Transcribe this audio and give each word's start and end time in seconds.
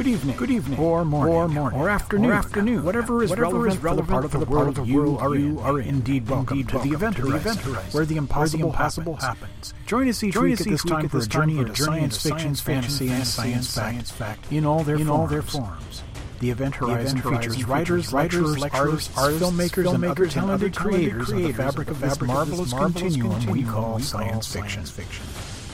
Good 0.00 0.08
evening. 0.08 0.36
Good 0.38 0.50
evening. 0.50 0.80
Or 0.80 1.04
morning. 1.04 1.34
Or 1.34 1.46
morning. 1.46 1.78
Or 1.78 1.90
afternoon. 1.90 2.30
Or 2.30 2.32
afternoon. 2.32 2.84
Whatever 2.84 3.22
is 3.22 3.28
Whatever 3.28 3.50
relevant, 3.50 3.74
is 3.74 3.82
relevant 3.82 4.32
for 4.32 4.38
the 4.38 4.46
part 4.46 4.68
of 4.68 4.74
the 4.74 4.82
world 4.82 4.88
you 4.88 5.18
are 5.18 5.34
in. 5.34 5.42
You 5.42 5.60
are 5.60 5.78
indeed 5.78 6.26
welcome 6.26 6.64
to 6.64 6.78
the 6.78 6.92
event 6.92 7.18
horizon, 7.18 7.74
where 7.92 8.06
the 8.06 8.16
impossible 8.16 8.72
happens. 8.72 9.74
Join 9.84 10.08
us 10.08 10.24
each 10.24 10.38
week 10.38 10.58
at 10.58 10.66
this 10.66 10.82
time 10.84 11.06
for 11.10 11.18
a 11.18 11.26
journey 11.26 11.58
into 11.58 11.76
science 11.76 12.16
fiction, 12.22 12.54
fantasy, 12.54 13.10
and 13.10 13.26
science 13.26 14.10
fact 14.10 14.50
in 14.50 14.64
all 14.64 14.84
their 14.84 14.96
in 14.96 15.10
all 15.10 15.26
their 15.26 15.42
forms. 15.42 16.02
The 16.38 16.48
event 16.48 16.76
horizon 16.76 17.20
features 17.20 17.66
writers, 17.66 18.10
lecturers, 18.10 18.62
artists, 18.72 19.14
filmmakers, 19.14 19.94
and 19.94 20.04
other 20.06 20.26
talented 20.28 20.74
creators 20.74 21.28
of 21.28 21.42
the 21.42 21.52
fabric 21.52 21.90
of 21.90 22.00
this 22.00 22.18
marvelous 22.22 22.72
continuum 22.72 23.44
we 23.44 23.64
call 23.64 23.98
science 23.98 24.46
fiction. 24.50 24.82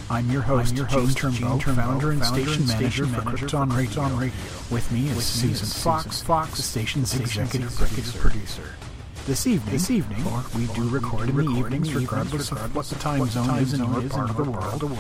I'm 0.09 0.31
your 0.31 0.43
host, 0.43 0.77
your 0.77 0.87
host, 0.87 1.19
Gene 1.19 1.33
Turnbow, 1.33 1.61
founder 1.75 2.13
and 2.13 2.25
station 2.25 2.65
manager 2.69 3.07
for 3.07 3.23
Krypton 3.23 3.77
Radio. 3.77 4.31
With 4.71 4.91
me 4.93 5.09
is 5.09 5.25
Susan 5.25 5.67
Fox, 5.67 6.23
Fox, 6.23 6.57
the 6.57 6.63
station's 6.63 7.19
executive 7.19 7.75
producer. 8.17 8.77
This 9.27 9.49
evening, 9.49 9.73
this 9.73 9.91
evening, 9.91 10.25
we 10.55 10.67
do 10.75 10.89
record 10.89 11.31
in 11.31 11.37
the 11.37 11.51
evenings, 11.51 11.93
regardless 11.93 12.53
of 12.53 12.77
what 12.77 12.87
the 12.87 12.95
time 12.95 13.27
zone 13.27 13.59
is 13.59 13.75
in 13.75 13.81
your 13.81 14.09
part 14.09 14.31
of 14.31 14.37
the 14.37 14.45
world. 14.45 14.95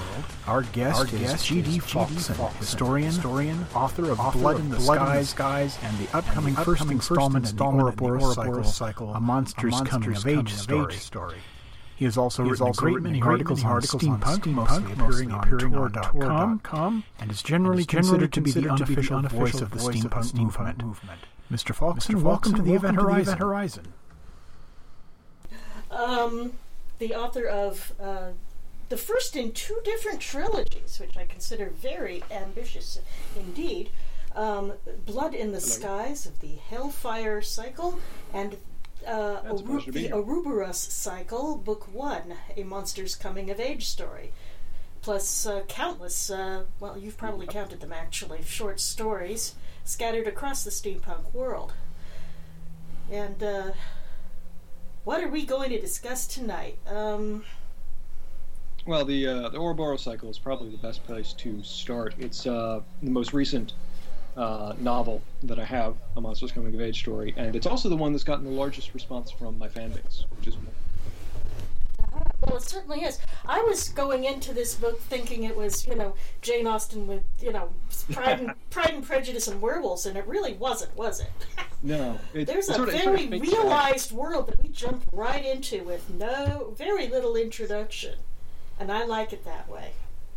Our 0.48 0.62
guest 0.64 1.12
is 1.12 1.40
G.D. 1.44 1.78
Falksen, 1.78 2.52
historian, 2.58 3.12
historian, 3.12 3.64
author 3.76 4.10
of 4.10 4.18
Blood 4.32 4.58
in 4.58 4.70
the 4.70 4.80
Skies, 4.80 5.78
and 5.82 5.98
the 5.98 6.16
upcoming 6.16 6.56
first 6.56 6.84
installment 6.90 7.48
in 7.48 7.56
the 7.56 7.64
Ouroboros 7.64 8.74
cycle, 8.74 9.14
A 9.14 9.20
Monster's 9.20 9.80
Coming 9.82 10.16
of 10.16 10.26
Age 10.26 10.52
story. 10.52 11.36
He 11.96 12.04
has 12.04 12.18
also 12.18 12.44
he 12.44 12.50
written 12.50 12.66
a 12.66 12.72
great 12.72 13.00
many 13.00 13.22
articles, 13.22 13.64
on 13.64 13.80
steampunk, 13.80 14.46
mostly 14.98 15.32
appearing 15.32 15.74
on 15.74 15.92
Tor.com, 15.92 17.04
and 17.18 17.30
is 17.30 17.42
generally 17.42 17.86
considered 17.86 18.34
to 18.34 18.42
be 18.42 18.50
the 18.50 18.68
unofficial 18.68 19.22
voice 19.22 19.62
of 19.62 19.70
the 19.70 19.78
steampunk 19.78 20.36
movement. 20.84 21.20
Mr. 21.50 21.74
Falksen, 21.74 22.20
welcome 22.20 22.54
to 22.54 22.60
the 22.60 22.74
Event 22.74 22.96
Horizon. 22.96 23.94
Um, 25.90 26.52
the 26.98 27.14
author 27.14 27.46
of 27.46 27.94
uh, 27.98 28.32
the 28.90 28.98
first 28.98 29.34
in 29.34 29.52
two 29.52 29.78
different 29.82 30.20
trilogies, 30.20 31.00
which 31.00 31.16
I 31.16 31.24
consider 31.24 31.70
very 31.70 32.22
ambitious 32.30 33.00
indeed. 33.34 33.88
Um, 34.34 34.74
Blood 35.06 35.32
in 35.32 35.52
the 35.52 35.62
Skies 35.62 36.26
of 36.26 36.40
the 36.40 36.56
Hellfire 36.68 37.40
Cycle 37.40 37.98
and 38.34 38.58
uh, 39.06 39.40
That's 39.42 39.60
a 39.60 39.64
Oru- 39.64 39.66
pleasure 39.66 39.86
to 39.86 39.92
be 39.92 40.08
the. 40.08 40.14
Ouroboros 40.14 40.78
Cycle, 40.78 41.56
Book 41.56 41.92
One, 41.94 42.34
A 42.56 42.62
Monster's 42.64 43.14
Coming 43.14 43.50
of 43.50 43.60
Age 43.60 43.86
story. 43.86 44.32
Plus 45.02 45.46
uh, 45.46 45.60
countless, 45.68 46.30
uh, 46.30 46.64
well, 46.80 46.98
you've 46.98 47.16
probably 47.16 47.46
counted 47.46 47.80
them 47.80 47.92
actually, 47.92 48.42
short 48.42 48.80
stories 48.80 49.54
scattered 49.84 50.26
across 50.26 50.64
the 50.64 50.70
steampunk 50.70 51.32
world. 51.32 51.72
And 53.10 53.40
uh, 53.40 53.70
what 55.04 55.22
are 55.22 55.28
we 55.28 55.46
going 55.46 55.70
to 55.70 55.80
discuss 55.80 56.26
tonight? 56.26 56.78
Um, 56.88 57.44
Well, 58.84 59.04
the 59.04 59.26
uh, 59.28 59.48
the 59.50 59.58
Ouroboros 59.58 60.02
cycle 60.02 60.28
is 60.28 60.38
probably 60.40 60.70
the 60.70 60.78
best 60.78 61.04
place 61.04 61.32
to 61.34 61.62
start. 61.62 62.14
It's 62.18 62.46
uh, 62.46 62.80
the 63.02 63.10
most 63.10 63.32
recent 63.32 63.74
uh, 64.36 64.74
novel 64.78 65.22
that 65.42 65.58
I 65.58 65.64
have, 65.64 65.96
a 66.16 66.20
Monsters 66.20 66.52
Coming 66.52 66.74
of 66.74 66.80
Age 66.80 66.98
story, 67.00 67.34
and 67.36 67.56
it's 67.56 67.66
also 67.66 67.88
the 67.88 67.96
one 67.96 68.12
that's 68.12 68.24
gotten 68.24 68.44
the 68.44 68.50
largest 68.50 68.94
response 68.94 69.30
from 69.30 69.58
my 69.58 69.68
fan 69.68 69.90
base, 69.90 70.24
which 70.36 70.48
is 70.48 70.56
well, 72.46 72.56
it 72.56 72.62
certainly 72.62 73.02
is. 73.02 73.18
I 73.46 73.62
was 73.62 73.88
going 73.90 74.24
into 74.24 74.52
this 74.52 74.74
book 74.74 75.00
thinking 75.00 75.44
it 75.44 75.56
was, 75.56 75.86
you 75.86 75.94
know, 75.94 76.14
Jane 76.42 76.66
Austen 76.66 77.06
with, 77.06 77.22
you 77.40 77.52
know, 77.52 77.70
Pride 78.12 78.40
and 78.40 78.52
Pride 78.70 78.94
and 78.94 79.04
Prejudice 79.04 79.48
and 79.48 79.60
werewolves, 79.60 80.06
and 80.06 80.16
it 80.16 80.26
really 80.26 80.54
wasn't, 80.54 80.94
was 80.96 81.20
it? 81.20 81.30
no. 81.82 82.18
It, 82.34 82.46
There's 82.46 82.68
a 82.68 82.74
sort 82.74 82.88
of- 82.88 82.94
it 82.94 83.02
sort 83.02 83.14
of 83.14 83.20
very 83.20 83.40
fits 83.40 83.52
realized 83.52 84.12
world 84.12 84.48
that 84.48 84.62
we 84.62 84.68
jumped 84.70 85.08
right 85.12 85.44
into 85.44 85.82
with 85.84 86.08
no, 86.10 86.74
very 86.76 87.08
little 87.08 87.36
introduction, 87.36 88.16
and 88.78 88.92
I 88.92 89.04
like 89.04 89.32
it 89.32 89.44
that 89.44 89.68
way. 89.68 89.92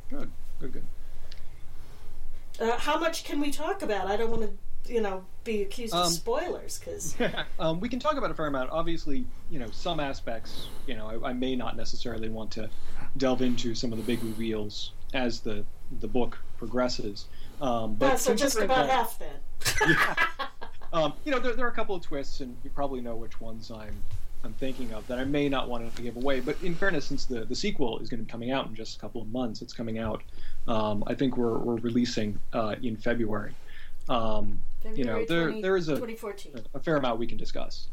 Good, 0.09 0.31
good, 0.59 0.73
good. 0.73 0.83
Uh, 2.59 2.77
how 2.77 2.99
much 2.99 3.23
can 3.23 3.39
we 3.39 3.51
talk 3.51 3.81
about? 3.81 4.07
I 4.07 4.17
don't 4.17 4.29
want 4.29 4.43
to, 4.43 4.93
you 4.93 5.01
know, 5.01 5.25
be 5.43 5.61
accused 5.61 5.93
of 5.93 6.07
Um, 6.07 6.11
spoilers 6.11 6.79
because 6.79 7.15
um, 7.59 7.79
we 7.79 7.89
can 7.89 7.99
talk 7.99 8.17
about 8.17 8.31
a 8.31 8.33
fair 8.33 8.47
amount. 8.47 8.69
Obviously, 8.71 9.25
you 9.49 9.59
know, 9.59 9.69
some 9.71 9.99
aspects, 9.99 10.67
you 10.87 10.95
know, 10.95 11.07
I, 11.23 11.29
I 11.29 11.33
may 11.33 11.55
not 11.55 11.77
necessarily 11.77 12.29
want 12.29 12.51
to 12.51 12.69
delve 13.17 13.41
into 13.41 13.73
some 13.75 13.91
of 13.91 13.97
the 13.97 14.03
big 14.03 14.23
reveals 14.23 14.91
as 15.13 15.39
the 15.39 15.63
the 16.01 16.07
book 16.07 16.37
progresses. 16.57 17.25
Um, 17.61 17.95
but 17.95 18.19
so 18.19 18.35
just 18.35 18.57
about 18.59 18.87
that- 18.87 18.89
half 18.89 19.19
then. 19.19 19.97
um, 20.93 21.13
you 21.25 21.31
know, 21.31 21.39
there, 21.39 21.53
there 21.55 21.65
are 21.65 21.69
a 21.69 21.73
couple 21.73 21.95
of 21.95 22.01
twists, 22.01 22.41
and 22.41 22.55
you 22.63 22.69
probably 22.69 23.01
know 23.01 23.15
which 23.15 23.41
ones 23.41 23.71
I'm 23.71 24.01
I'm 24.43 24.53
thinking 24.53 24.93
of 24.93 25.05
that 25.07 25.19
I 25.19 25.25
may 25.25 25.49
not 25.49 25.67
want 25.67 25.93
to 25.95 26.01
give 26.01 26.15
away. 26.15 26.39
But 26.39 26.61
in 26.63 26.73
fairness, 26.75 27.05
since 27.05 27.25
the, 27.25 27.43
the 27.45 27.55
sequel 27.55 27.99
is 27.99 28.09
going 28.09 28.19
to 28.19 28.25
be 28.25 28.31
coming 28.31 28.51
out 28.51 28.67
in 28.67 28.75
just 28.75 28.95
a 28.97 28.99
couple 28.99 29.21
of 29.21 29.29
months, 29.31 29.61
it's 29.61 29.73
coming 29.73 29.99
out. 29.99 30.21
Um, 30.69 31.03
I 31.07 31.15
think 31.15 31.35
we're, 31.35 31.57
we're 31.57 31.77
releasing 31.77 32.39
uh, 32.53 32.75
in 32.81 32.95
February. 32.95 33.53
Um, 34.07 34.61
you 34.95 35.03
know, 35.03 35.25
there 35.25 35.47
20 35.47 35.61
there 35.61 35.75
is 35.75 35.89
a, 35.89 35.95
2014. 35.95 36.53
a 36.73 36.79
fair 36.79 36.97
amount 36.97 37.19
we 37.19 37.27
can 37.27 37.37
discuss. 37.37 37.87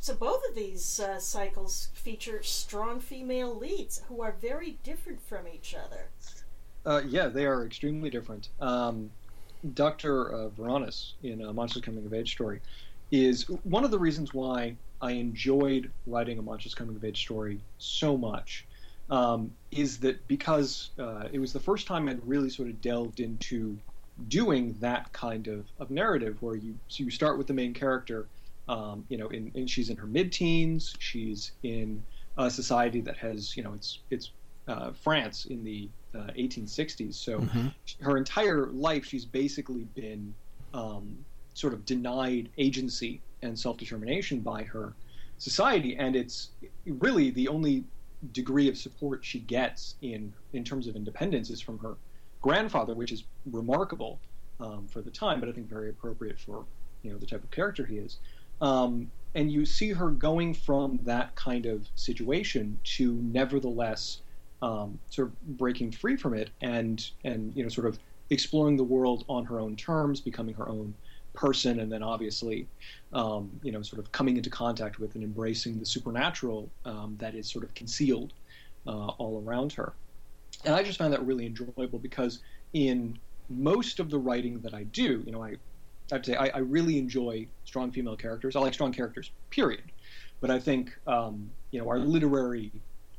So 0.00 0.14
both 0.14 0.42
of 0.48 0.54
these 0.54 1.00
uh, 1.00 1.18
cycles 1.18 1.88
feature 1.94 2.42
strong 2.42 3.00
female 3.00 3.56
leads 3.56 4.02
who 4.08 4.20
are 4.20 4.34
very 4.42 4.76
different 4.82 5.22
from 5.22 5.48
each 5.48 5.74
other. 5.74 6.08
Uh, 6.84 7.00
yeah, 7.08 7.28
they 7.28 7.46
are 7.46 7.64
extremely 7.64 8.10
different. 8.10 8.48
Um, 8.60 9.10
Dr. 9.72 10.34
Uh, 10.34 10.48
Varanus 10.50 11.12
in 11.22 11.42
uh, 11.42 11.52
Monsters 11.52 11.82
Coming 11.82 12.04
of 12.04 12.12
Age 12.12 12.32
story 12.32 12.60
is 13.10 13.44
one 13.62 13.84
of 13.84 13.90
the 13.90 13.98
reasons 13.98 14.34
why 14.34 14.76
I 15.00 15.12
enjoyed 15.12 15.90
writing 16.06 16.38
a 16.38 16.42
Monsters 16.42 16.74
Coming 16.74 16.96
of 16.96 17.04
Age 17.04 17.22
story 17.22 17.60
so 17.78 18.16
much. 18.16 18.66
Um, 19.10 19.52
is 19.70 19.98
that 20.00 20.26
because 20.28 20.90
uh, 20.98 21.28
it 21.30 21.38
was 21.38 21.52
the 21.52 21.60
first 21.60 21.86
time 21.86 22.08
I'd 22.08 22.26
really 22.26 22.48
sort 22.48 22.68
of 22.68 22.80
delved 22.80 23.20
into 23.20 23.78
doing 24.28 24.76
that 24.80 25.12
kind 25.12 25.48
of, 25.48 25.66
of 25.78 25.90
narrative 25.90 26.40
where 26.40 26.56
you 26.56 26.78
so 26.88 27.02
you 27.04 27.10
start 27.10 27.36
with 27.36 27.46
the 27.46 27.52
main 27.52 27.74
character, 27.74 28.28
um, 28.68 29.04
you 29.08 29.18
know, 29.18 29.28
in, 29.28 29.50
in 29.54 29.66
she's 29.66 29.90
in 29.90 29.96
her 29.96 30.06
mid-teens, 30.06 30.94
she's 30.98 31.52
in 31.62 32.02
a 32.38 32.50
society 32.50 33.00
that 33.02 33.16
has 33.18 33.56
you 33.56 33.62
know 33.62 33.74
it's 33.74 34.00
it's 34.10 34.30
uh, 34.68 34.92
France 34.92 35.44
in 35.46 35.62
the 35.64 35.90
uh, 36.14 36.30
1860s, 36.38 37.14
so 37.14 37.40
her 38.00 38.16
entire 38.16 38.66
life 38.68 39.04
she's 39.04 39.26
basically 39.26 39.84
been 39.94 40.34
um, 40.72 41.18
sort 41.54 41.74
of 41.74 41.84
denied 41.84 42.50
agency 42.56 43.20
and 43.42 43.58
self-determination 43.58 44.40
by 44.40 44.62
her 44.62 44.96
society, 45.38 45.96
and 45.96 46.16
it's 46.16 46.50
really 46.86 47.30
the 47.30 47.48
only 47.48 47.84
degree 48.32 48.68
of 48.68 48.76
support 48.76 49.24
she 49.24 49.40
gets 49.40 49.94
in 50.02 50.32
in 50.52 50.64
terms 50.64 50.86
of 50.86 50.96
independence 50.96 51.50
is 51.50 51.60
from 51.60 51.78
her 51.78 51.96
grandfather, 52.40 52.94
which 52.94 53.12
is 53.12 53.24
remarkable 53.50 54.20
um, 54.60 54.86
for 54.88 55.00
the 55.00 55.10
time, 55.10 55.40
but 55.40 55.48
I 55.48 55.52
think 55.52 55.68
very 55.68 55.90
appropriate 55.90 56.38
for 56.38 56.64
you 57.02 57.12
know 57.12 57.18
the 57.18 57.26
type 57.26 57.42
of 57.42 57.50
character 57.50 57.84
he 57.84 57.96
is. 57.96 58.18
Um, 58.60 59.10
and 59.34 59.50
you 59.50 59.66
see 59.66 59.90
her 59.90 60.10
going 60.10 60.54
from 60.54 61.00
that 61.02 61.34
kind 61.34 61.66
of 61.66 61.88
situation 61.96 62.78
to 62.84 63.14
nevertheless 63.14 64.20
um, 64.62 64.98
sort 65.10 65.28
of 65.28 65.58
breaking 65.58 65.92
free 65.92 66.16
from 66.16 66.34
it 66.34 66.50
and 66.60 67.10
and 67.24 67.54
you 67.56 67.62
know 67.62 67.68
sort 67.68 67.86
of 67.86 67.98
exploring 68.30 68.76
the 68.76 68.84
world 68.84 69.24
on 69.28 69.44
her 69.44 69.60
own 69.60 69.76
terms, 69.76 70.20
becoming 70.20 70.54
her 70.54 70.68
own 70.68 70.94
person, 71.34 71.80
and 71.80 71.92
then 71.92 72.02
obviously, 72.02 72.66
um, 73.12 73.50
you 73.62 73.72
know, 73.72 73.82
sort 73.82 74.00
of 74.00 74.10
coming 74.12 74.36
into 74.36 74.50
contact 74.50 74.98
with 74.98 75.14
and 75.14 75.24
embracing 75.24 75.78
the 75.78 75.86
supernatural 75.86 76.70
um, 76.84 77.16
that 77.18 77.34
is 77.34 77.50
sort 77.50 77.64
of 77.64 77.74
concealed 77.74 78.32
uh, 78.86 79.08
all 79.18 79.42
around 79.44 79.72
her. 79.72 79.92
And 80.64 80.74
I 80.74 80.82
just 80.82 80.98
found 80.98 81.12
that 81.12 81.24
really 81.24 81.46
enjoyable 81.46 81.98
because 81.98 82.40
in 82.72 83.18
most 83.48 84.00
of 84.00 84.10
the 84.10 84.18
writing 84.18 84.60
that 84.60 84.74
I 84.74 84.84
do, 84.84 85.22
you 85.26 85.32
know, 85.32 85.42
I, 85.42 85.56
I 86.12 86.14
have 86.16 86.22
to 86.22 86.32
say 86.32 86.36
I, 86.36 86.48
I 86.48 86.58
really 86.58 86.98
enjoy 86.98 87.46
strong 87.64 87.90
female 87.90 88.16
characters. 88.16 88.56
I 88.56 88.60
like 88.60 88.74
strong 88.74 88.92
characters, 88.92 89.30
period. 89.50 89.90
But 90.40 90.50
I 90.50 90.58
think 90.58 90.92
um, 91.06 91.50
you 91.70 91.80
know 91.80 91.88
our 91.88 91.98
literary 91.98 92.70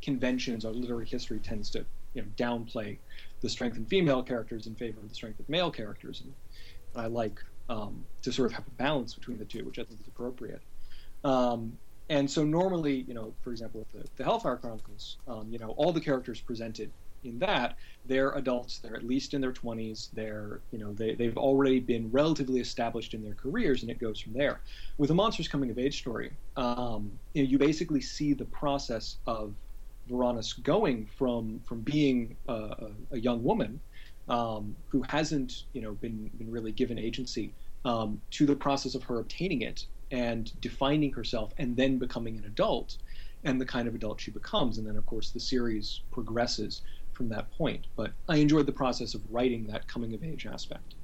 conventions, 0.01 0.65
our 0.65 0.71
literary 0.71 1.07
history 1.07 1.39
tends 1.39 1.69
to 1.71 1.85
you 2.13 2.21
know 2.21 2.27
downplay 2.37 2.97
the 3.41 3.49
strength 3.49 3.77
in 3.77 3.85
female 3.85 4.23
characters 4.23 4.67
in 4.67 4.75
favor 4.75 4.99
of 4.99 5.09
the 5.09 5.15
strength 5.15 5.39
of 5.39 5.49
male 5.49 5.71
characters, 5.71 6.21
and 6.21 6.33
I 6.95 7.07
like 7.07 7.39
um, 7.69 8.03
to 8.21 8.31
sort 8.31 8.47
of 8.47 8.53
have 8.53 8.67
a 8.67 8.71
balance 8.71 9.13
between 9.13 9.37
the 9.37 9.45
two, 9.45 9.63
which 9.65 9.79
I 9.79 9.83
think 9.83 9.99
is 9.99 10.07
appropriate. 10.07 10.61
Um, 11.23 11.77
and 12.09 12.29
so 12.29 12.43
normally, 12.43 13.05
you 13.07 13.13
know, 13.13 13.33
for 13.43 13.51
example, 13.51 13.79
with 13.79 14.03
the, 14.03 14.09
the 14.17 14.23
Hellfire 14.23 14.57
Chronicles, 14.57 15.17
um, 15.27 15.47
you 15.49 15.57
know, 15.57 15.69
all 15.77 15.91
the 15.91 16.01
characters 16.01 16.39
presented 16.39 16.91
in 17.25 17.39
that 17.39 17.75
they're 18.05 18.31
adults 18.33 18.79
they're 18.79 18.95
at 18.95 19.03
least 19.03 19.33
in 19.33 19.41
their 19.41 19.51
20s 19.51 20.09
they're 20.13 20.61
you 20.71 20.79
know 20.79 20.93
they, 20.93 21.15
they've 21.15 21.37
already 21.37 21.79
been 21.79 22.09
relatively 22.11 22.59
established 22.59 23.13
in 23.13 23.23
their 23.23 23.33
careers 23.33 23.81
and 23.81 23.91
it 23.91 23.99
goes 23.99 24.19
from 24.19 24.33
there 24.33 24.61
with 24.97 25.09
a 25.09 25.13
monsters 25.13 25.47
coming 25.47 25.69
of 25.69 25.79
age 25.79 25.97
story 25.97 26.31
um, 26.55 27.11
you, 27.33 27.43
know, 27.43 27.49
you 27.49 27.57
basically 27.57 28.01
see 28.01 28.33
the 28.33 28.45
process 28.45 29.17
of 29.27 29.53
Varanus 30.09 30.61
going 30.61 31.07
from 31.17 31.59
from 31.65 31.81
being 31.81 32.37
a, 32.47 32.91
a 33.11 33.17
young 33.17 33.43
woman 33.43 33.79
um, 34.27 34.75
who 34.89 35.03
hasn't 35.03 35.63
you 35.73 35.81
know 35.81 35.93
been 35.93 36.29
been 36.37 36.51
really 36.51 36.71
given 36.71 36.97
agency 36.97 37.53
um, 37.83 38.21
to 38.31 38.45
the 38.45 38.55
process 38.55 38.95
of 38.95 39.03
her 39.03 39.19
obtaining 39.19 39.61
it 39.61 39.85
and 40.11 40.51
defining 40.61 41.11
herself 41.11 41.53
and 41.57 41.75
then 41.75 41.97
becoming 41.97 42.37
an 42.37 42.45
adult 42.45 42.97
and 43.43 43.59
the 43.61 43.65
kind 43.65 43.87
of 43.87 43.95
adult 43.95 44.19
she 44.19 44.31
becomes 44.31 44.77
and 44.77 44.87
then 44.87 44.95
of 44.95 45.05
course 45.05 45.31
the 45.31 45.39
series 45.39 46.01
progresses 46.11 46.81
from 47.15 47.29
that 47.29 47.49
point. 47.51 47.87
But 47.95 48.11
I 48.29 48.37
enjoyed 48.37 48.65
the 48.65 48.71
process 48.71 49.15
of 49.15 49.21
writing 49.31 49.67
that 49.67 49.87
coming 49.87 50.13
of 50.13 50.23
age 50.23 50.45
aspect, 50.45 50.95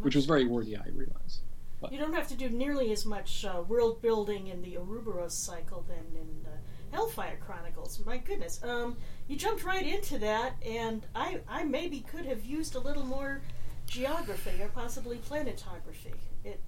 which 0.00 0.14
was 0.14 0.24
very 0.24 0.46
wordy. 0.46 0.76
I 0.76 0.88
realize. 0.94 1.40
But. 1.80 1.92
You 1.92 1.98
don't 1.98 2.14
have 2.14 2.28
to 2.28 2.36
do 2.36 2.48
nearly 2.48 2.92
as 2.92 3.04
much 3.04 3.44
uh, 3.44 3.60
world 3.62 4.00
building 4.00 4.46
in 4.46 4.62
the 4.62 4.78
Ouroboros 4.78 5.34
cycle 5.34 5.84
than 5.88 6.16
in 6.16 6.46
uh, 6.46 6.56
Hellfire 6.92 7.38
Chronicles. 7.44 8.00
My 8.04 8.18
goodness, 8.18 8.60
um, 8.62 8.96
you 9.26 9.36
jumped 9.36 9.64
right 9.64 9.84
into 9.84 10.18
that, 10.18 10.54
and 10.64 11.04
I, 11.14 11.40
I 11.48 11.64
maybe 11.64 12.00
could 12.00 12.26
have 12.26 12.44
used 12.44 12.74
a 12.74 12.80
little 12.80 13.04
more 13.04 13.40
geography 13.86 14.62
or 14.62 14.68
possibly 14.68 15.16
planetography. 15.16 16.14
It, 16.44 16.60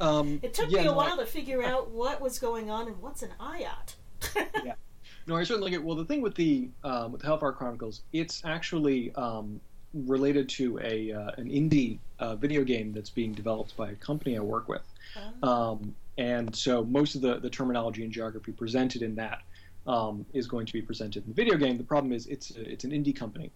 um, 0.00 0.40
it 0.42 0.52
took 0.52 0.70
yeah, 0.70 0.78
me 0.78 0.82
a 0.86 0.90
no, 0.90 0.94
while 0.94 1.14
I, 1.14 1.24
to 1.24 1.26
figure 1.26 1.62
out 1.62 1.90
what 1.90 2.20
was 2.20 2.38
going 2.38 2.70
on 2.70 2.88
and 2.88 3.00
what's 3.00 3.22
an 3.22 3.30
IOT. 3.40 3.94
yeah. 4.64 4.74
No, 5.26 5.36
I 5.36 5.44
certainly 5.44 5.70
get. 5.70 5.82
Well, 5.82 5.96
the 5.96 6.04
thing 6.04 6.20
with 6.20 6.34
the 6.34 6.68
um, 6.82 7.12
with 7.12 7.20
the 7.20 7.26
Hellfire 7.28 7.52
Chronicles, 7.52 8.02
it's 8.12 8.42
actually 8.44 9.14
um, 9.14 9.60
related 9.94 10.48
to 10.48 10.80
a 10.82 11.12
uh, 11.12 11.30
an 11.36 11.48
indie 11.48 11.98
uh, 12.18 12.34
video 12.34 12.64
game 12.64 12.92
that's 12.92 13.10
being 13.10 13.32
developed 13.32 13.76
by 13.76 13.90
a 13.90 13.94
company 13.94 14.36
I 14.36 14.40
work 14.40 14.68
with, 14.68 14.82
oh. 15.42 15.48
um, 15.48 15.94
and 16.18 16.54
so 16.54 16.84
most 16.84 17.14
of 17.14 17.20
the 17.20 17.38
the 17.38 17.50
terminology 17.50 18.02
and 18.02 18.12
geography 18.12 18.52
presented 18.52 19.02
in 19.02 19.14
that 19.16 19.42
um, 19.86 20.24
is 20.32 20.46
going 20.46 20.66
to 20.66 20.72
be 20.72 20.82
presented 20.82 21.24
in 21.24 21.30
the 21.30 21.34
video 21.34 21.56
game. 21.56 21.78
The 21.78 21.84
problem 21.84 22.12
is 22.12 22.26
it's 22.26 22.54
a, 22.56 22.70
it's 22.70 22.84
an 22.84 22.90
indie 22.90 23.16
company, 23.16 23.50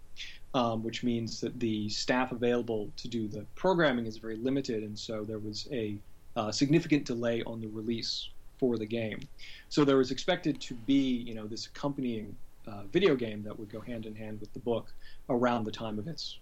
um, 0.55 0.83
which 0.83 1.03
means 1.03 1.41
that 1.41 1.59
the 1.61 1.89
staff 1.89 2.33
available 2.33 2.91
to 2.97 3.09
do 3.09 3.29
the 3.29 3.45
programming 3.55 4.07
is 4.07 4.17
very 4.19 4.37
limited, 4.37 4.83
and 4.83 4.99
so 4.99 5.25
there 5.25 5.39
was 5.39 5.69
a 5.73 5.97
uh, 6.37 6.51
significant 6.51 7.05
delay 7.05 7.43
on 7.45 7.61
the 7.61 7.69
release 7.69 8.29
for 8.59 8.79
the 8.79 8.87
game. 8.87 9.21
So 9.69 9.85
there 9.85 9.97
was 9.97 10.11
expected 10.11 10.61
to 10.63 10.75
be, 10.75 11.25
you 11.27 11.35
know, 11.35 11.47
this 11.47 11.67
accompanying 11.67 12.35
uh, 12.67 12.85
video 12.93 13.15
game 13.15 13.43
that 13.43 13.59
would 13.59 13.71
go 13.71 13.81
hand 13.81 14.07
in 14.07 14.15
hand 14.15 14.41
with 14.41 14.53
the 14.53 14.61
book 14.61 14.93
around 15.29 15.65
the 15.65 15.73
time 15.73 15.99
of 15.99 16.09
its 16.09 16.39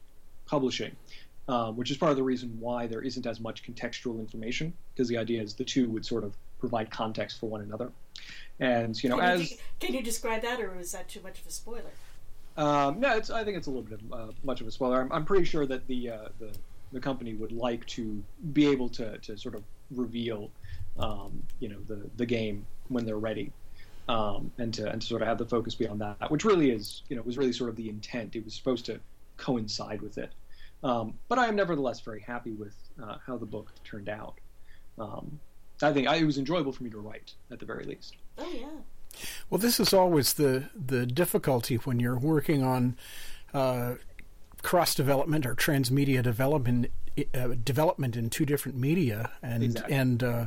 publishing, 0.46 0.94
uh, 1.48 1.72
which 1.72 1.90
is 1.90 1.96
part 1.96 2.10
of 2.10 2.16
the 2.16 2.22
reason 2.22 2.56
why 2.60 2.86
there 2.86 3.02
isn't 3.02 3.26
as 3.26 3.40
much 3.40 3.64
contextual 3.64 4.18
information, 4.20 4.72
because 4.94 5.08
the 5.08 5.18
idea 5.18 5.42
is 5.42 5.54
the 5.54 5.64
two 5.64 5.88
would 5.90 6.04
sort 6.06 6.24
of 6.24 6.36
provide 6.60 6.90
context 6.90 7.40
for 7.40 7.48
one 7.48 7.60
another. 7.62 7.90
And 8.60 9.02
you 9.02 9.10
know, 9.10 9.16
can 9.16 9.24
as 9.24 9.50
you, 9.50 9.56
can 9.80 9.94
you 9.94 10.02
describe 10.02 10.42
that, 10.42 10.60
or 10.60 10.78
is 10.78 10.92
that 10.92 11.08
too 11.08 11.20
much 11.22 11.40
of 11.40 11.46
a 11.46 11.50
spoiler? 11.50 11.92
Um, 12.56 13.00
no, 13.00 13.16
it's, 13.16 13.30
I 13.30 13.44
think 13.44 13.56
it's 13.56 13.66
a 13.66 13.70
little 13.70 13.82
bit 13.82 14.00
of, 14.00 14.12
uh, 14.12 14.32
much 14.44 14.60
of 14.60 14.66
a 14.66 14.70
spoiler. 14.70 15.00
I'm, 15.00 15.10
I'm 15.10 15.24
pretty 15.24 15.44
sure 15.44 15.64
that 15.66 15.86
the, 15.86 16.10
uh, 16.10 16.28
the 16.38 16.52
the 16.92 17.00
company 17.00 17.34
would 17.34 17.52
like 17.52 17.86
to 17.86 18.22
be 18.52 18.66
able 18.66 18.88
to, 18.90 19.16
to 19.18 19.36
sort 19.36 19.54
of 19.54 19.64
reveal 19.90 20.50
um, 20.98 21.42
you 21.60 21.68
know 21.68 21.78
the 21.88 22.08
the 22.16 22.26
game 22.26 22.66
when 22.88 23.04
they're 23.04 23.18
ready, 23.18 23.52
um, 24.08 24.52
and 24.58 24.74
to 24.74 24.90
and 24.90 25.00
to 25.00 25.06
sort 25.06 25.22
of 25.22 25.28
have 25.28 25.38
the 25.38 25.46
focus 25.46 25.74
be 25.74 25.86
on 25.86 25.98
that, 25.98 26.30
which 26.30 26.44
really 26.44 26.70
is 26.70 27.02
you 27.08 27.16
know 27.16 27.22
was 27.22 27.38
really 27.38 27.52
sort 27.52 27.70
of 27.70 27.76
the 27.76 27.88
intent. 27.88 28.36
It 28.36 28.44
was 28.44 28.54
supposed 28.54 28.86
to 28.86 29.00
coincide 29.38 30.02
with 30.02 30.18
it, 30.18 30.30
um, 30.84 31.14
but 31.28 31.38
I 31.38 31.46
am 31.46 31.56
nevertheless 31.56 32.00
very 32.00 32.20
happy 32.20 32.52
with 32.52 32.76
uh, 33.02 33.16
how 33.26 33.38
the 33.38 33.46
book 33.46 33.72
turned 33.84 34.08
out. 34.08 34.34
Um, 34.98 35.40
I 35.82 35.92
think 35.92 36.08
I, 36.08 36.16
it 36.16 36.24
was 36.24 36.38
enjoyable 36.38 36.72
for 36.72 36.84
me 36.84 36.90
to 36.90 36.98
write 36.98 37.34
at 37.50 37.58
the 37.58 37.66
very 37.66 37.84
least. 37.84 38.16
Oh 38.38 38.50
yeah. 38.52 38.66
Well, 39.50 39.58
this 39.58 39.78
is 39.78 39.92
always 39.92 40.34
the 40.34 40.70
the 40.74 41.06
difficulty 41.06 41.76
when 41.76 42.00
you're 42.00 42.18
working 42.18 42.62
on 42.62 42.96
uh, 43.52 43.94
cross 44.62 44.94
development 44.94 45.44
or 45.44 45.54
transmedia 45.54 46.22
development 46.22 46.90
uh, 47.34 47.48
development 47.62 48.16
in 48.16 48.30
two 48.30 48.46
different 48.46 48.78
media, 48.78 49.30
and 49.42 49.62
exactly. 49.62 49.94
and 49.94 50.22
uh, 50.22 50.46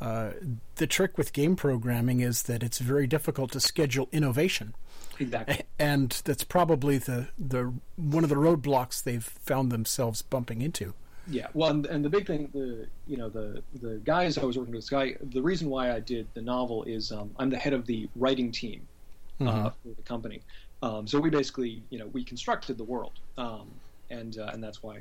uh, 0.00 0.30
the 0.76 0.86
trick 0.86 1.18
with 1.18 1.32
game 1.32 1.56
programming 1.56 2.20
is 2.20 2.44
that 2.44 2.62
it's 2.62 2.78
very 2.78 3.06
difficult 3.06 3.52
to 3.52 3.60
schedule 3.60 4.08
innovation. 4.12 4.74
Exactly. 5.18 5.62
And 5.78 6.10
that's 6.24 6.44
probably 6.44 6.96
the, 6.96 7.28
the 7.38 7.74
one 7.96 8.24
of 8.24 8.30
the 8.30 8.36
roadblocks 8.36 9.02
they've 9.02 9.22
found 9.22 9.70
themselves 9.70 10.22
bumping 10.22 10.62
into. 10.62 10.94
Yeah, 11.28 11.46
well, 11.54 11.70
and, 11.70 11.86
and 11.86 12.04
the 12.04 12.08
big 12.08 12.26
thing, 12.26 12.48
the 12.52 12.86
you 13.06 13.16
know 13.16 13.28
the 13.28 13.62
the 13.80 14.00
guys 14.04 14.38
I 14.38 14.44
was 14.44 14.56
working 14.56 14.72
with, 14.72 14.82
this 14.82 14.90
guy, 14.90 15.16
the 15.20 15.42
reason 15.42 15.68
why 15.68 15.92
I 15.92 16.00
did 16.00 16.26
the 16.34 16.42
novel 16.42 16.84
is 16.84 17.12
um, 17.12 17.30
I'm 17.38 17.50
the 17.50 17.58
head 17.58 17.72
of 17.72 17.86
the 17.86 18.08
writing 18.16 18.50
team 18.50 18.86
uh, 19.40 19.44
mm-hmm. 19.44 19.64
for 19.68 19.94
the 19.94 20.02
company. 20.02 20.40
Um, 20.82 21.06
so 21.06 21.20
we 21.20 21.30
basically, 21.30 21.82
you 21.90 21.98
know, 21.98 22.06
we 22.06 22.24
constructed 22.24 22.78
the 22.78 22.84
world, 22.84 23.12
um, 23.36 23.68
and 24.10 24.38
uh, 24.38 24.50
and 24.52 24.62
that's 24.62 24.82
why 24.82 25.00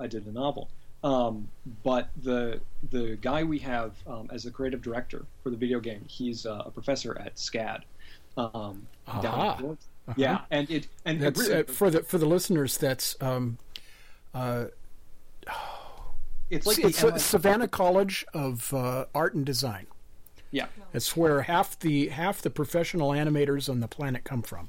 I 0.00 0.06
did 0.06 0.24
the 0.24 0.32
novel. 0.32 0.68
Um, 1.04 1.48
but 1.84 2.08
the 2.22 2.60
the 2.90 3.18
guy 3.20 3.44
we 3.44 3.58
have 3.60 3.92
um, 4.06 4.28
as 4.32 4.44
the 4.44 4.50
creative 4.50 4.82
director 4.82 5.24
for 5.42 5.50
the 5.50 5.56
video 5.56 5.80
game, 5.80 6.04
he's 6.08 6.46
uh, 6.46 6.62
a 6.66 6.70
professor 6.70 7.16
at 7.20 7.36
SCAD. 7.36 7.82
Um, 8.36 8.86
uh-huh. 9.06 9.74
Yeah, 10.16 10.40
and 10.50 10.70
it 10.70 10.88
and 11.04 11.22
it 11.22 11.36
really, 11.36 11.54
uh, 11.54 11.64
for 11.64 11.90
the 11.90 12.02
for 12.02 12.18
the 12.18 12.26
listeners, 12.26 12.78
that's 12.78 13.16
um, 13.20 13.58
uh, 14.34 14.66
it's 16.50 16.66
like 16.66 16.78
it's 16.78 17.02
the, 17.02 17.18
Savannah 17.18 17.68
College 17.68 18.24
of 18.34 18.72
uh, 18.72 19.06
Art 19.14 19.34
and 19.34 19.44
Design. 19.44 19.86
Yeah, 20.50 20.66
it's 20.94 21.16
where 21.16 21.42
half 21.42 21.78
the 21.78 22.08
half 22.08 22.40
the 22.40 22.50
professional 22.50 23.10
animators 23.10 23.68
on 23.68 23.80
the 23.80 23.88
planet 23.88 24.24
come 24.24 24.42
from. 24.42 24.68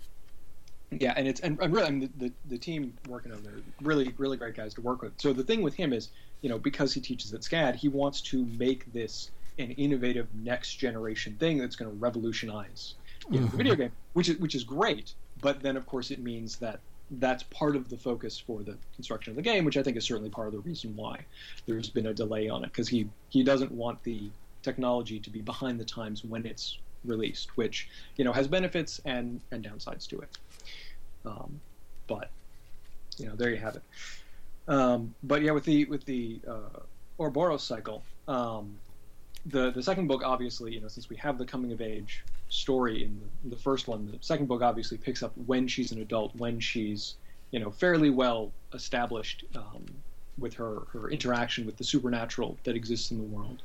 Yeah, 0.92 1.14
and 1.16 1.28
it's 1.28 1.40
and, 1.42 1.60
and 1.62 1.74
really, 1.74 1.88
I 1.88 1.92
mean, 1.92 2.12
the, 2.18 2.26
the, 2.26 2.34
the 2.50 2.58
team 2.58 2.94
working 3.08 3.32
on 3.32 3.44
there, 3.44 3.54
really 3.82 4.14
really 4.18 4.38
great 4.38 4.56
guys 4.56 4.74
to 4.74 4.82
work 4.82 5.02
with. 5.02 5.14
So 5.18 5.34
the 5.34 5.44
thing 5.44 5.62
with 5.62 5.76
him 5.76 5.94
is, 5.94 6.10
you 6.42 6.50
know, 6.50 6.58
because 6.58 6.94
he 6.94 7.00
teaches 7.00 7.34
at 7.34 7.42
SCAD, 7.42 7.76
he 7.76 7.88
wants 7.88 8.22
to 8.22 8.46
make 8.46 8.92
this 8.92 9.32
an 9.60 9.72
innovative 9.72 10.28
next 10.34 10.76
generation 10.76 11.36
thing 11.40 11.58
that's 11.58 11.76
going 11.76 11.92
to 11.92 11.98
revolutionize 11.98 12.96
you 13.30 13.40
know, 13.40 13.46
mm-hmm. 13.46 13.52
the 13.52 13.58
video 13.58 13.76
game, 13.76 13.92
which 14.14 14.30
is 14.30 14.38
which 14.38 14.56
is 14.56 14.64
great. 14.64 15.14
But 15.42 15.62
then, 15.62 15.78
of 15.78 15.86
course, 15.86 16.12
it 16.12 16.20
means 16.20 16.58
that 16.58 16.80
that's 17.12 17.44
part 17.44 17.76
of 17.76 17.90
the 17.90 17.98
focus 17.98 18.40
for 18.40 18.62
the 18.62 18.78
construction 18.96 19.32
of 19.32 19.36
the 19.36 19.42
game, 19.42 19.66
which 19.66 19.78
I 19.78 19.84
think 19.84 19.98
is 19.98 20.06
certainly 20.06 20.30
part 20.30 20.48
of 20.48 20.54
the 20.54 20.60
reason 20.60 20.96
why 20.96 21.26
there's 21.66 21.90
been 21.90 22.08
a 22.08 22.14
delay 22.14 22.50
on 22.50 22.64
it 22.64 22.68
because 22.68 22.88
he 22.88 23.10
he 23.30 23.44
doesn't 23.44 23.72
want 23.72 24.04
the 24.04 24.30
technology 24.62 25.20
to 25.20 25.30
be 25.30 25.42
behind 25.42 25.80
the 25.80 25.86
times 25.86 26.24
when 26.24 26.46
it's 26.46 26.78
released, 27.06 27.56
which 27.58 27.90
you 28.18 28.24
know 28.24 28.34
has 28.34 28.48
benefits 28.48 29.02
and 29.06 29.42
and 29.52 29.64
downsides 29.64 30.08
to 30.08 30.20
it. 30.20 30.38
Um, 31.26 31.60
but 32.08 32.30
you 33.18 33.28
know, 33.28 33.36
there 33.36 33.50
you 33.50 33.58
have 33.58 33.76
it. 33.76 33.84
Um, 34.68 35.16
but 35.24 35.42
yeah, 35.42 35.52
with 35.52 35.66
the 35.66 35.86
with 35.86 36.06
the 36.06 36.40
uh, 36.48 37.58
cycle, 37.58 38.04
um, 38.28 38.78
the 39.46 39.72
the 39.72 39.82
second 39.84 40.08
book 40.08 40.22
obviously, 40.24 40.74
you 40.74 40.82
know, 40.82 40.88
since 40.88 41.10
we 41.10 41.16
have 41.18 41.38
the 41.38 41.46
coming 41.46 41.72
of 41.72 41.82
age 41.82 42.24
story 42.50 43.04
in 43.04 43.22
the, 43.46 43.56
first 43.56 43.88
one, 43.88 44.06
the 44.12 44.18
second 44.22 44.48
book 44.48 44.62
obviously 44.62 44.98
picks 44.98 45.24
up 45.24 45.32
when 45.46 45.68
she's 45.68 45.92
an 45.92 46.02
adult, 46.02 46.36
when 46.36 46.60
she's 46.60 47.16
you 47.52 47.60
know 47.60 47.72
fairly 47.72 48.10
well 48.10 48.52
established 48.74 49.44
um, 49.56 49.86
with 50.38 50.54
her 50.54 50.84
her 50.92 51.10
interaction 51.10 51.66
with 51.66 51.78
the 51.78 51.84
supernatural 51.84 52.58
that 52.64 52.76
exists 52.76 53.12
in 53.12 53.18
the 53.18 53.24
world. 53.24 53.62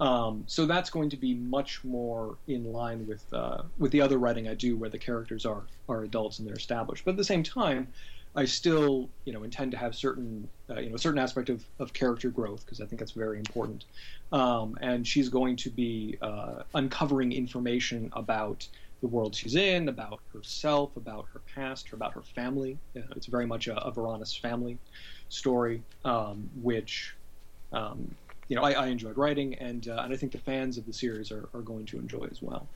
Um, 0.00 0.44
so 0.46 0.64
that's 0.66 0.90
going 0.90 1.10
to 1.10 1.16
be 1.16 1.34
much 1.34 1.84
more 1.84 2.36
in 2.48 2.72
line 2.72 3.06
with 3.06 3.22
uh, 3.32 3.62
with 3.78 3.92
the 3.92 4.00
other 4.00 4.18
writing 4.18 4.48
I 4.48 4.54
do, 4.54 4.76
where 4.76 4.90
the 4.90 4.98
characters 4.98 5.44
are 5.44 5.62
are 5.88 6.04
adults 6.04 6.38
and 6.38 6.48
they're 6.48 6.56
established. 6.56 7.04
But 7.04 7.12
at 7.12 7.16
the 7.16 7.24
same 7.24 7.42
time, 7.42 7.88
I 8.34 8.44
still 8.44 9.08
you 9.24 9.32
know 9.32 9.42
intend 9.42 9.72
to 9.72 9.76
have 9.76 9.94
certain 9.94 10.48
uh, 10.68 10.78
you 10.80 10.90
know 10.90 10.94
a 10.94 10.98
certain 10.98 11.18
aspect 11.18 11.48
of, 11.48 11.64
of 11.78 11.92
character 11.92 12.30
growth 12.30 12.64
because 12.64 12.80
I 12.80 12.86
think 12.86 13.00
that's 13.00 13.12
very 13.12 13.38
important. 13.38 13.84
Um, 14.32 14.78
and 14.80 15.06
she's 15.06 15.28
going 15.28 15.56
to 15.56 15.70
be 15.70 16.16
uh, 16.22 16.62
uncovering 16.74 17.32
information 17.32 18.10
about 18.14 18.66
the 19.00 19.08
world 19.08 19.34
she's 19.34 19.56
in, 19.56 19.88
about 19.88 20.20
herself, 20.32 20.96
about 20.96 21.26
her 21.32 21.40
past, 21.54 21.92
about 21.92 22.12
her 22.12 22.22
family. 22.22 22.78
Uh, 22.96 23.00
it's 23.16 23.26
very 23.26 23.46
much 23.46 23.66
a, 23.66 23.76
a 23.76 24.24
family 24.40 24.78
story, 25.28 25.82
um, 26.04 26.48
which 26.62 27.14
um, 27.72 28.14
you 28.48 28.56
know 28.56 28.62
I, 28.62 28.72
I, 28.72 28.86
enjoyed 28.88 29.16
writing, 29.16 29.54
and 29.54 29.88
uh, 29.88 30.02
and 30.04 30.12
I 30.12 30.16
think 30.16 30.32
the 30.32 30.38
fans 30.38 30.78
of 30.78 30.86
the 30.86 30.92
series 30.92 31.32
are, 31.32 31.48
are 31.54 31.62
going 31.62 31.86
to 31.86 31.98
enjoy 31.98 32.28
as 32.30 32.42
well. 32.42 32.66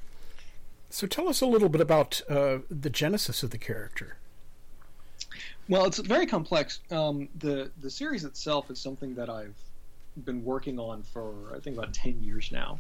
So 0.91 1.07
tell 1.07 1.29
us 1.29 1.41
a 1.41 1.47
little 1.47 1.69
bit 1.69 1.81
about 1.81 2.23
uh, 2.29 2.59
the 2.71 2.91
genesis 2.91 3.43
of 3.43 3.51
the 3.51 3.59
character. 3.59 4.17
Well, 5.69 5.87
it's 5.87 5.99
very 5.99 6.27
complex. 6.27 6.81
Um, 6.91 7.29
the 7.39 7.71
the 7.81 7.91
series 7.91 8.25
itself 8.25 8.71
is 8.71 8.79
something 8.79 9.15
that 9.15 9.31
I've 9.31 9.57
been 10.25 10.45
working 10.45 10.79
on 10.79 11.03
for 11.03 11.33
I 11.57 11.61
think 11.61 11.77
about 11.77 11.95
ten 11.95 12.23
years 12.23 12.51
now, 12.53 12.79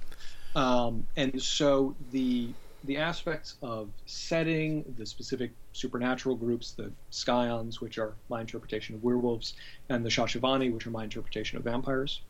um, 0.54 1.06
and 1.16 1.40
so 1.40 1.94
the 2.12 2.54
the 2.84 2.98
aspects 2.98 3.56
of 3.62 3.88
setting, 4.04 4.84
the 4.98 5.06
specific 5.06 5.52
supernatural 5.72 6.36
groups, 6.36 6.72
the 6.72 6.92
Scions, 7.10 7.80
which 7.80 7.96
are 7.96 8.12
my 8.28 8.42
interpretation 8.42 8.94
of 8.94 9.02
werewolves, 9.02 9.54
and 9.88 10.04
the 10.04 10.10
Shashivani, 10.10 10.72
which 10.72 10.86
are 10.86 10.90
my 10.90 11.04
interpretation 11.04 11.56
of 11.56 11.64
vampires. 11.64 12.20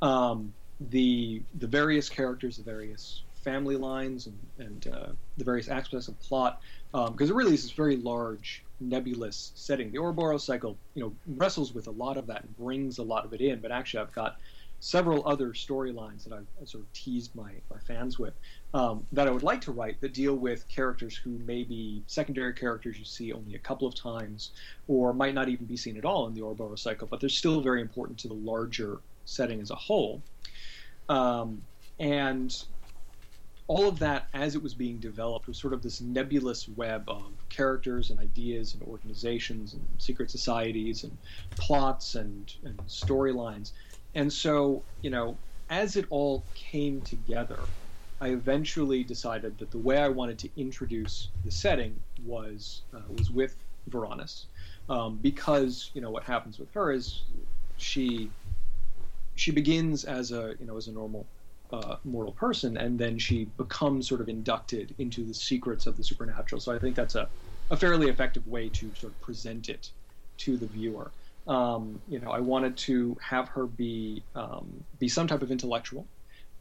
Um, 0.00 0.54
the 0.90 1.42
the 1.58 1.66
various 1.66 2.08
characters, 2.08 2.56
the 2.56 2.62
various 2.62 3.22
family 3.34 3.76
lines, 3.76 4.26
and, 4.26 4.38
and 4.58 4.94
uh, 4.94 5.08
the 5.36 5.44
various 5.44 5.68
aspects 5.68 6.08
of 6.08 6.18
plot, 6.20 6.60
because 6.92 7.30
um, 7.30 7.30
it 7.30 7.34
really 7.34 7.54
is 7.54 7.62
this 7.62 7.72
very 7.72 7.96
large, 7.96 8.64
nebulous 8.80 9.52
setting. 9.54 9.90
The 9.90 9.98
Ouroboros 9.98 10.44
cycle, 10.44 10.76
you 10.94 11.02
know, 11.02 11.12
wrestles 11.26 11.74
with 11.74 11.86
a 11.86 11.92
lot 11.92 12.16
of 12.16 12.26
that 12.26 12.44
and 12.44 12.56
brings 12.56 12.98
a 12.98 13.02
lot 13.02 13.24
of 13.24 13.32
it 13.32 13.40
in. 13.40 13.60
But 13.60 13.72
actually, 13.72 14.00
I've 14.00 14.12
got 14.12 14.38
several 14.80 15.26
other 15.26 15.48
storylines 15.48 16.24
that 16.24 16.32
I've 16.32 16.68
sort 16.68 16.84
of 16.84 16.92
teased 16.92 17.34
my, 17.34 17.50
my 17.70 17.78
fans 17.80 18.18
with 18.18 18.34
um, 18.74 19.06
that 19.12 19.26
I 19.26 19.30
would 19.30 19.42
like 19.42 19.60
to 19.62 19.72
write 19.72 20.00
that 20.00 20.14
deal 20.14 20.36
with 20.36 20.68
characters 20.68 21.16
who 21.16 21.30
may 21.30 21.64
be 21.64 22.02
secondary 22.06 22.52
characters 22.52 22.98
you 22.98 23.04
see 23.04 23.32
only 23.32 23.54
a 23.56 23.58
couple 23.58 23.88
of 23.88 23.94
times 23.94 24.52
or 24.86 25.12
might 25.12 25.34
not 25.34 25.48
even 25.48 25.66
be 25.66 25.76
seen 25.76 25.96
at 25.96 26.04
all 26.04 26.26
in 26.28 26.34
the 26.34 26.42
Ouroboros 26.42 26.82
cycle, 26.82 27.08
but 27.10 27.18
they're 27.20 27.28
still 27.28 27.60
very 27.60 27.80
important 27.80 28.18
to 28.20 28.28
the 28.28 28.34
larger 28.34 29.00
setting 29.24 29.60
as 29.60 29.70
a 29.70 29.74
whole. 29.74 30.22
Um, 31.08 31.62
and 31.98 32.54
all 33.68 33.86
of 33.86 33.98
that, 33.98 34.28
as 34.32 34.56
it 34.56 34.62
was 34.62 34.72
being 34.72 34.96
developed, 34.96 35.46
was 35.46 35.58
sort 35.58 35.74
of 35.74 35.82
this 35.82 36.00
nebulous 36.00 36.68
web 36.68 37.04
of 37.06 37.30
characters 37.50 38.08
and 38.10 38.18
ideas 38.18 38.74
and 38.74 38.82
organizations 38.84 39.74
and 39.74 39.86
secret 39.98 40.30
societies 40.30 41.04
and 41.04 41.16
plots 41.50 42.14
and, 42.14 42.54
and 42.64 42.76
storylines. 42.88 43.72
And 44.14 44.32
so, 44.32 44.82
you 45.02 45.10
know, 45.10 45.36
as 45.68 45.96
it 45.96 46.06
all 46.08 46.42
came 46.54 47.02
together, 47.02 47.58
I 48.22 48.28
eventually 48.28 49.04
decided 49.04 49.58
that 49.58 49.70
the 49.70 49.78
way 49.78 49.98
I 49.98 50.08
wanted 50.08 50.38
to 50.40 50.48
introduce 50.56 51.28
the 51.44 51.50
setting 51.50 51.94
was 52.24 52.80
uh, 52.94 53.00
was 53.16 53.30
with 53.30 53.54
Varanus, 53.90 54.46
um, 54.88 55.18
because 55.22 55.90
you 55.94 56.00
know 56.00 56.10
what 56.10 56.24
happens 56.24 56.58
with 56.58 56.72
her 56.72 56.90
is 56.90 57.22
she 57.76 58.30
she 59.36 59.52
begins 59.52 60.04
as 60.04 60.32
a 60.32 60.54
you 60.58 60.66
know 60.66 60.76
as 60.76 60.88
a 60.88 60.92
normal 60.92 61.26
uh, 61.70 61.96
mortal 62.04 62.32
person, 62.32 62.76
and 62.76 62.98
then 62.98 63.18
she 63.18 63.46
becomes 63.46 64.08
sort 64.08 64.20
of 64.20 64.28
inducted 64.28 64.94
into 64.98 65.24
the 65.24 65.34
secrets 65.34 65.86
of 65.86 65.96
the 65.96 66.04
supernatural. 66.04 66.60
So 66.60 66.74
I 66.74 66.78
think 66.78 66.96
that's 66.96 67.14
a, 67.14 67.30
a 67.70 67.76
fairly 67.76 68.08
effective 68.08 68.46
way 68.46 68.70
to 68.70 68.94
sort 68.94 69.12
of 69.12 69.20
present 69.20 69.68
it 69.68 69.90
to 70.38 70.56
the 70.56 70.66
viewer. 70.66 71.14
Um, 71.46 72.02
you 72.06 72.20
know, 72.20 72.30
I 72.30 72.40
wanted 72.40 72.76
to 72.78 73.16
have 73.22 73.48
her 73.50 73.66
be 73.66 74.26
um, 74.34 74.86
be 74.98 75.08
some 75.08 75.26
type 75.26 75.42
of 75.42 75.50
intellectual, 75.50 76.10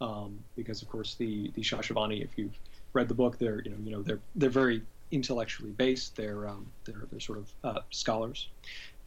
um, 0.01 0.45
because 0.55 0.81
of 0.81 0.87
course 0.87 1.15
the 1.15 1.51
the 1.55 1.61
Shashivani, 1.61 2.23
if 2.23 2.37
you've 2.37 2.59
read 2.93 3.07
the 3.09 3.15
book, 3.15 3.37
they're 3.37 3.61
you 3.63 3.71
know 3.71 3.77
you 3.83 3.91
know 3.91 4.03
they're 4.03 4.23
they're 4.35 4.49
very 4.49 4.83
intellectually 5.11 5.71
based. 5.71 6.15
They're 6.15 6.47
um, 6.47 6.73
they're 6.85 7.07
they're 7.11 7.19
sort 7.19 7.39
of 7.39 7.53
uh, 7.63 7.81
scholars, 7.91 8.49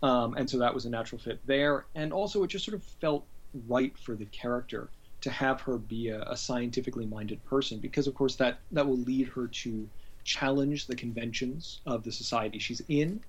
um, 0.03 0.35
and 0.37 0.49
so 0.49 0.59
that 0.59 0.75
was 0.75 0.85
a 0.87 0.91
natural 0.91 1.19
fit 1.21 1.41
there. 1.47 1.89
And 1.95 2.13
also, 2.13 2.43
it 2.43 2.49
just 2.49 2.65
sort 2.65 2.75
of 2.77 2.85
felt 3.01 3.29
right 3.55 3.97
for 3.99 4.17
the 4.17 4.27
character 4.27 4.93
to 5.21 5.31
have 5.31 5.61
her 5.63 5.77
be 5.79 6.09
a, 6.09 6.23
a 6.23 6.37
scientifically 6.37 7.07
minded 7.07 7.45
person, 7.45 7.79
because 7.79 8.07
of 8.07 8.15
course 8.15 8.37
that 8.37 8.59
that 8.73 8.87
will 8.87 8.99
lead 8.99 9.29
her 9.29 9.47
to 9.49 9.89
challenge 10.25 10.87
the 10.87 10.95
conventions 10.95 11.81
of 11.87 12.05
the 12.05 12.13
society 12.13 12.59
she's 12.59 12.83
in. 12.89 13.21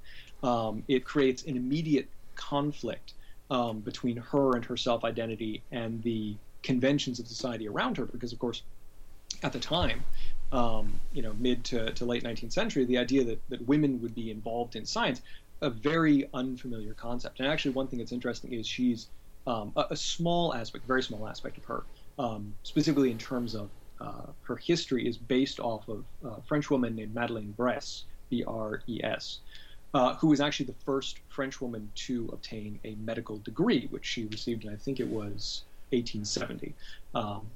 Um, 0.44 0.84
it 0.88 1.06
creates 1.06 1.44
an 1.44 1.56
immediate 1.56 2.08
conflict 2.36 3.14
um, 3.50 3.80
between 3.80 4.18
her 4.18 4.56
and 4.56 4.66
her 4.66 4.78
self 4.78 5.04
identity 5.04 5.62
and 5.72 6.02
the 6.04 6.36
conventions 6.64 7.20
of 7.20 7.28
society 7.28 7.68
around 7.68 7.98
her, 7.98 8.06
because 8.06 8.34
of 8.34 8.40
course, 8.40 8.64
at 9.44 9.54
the 9.54 9.60
time, 9.60 10.04
um, 10.52 11.00
you 11.14 11.22
know, 11.22 11.34
mid 11.40 11.64
to, 11.66 11.92
to 11.94 12.06
late 12.06 12.24
19th 12.24 12.52
century, 12.52 12.86
the 12.86 12.98
idea 12.98 13.24
that, 13.24 13.42
that 13.50 13.68
women 13.68 14.02
would 14.02 14.14
be 14.14 14.32
involved 14.32 14.76
in 14.76 14.86
science, 14.86 15.22
a 15.62 15.70
very 15.70 16.30
unfamiliar 16.34 16.94
concept. 16.94 17.40
And 17.40 17.48
actually, 17.48 17.72
one 17.72 17.88
thing 17.88 18.00
that's 18.00 18.12
interesting 18.12 18.54
is 18.54 18.68
she's 18.68 19.08
um, 19.48 19.72
a, 19.76 19.88
a, 19.92 19.96
small 19.96 20.54
aspect, 20.54 20.86
very 20.86 21.04
small 21.04 21.28
aspect 21.28 21.58
of 21.58 21.64
her, 21.66 21.84
um, 22.20 22.54
specifically 22.64 23.12
in 23.12 23.18
terms 23.18 23.56
of 23.56 23.70
uh, 24.00 24.28
her 24.44 24.56
history, 24.56 25.08
is 25.08 25.18
based 25.18 25.60
off 25.60 25.88
of 25.88 26.04
a 26.24 26.42
French 26.44 26.70
woman 26.70 26.96
named 26.96 27.14
Madeleine 27.14 27.54
Bres, 27.58 28.04
B 28.30 28.44
R 28.46 28.82
E 28.88 29.02
S, 29.04 29.40
uh, 29.94 30.16
who 30.16 30.28
was 30.28 30.40
actually 30.40 30.68
the 30.68 30.76
first 30.86 31.20
French 31.30 31.60
woman 31.62 31.90
to 31.96 32.30
obtain 32.32 32.80
a 32.84 32.96
medical 33.04 33.38
degree, 33.40 33.88
which 33.90 34.06
she 34.06 34.26
received 34.26 34.64
in, 34.64 34.74
I 34.74 34.78
think 34.78 35.00
it 35.00 35.08
was 35.08 35.64
1870. 35.92 36.74
Um, 37.14 37.48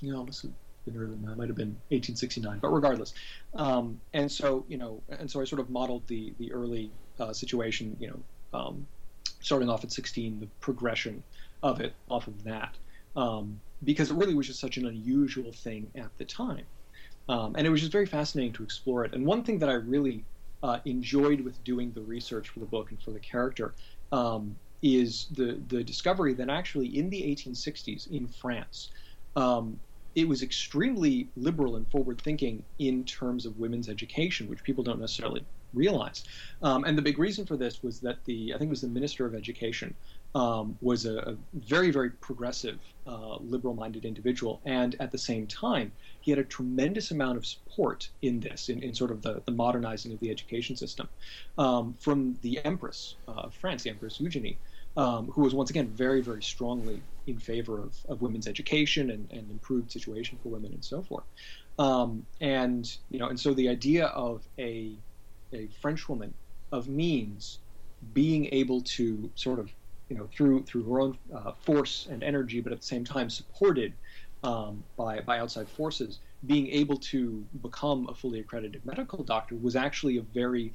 you 0.00 0.12
know, 0.12 0.24
have 0.24 0.42
been 0.84 0.96
earlier 0.96 1.10
than 1.10 1.26
that. 1.26 1.36
Might 1.36 1.48
have 1.48 1.56
been 1.56 1.76
1869, 1.90 2.58
but 2.60 2.68
regardless. 2.68 3.14
Um, 3.54 4.00
and 4.14 4.30
so, 4.30 4.64
you 4.68 4.76
know, 4.76 5.00
and 5.08 5.30
so 5.30 5.40
I 5.40 5.44
sort 5.44 5.60
of 5.60 5.70
modeled 5.70 6.06
the 6.06 6.32
the 6.38 6.52
early 6.52 6.90
uh, 7.18 7.32
situation, 7.32 7.96
you 8.00 8.08
know, 8.08 8.58
um, 8.58 8.86
starting 9.48 9.70
off 9.70 9.82
at 9.82 9.90
16, 9.90 10.40
the 10.40 10.46
progression 10.60 11.24
of 11.62 11.80
it 11.80 11.94
off 12.10 12.26
of 12.26 12.44
that, 12.44 12.76
um, 13.16 13.58
because 13.82 14.10
it 14.10 14.14
really 14.14 14.34
was 14.34 14.46
just 14.46 14.60
such 14.60 14.76
an 14.76 14.86
unusual 14.86 15.52
thing 15.52 15.90
at 15.94 16.10
the 16.18 16.24
time. 16.26 16.66
Um, 17.30 17.54
and 17.56 17.66
it 17.66 17.70
was 17.70 17.80
just 17.80 17.90
very 17.90 18.04
fascinating 18.04 18.52
to 18.54 18.62
explore 18.62 19.06
it. 19.06 19.14
And 19.14 19.24
one 19.24 19.42
thing 19.42 19.58
that 19.60 19.70
I 19.70 19.72
really 19.72 20.22
uh, 20.62 20.80
enjoyed 20.84 21.40
with 21.40 21.64
doing 21.64 21.92
the 21.92 22.02
research 22.02 22.50
for 22.50 22.60
the 22.60 22.66
book 22.66 22.90
and 22.90 23.00
for 23.00 23.10
the 23.10 23.20
character 23.20 23.74
um, 24.12 24.54
is 24.82 25.28
the 25.30 25.58
the 25.68 25.82
discovery 25.82 26.34
that 26.34 26.50
actually 26.50 26.98
in 26.98 27.08
the 27.08 27.22
1860s 27.22 28.10
in 28.10 28.28
France, 28.28 28.90
um, 29.34 29.80
it 30.14 30.28
was 30.28 30.42
extremely 30.42 31.30
liberal 31.36 31.76
and 31.76 31.88
forward 31.90 32.20
thinking 32.20 32.62
in 32.78 33.04
terms 33.04 33.46
of 33.46 33.58
women's 33.58 33.88
education, 33.88 34.46
which 34.46 34.62
people 34.62 34.84
don't 34.84 35.00
necessarily 35.00 35.42
realize. 35.74 36.24
Um, 36.62 36.84
and 36.84 36.96
the 36.96 37.02
big 37.02 37.18
reason 37.18 37.46
for 37.46 37.56
this 37.56 37.82
was 37.82 38.00
that 38.00 38.24
the 38.24 38.54
I 38.54 38.58
think 38.58 38.68
it 38.68 38.70
was 38.70 38.80
the 38.80 38.88
Minister 38.88 39.26
of 39.26 39.34
Education 39.34 39.94
um, 40.34 40.76
was 40.80 41.06
a, 41.06 41.18
a, 41.18 41.36
very, 41.54 41.90
very 41.90 42.10
progressive, 42.10 42.78
uh, 43.06 43.36
liberal 43.36 43.74
minded 43.74 44.04
individual. 44.04 44.60
And 44.64 44.94
at 45.00 45.10
the 45.10 45.18
same 45.18 45.46
time, 45.46 45.92
he 46.20 46.30
had 46.30 46.38
a 46.38 46.44
tremendous 46.44 47.10
amount 47.10 47.38
of 47.38 47.46
support 47.46 48.08
in 48.22 48.40
this, 48.40 48.68
in, 48.68 48.82
in 48.82 48.94
sort 48.94 49.10
of 49.10 49.22
the, 49.22 49.42
the, 49.46 49.52
modernizing 49.52 50.12
of 50.12 50.20
the 50.20 50.30
education 50.30 50.76
system, 50.76 51.08
um, 51.56 51.94
from 51.98 52.38
the 52.42 52.62
Empress 52.64 53.14
uh, 53.26 53.32
of 53.32 53.54
France, 53.54 53.82
the 53.82 53.90
Empress 53.90 54.20
Eugenie. 54.20 54.58
Um, 54.96 55.28
who 55.28 55.42
was 55.42 55.54
once 55.54 55.70
again 55.70 55.86
very, 55.86 56.20
very 56.22 56.42
strongly 56.42 57.00
in 57.28 57.38
favor 57.38 57.78
of, 57.78 57.94
of 58.08 58.20
women's 58.20 58.48
education 58.48 59.10
and, 59.10 59.30
and 59.30 59.48
improved 59.48 59.92
situation 59.92 60.38
for 60.42 60.48
women 60.48 60.72
and 60.72 60.84
so 60.84 61.02
forth. 61.02 61.22
Um, 61.78 62.26
and 62.40 62.90
you 63.08 63.20
know, 63.20 63.28
and 63.28 63.38
so 63.38 63.54
the 63.54 63.68
idea 63.68 64.06
of 64.06 64.42
a 64.58 64.96
a 65.52 65.68
French 65.80 66.08
woman 66.08 66.34
of 66.72 66.88
means 66.88 67.58
being 68.12 68.48
able 68.52 68.80
to 68.82 69.30
sort 69.34 69.58
of 69.58 69.70
you 70.08 70.16
know, 70.16 70.28
through 70.32 70.62
through 70.64 70.84
her 70.84 71.00
own 71.00 71.18
uh, 71.34 71.52
force 71.52 72.08
and 72.10 72.22
energy, 72.22 72.60
but 72.60 72.72
at 72.72 72.80
the 72.80 72.86
same 72.86 73.04
time 73.04 73.28
supported 73.28 73.92
um, 74.42 74.82
by 74.96 75.20
by 75.20 75.38
outside 75.38 75.68
forces, 75.68 76.18
being 76.46 76.68
able 76.68 76.96
to 76.96 77.44
become 77.62 78.08
a 78.08 78.14
fully 78.14 78.40
accredited 78.40 78.84
medical 78.84 79.22
doctor 79.22 79.54
was 79.56 79.76
actually 79.76 80.18
a 80.18 80.22
very 80.22 80.72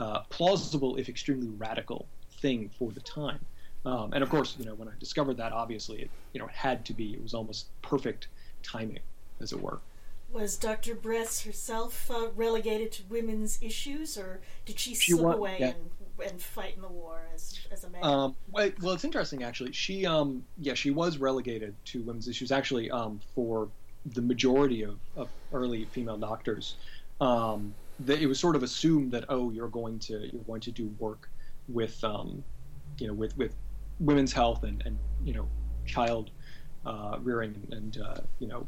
uh, 0.00 0.20
plausible, 0.30 0.96
if 0.96 1.08
extremely 1.08 1.48
radical, 1.48 2.06
thing 2.40 2.70
for 2.78 2.90
the 2.92 3.00
time. 3.00 3.38
Um, 3.84 4.12
and 4.12 4.22
of 4.22 4.30
course, 4.30 4.56
you 4.58 4.64
know, 4.64 4.74
when 4.74 4.88
I 4.88 4.92
discovered 4.98 5.36
that, 5.38 5.52
obviously, 5.52 6.02
it 6.02 6.10
you 6.32 6.40
know 6.40 6.46
it 6.46 6.54
had 6.54 6.84
to 6.86 6.94
be. 6.94 7.12
It 7.12 7.22
was 7.22 7.34
almost 7.34 7.66
perfect 7.82 8.28
timing, 8.62 9.00
as 9.40 9.52
it 9.52 9.60
were. 9.60 9.80
Was 10.32 10.56
Dr. 10.56 10.94
Bres 10.94 11.44
herself 11.44 12.10
uh, 12.10 12.28
relegated 12.34 12.90
to 12.92 13.02
women's 13.10 13.58
issues, 13.60 14.16
or 14.16 14.40
did 14.64 14.78
she, 14.78 14.94
she 14.94 15.12
slip 15.12 15.36
away 15.36 15.56
yeah. 15.60 15.66
and 15.68 15.90
and 16.24 16.40
fight 16.40 16.74
in 16.76 16.82
the 16.82 16.88
war 16.88 17.26
as 17.34 17.60
as 17.70 17.84
a 17.84 17.90
man? 17.90 18.02
Um, 18.02 18.36
well, 18.50 18.70
well, 18.80 18.94
it's 18.94 19.04
interesting 19.04 19.42
actually. 19.42 19.72
She, 19.72 20.06
um, 20.06 20.44
yeah, 20.58 20.74
she 20.74 20.90
was 20.90 21.18
relegated 21.18 21.74
to 21.86 22.02
women's 22.02 22.28
issues 22.28 22.50
actually 22.50 22.90
um, 22.90 23.20
for 23.34 23.68
the 24.06 24.22
majority 24.22 24.82
of, 24.82 24.98
of 25.16 25.28
early 25.52 25.84
female 25.86 26.16
doctors. 26.16 26.76
Um, 27.20 27.74
that 28.00 28.20
it 28.20 28.26
was 28.26 28.40
sort 28.40 28.56
of 28.56 28.62
assumed 28.62 29.12
that 29.12 29.24
oh, 29.28 29.50
you're 29.50 29.68
going 29.68 29.98
to 30.00 30.28
you're 30.32 30.42
going 30.42 30.60
to 30.62 30.70
do 30.70 30.94
work 30.98 31.28
with 31.68 32.02
um, 32.04 32.42
you 32.98 33.06
know 33.06 33.12
with 33.12 33.36
with 33.36 33.54
women's 34.00 34.32
health 34.32 34.64
and 34.64 34.82
and 34.86 34.98
you 35.24 35.34
know 35.34 35.46
child 35.86 36.30
uh, 36.86 37.18
rearing 37.22 37.66
and 37.70 37.98
uh, 37.98 38.20
you 38.38 38.46
know 38.46 38.66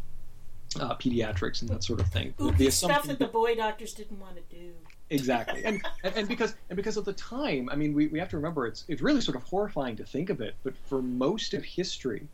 uh, 0.81 0.95
pediatrics 0.97 1.61
and 1.63 1.71
that 1.71 1.83
sort 1.83 2.01
of 2.01 2.09
thing. 2.09 2.35
The 2.39 2.71
stuff 2.71 3.05
that 3.05 3.19
the 3.19 3.27
boy 3.27 3.55
doctors 3.55 3.95
didn't 3.95 4.21
want 4.21 4.37
to 4.37 4.43
do. 4.55 4.73
exactly 5.11 5.63
and, 5.65 5.83
and 6.03 6.17
and 6.17 6.29
because 6.29 6.55
and 6.71 6.77
because 6.77 6.97
of 6.97 7.05
the 7.05 7.13
time 7.13 7.69
i 7.71 7.77
mean 7.77 7.93
we, 7.93 8.07
we 8.07 8.19
have 8.19 8.29
to 8.29 8.37
remember 8.37 8.67
it's 8.67 8.85
it's 8.89 9.03
really 9.03 9.21
sort 9.21 9.37
of 9.37 9.43
horrifying 9.43 9.95
to 9.95 10.05
think 10.05 10.31
of 10.31 10.41
it 10.41 10.55
but 10.65 10.73
for 10.89 11.03
most 11.03 11.53
of 11.53 11.63
history 11.63 12.27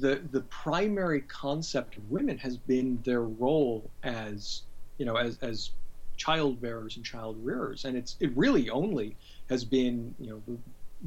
the 0.00 0.20
the 0.32 0.40
primary 0.42 1.20
concept 1.22 1.96
of 1.96 2.10
women 2.10 2.36
has 2.38 2.56
been 2.56 3.00
their 3.04 3.22
role 3.22 3.88
as 4.02 4.62
you 4.98 5.06
know 5.06 5.16
as 5.16 5.38
as 5.42 5.70
child 6.16 6.60
bearers 6.60 6.96
and 6.96 7.04
child 7.04 7.36
rearers 7.42 7.84
and 7.84 7.96
it's 7.96 8.16
it 8.20 8.30
really 8.36 8.68
only 8.70 9.16
has 9.48 9.64
been 9.64 10.14
you 10.18 10.30
know 10.30 10.42
the, 10.46 10.58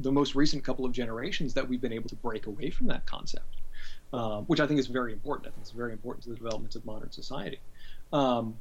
the 0.02 0.12
most 0.12 0.34
recent 0.34 0.64
couple 0.64 0.84
of 0.84 0.92
generations 0.92 1.54
that 1.54 1.66
we've 1.66 1.80
been 1.80 1.92
able 1.92 2.08
to 2.08 2.16
break 2.16 2.46
away 2.46 2.70
from 2.70 2.86
that 2.86 3.04
concept 3.06 3.56
um, 4.12 4.44
which 4.44 4.60
i 4.60 4.66
think 4.66 4.78
is 4.78 4.86
very 4.86 5.12
important 5.12 5.46
i 5.46 5.50
think 5.50 5.62
it's 5.62 5.70
very 5.70 5.92
important 5.92 6.22
to 6.22 6.30
the 6.30 6.36
development 6.36 6.74
of 6.74 6.84
modern 6.84 7.10
society 7.10 7.58
um, 8.12 8.58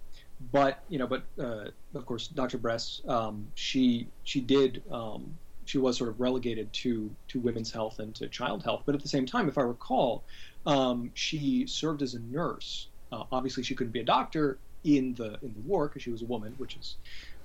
but 0.52 0.84
you 0.90 1.00
know, 1.00 1.08
but 1.08 1.24
uh, 1.40 1.66
of 1.94 2.06
course, 2.06 2.28
Dr. 2.28 2.58
Bres, 2.58 3.02
um, 3.08 3.48
she 3.56 4.08
she 4.24 4.42
did 4.42 4.84
um, 4.92 5.38
she 5.66 5.78
was 5.78 5.98
sort 5.98 6.10
of 6.10 6.20
relegated 6.20 6.72
to 6.74 7.16
to 7.30 7.40
women's 7.40 7.72
health 7.72 8.00
and 8.00 8.14
to 8.16 8.28
child 8.28 8.64
health. 8.64 8.84
But 8.86 8.96
at 8.96 9.02
the 9.02 9.08
same 9.08 9.26
time, 9.26 9.48
if 9.48 9.58
I 9.58 9.62
recall, 9.62 10.24
um, 10.66 11.12
she 11.14 11.66
served 11.68 12.02
as 12.02 12.14
a 12.16 12.20
nurse. 12.20 12.88
Uh, 13.12 13.24
obviously, 13.32 13.64
she 13.64 13.76
couldn't 13.76 13.94
be 13.94 14.02
a 14.02 14.06
doctor 14.06 14.60
in 14.84 15.14
the 15.16 15.38
in 15.42 15.54
the 15.54 15.62
war 15.66 15.88
because 15.88 16.04
she 16.04 16.12
was 16.12 16.22
a 16.22 16.26
woman, 16.26 16.54
which 16.58 16.76
is 16.76 16.98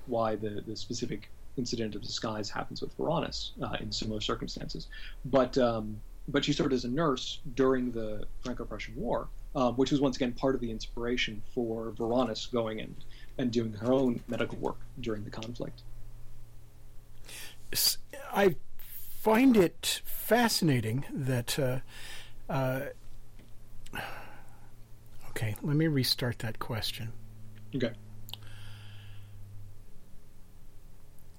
why 0.06 0.34
the 0.34 0.62
the 0.66 0.76
specific 0.76 1.30
incident 1.56 1.94
of 1.94 2.02
disguise 2.02 2.50
happens 2.50 2.80
with 2.80 2.96
Varanus 2.96 3.52
uh, 3.62 3.76
in 3.80 3.92
similar 3.92 4.20
circumstances. 4.20 4.88
But 5.24 5.58
um, 5.58 6.00
but 6.30 6.44
she 6.44 6.52
served 6.52 6.72
as 6.72 6.84
a 6.84 6.88
nurse 6.88 7.40
during 7.54 7.90
the 7.90 8.24
Franco-Prussian 8.42 8.94
War, 8.96 9.28
um, 9.54 9.74
which 9.74 9.90
was 9.90 10.00
once 10.00 10.16
again 10.16 10.32
part 10.32 10.54
of 10.54 10.60
the 10.60 10.70
inspiration 10.70 11.42
for 11.54 11.92
Varanus 11.92 12.50
going 12.50 12.80
and, 12.80 12.94
and 13.38 13.50
doing 13.50 13.72
her 13.74 13.92
own 13.92 14.20
medical 14.28 14.58
work 14.58 14.78
during 15.00 15.24
the 15.24 15.30
conflict. 15.30 15.82
I 18.32 18.56
find 19.20 19.56
it 19.56 20.02
fascinating 20.04 21.04
that. 21.12 21.58
Uh, 21.58 21.78
uh, 22.48 22.80
okay, 25.30 25.54
let 25.62 25.76
me 25.76 25.86
restart 25.86 26.40
that 26.40 26.58
question. 26.58 27.12
Okay. 27.74 27.92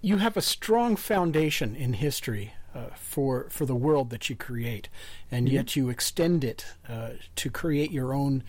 You 0.01 0.17
have 0.17 0.35
a 0.35 0.41
strong 0.41 0.95
foundation 0.95 1.75
in 1.75 1.93
history 1.93 2.53
uh, 2.73 2.85
for 2.95 3.47
for 3.49 3.65
the 3.65 3.75
world 3.75 4.09
that 4.11 4.29
you 4.29 4.35
create, 4.35 4.89
and 5.29 5.49
yet 5.49 5.75
you 5.75 5.89
extend 5.89 6.43
it 6.43 6.65
uh, 6.87 7.11
to 7.35 7.49
create 7.49 7.91
your 7.91 8.13
own 8.13 8.43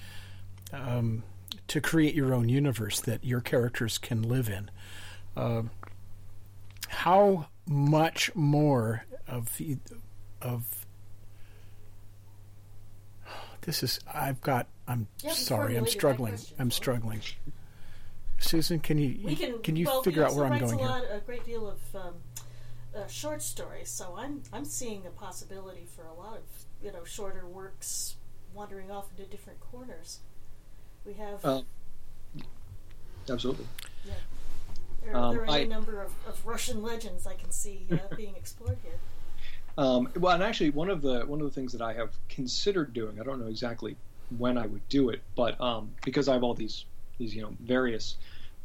um, 0.73 1.23
to 1.69 1.81
create 1.81 2.15
your 2.15 2.33
own 2.35 2.49
universe 2.49 3.01
that 3.01 3.25
your 3.25 3.41
characters 3.41 3.99
can 3.99 4.23
live 4.23 4.49
in. 4.49 4.71
Uh, 5.37 5.63
how 6.89 7.47
much 7.67 8.35
more 8.35 9.05
of 9.27 9.61
of 10.41 10.87
this 13.63 13.83
is 13.83 14.01
I've 14.13 14.41
got 14.41 14.67
I'm 14.87 15.07
You 15.23 15.29
haven't 15.31 15.45
sorry 15.45 15.77
I'm 15.77 15.87
struggling 15.87 16.35
I'm 16.59 16.71
Phil. 16.71 16.77
struggling. 16.77 17.21
Susan, 18.39 18.81
can 18.81 18.99
you 18.99 19.37
can, 19.37 19.59
can 19.63 19.77
you 19.77 19.87
well, 19.87 20.03
figure 20.03 20.25
out 20.25 20.35
where 20.35 20.45
I'm 20.47 20.53
writes 20.53 20.65
going 20.65 20.81
a 20.81 20.83
here? 20.83 20.89
lot, 20.91 21.05
a 21.13 21.21
great 21.21 21.47
deal 21.47 21.69
of 21.69 21.79
um, 21.95 22.15
uh, 22.97 23.07
short 23.07 23.43
stories, 23.43 23.89
so 23.91 24.15
I'm 24.19 24.43
I'm 24.53 24.65
seeing 24.65 25.07
a 25.07 25.11
possibility 25.11 25.87
for 25.97 26.05
a 26.07 26.13
lot 26.15 26.37
of 26.37 26.43
you 26.83 26.93
know 26.93 27.05
shorter 27.05 27.47
works 27.47 28.17
wandering 28.55 28.91
off 28.91 29.11
into 29.17 29.31
different 29.31 29.61
corners. 29.61 30.19
We 31.07 31.15
have 31.15 31.45
Um, 31.45 31.65
absolutely. 33.29 33.67
yeah, 34.05 34.13
there, 35.03 35.17
um, 35.17 35.35
there 35.35 35.43
are 35.43 35.47
any 35.47 35.63
I- 35.63 35.65
number 35.65 36.01
of, 36.03 36.13
of 36.27 36.45
Russian 36.47 36.83
legends 36.83 37.27
I 37.27 37.35
can 37.35 37.51
see 37.51 37.87
uh, 37.91 38.15
being 38.17 38.35
explored 38.37 38.79
here. 38.83 38.99
Um, 39.79 40.11
well, 40.17 40.35
and 40.35 40.43
actually, 40.43 40.71
one 40.71 40.91
of 40.91 41.01
the 41.01 41.21
one 41.23 41.41
of 41.41 41.47
the 41.47 41.53
things 41.55 41.73
that 41.73 41.81
I 41.83 41.95
have 41.95 42.11
considered 42.29 42.93
doing, 42.93 43.21
I 43.21 43.25
don't 43.25 43.41
know 43.41 43.49
exactly 43.49 43.97
when 44.37 44.59
I 44.59 44.67
would 44.67 44.87
do 44.89 45.09
it, 45.11 45.23
but 45.35 45.59
um, 45.61 45.91
because 46.05 46.29
I 46.29 46.35
have 46.35 46.43
all 46.45 46.55
these 46.55 46.85
these 47.19 47.35
you 47.35 47.41
know 47.43 47.55
various 47.61 48.17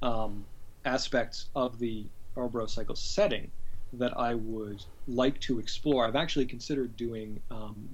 um, 0.01 0.43
aspects 0.83 1.45
of 1.55 1.79
the 1.79 2.05
Ouroboros 2.35 2.73
cycle 2.73 2.95
setting 2.95 3.49
that 3.93 4.17
I 4.17 4.33
would 4.35 4.83
like 5.07 5.39
to 5.41 5.59
explore, 5.59 6.05
I've 6.05 6.15
actually 6.15 6.45
considered 6.45 6.95
doing 6.97 7.39
um, 7.51 7.87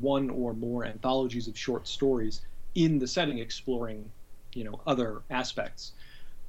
one 0.00 0.30
or 0.30 0.52
more 0.54 0.84
anthologies 0.84 1.48
of 1.48 1.56
short 1.56 1.86
stories 1.86 2.40
in 2.74 2.98
the 2.98 3.06
setting, 3.06 3.38
exploring 3.38 4.10
you 4.54 4.64
know 4.64 4.80
other 4.86 5.22
aspects. 5.30 5.92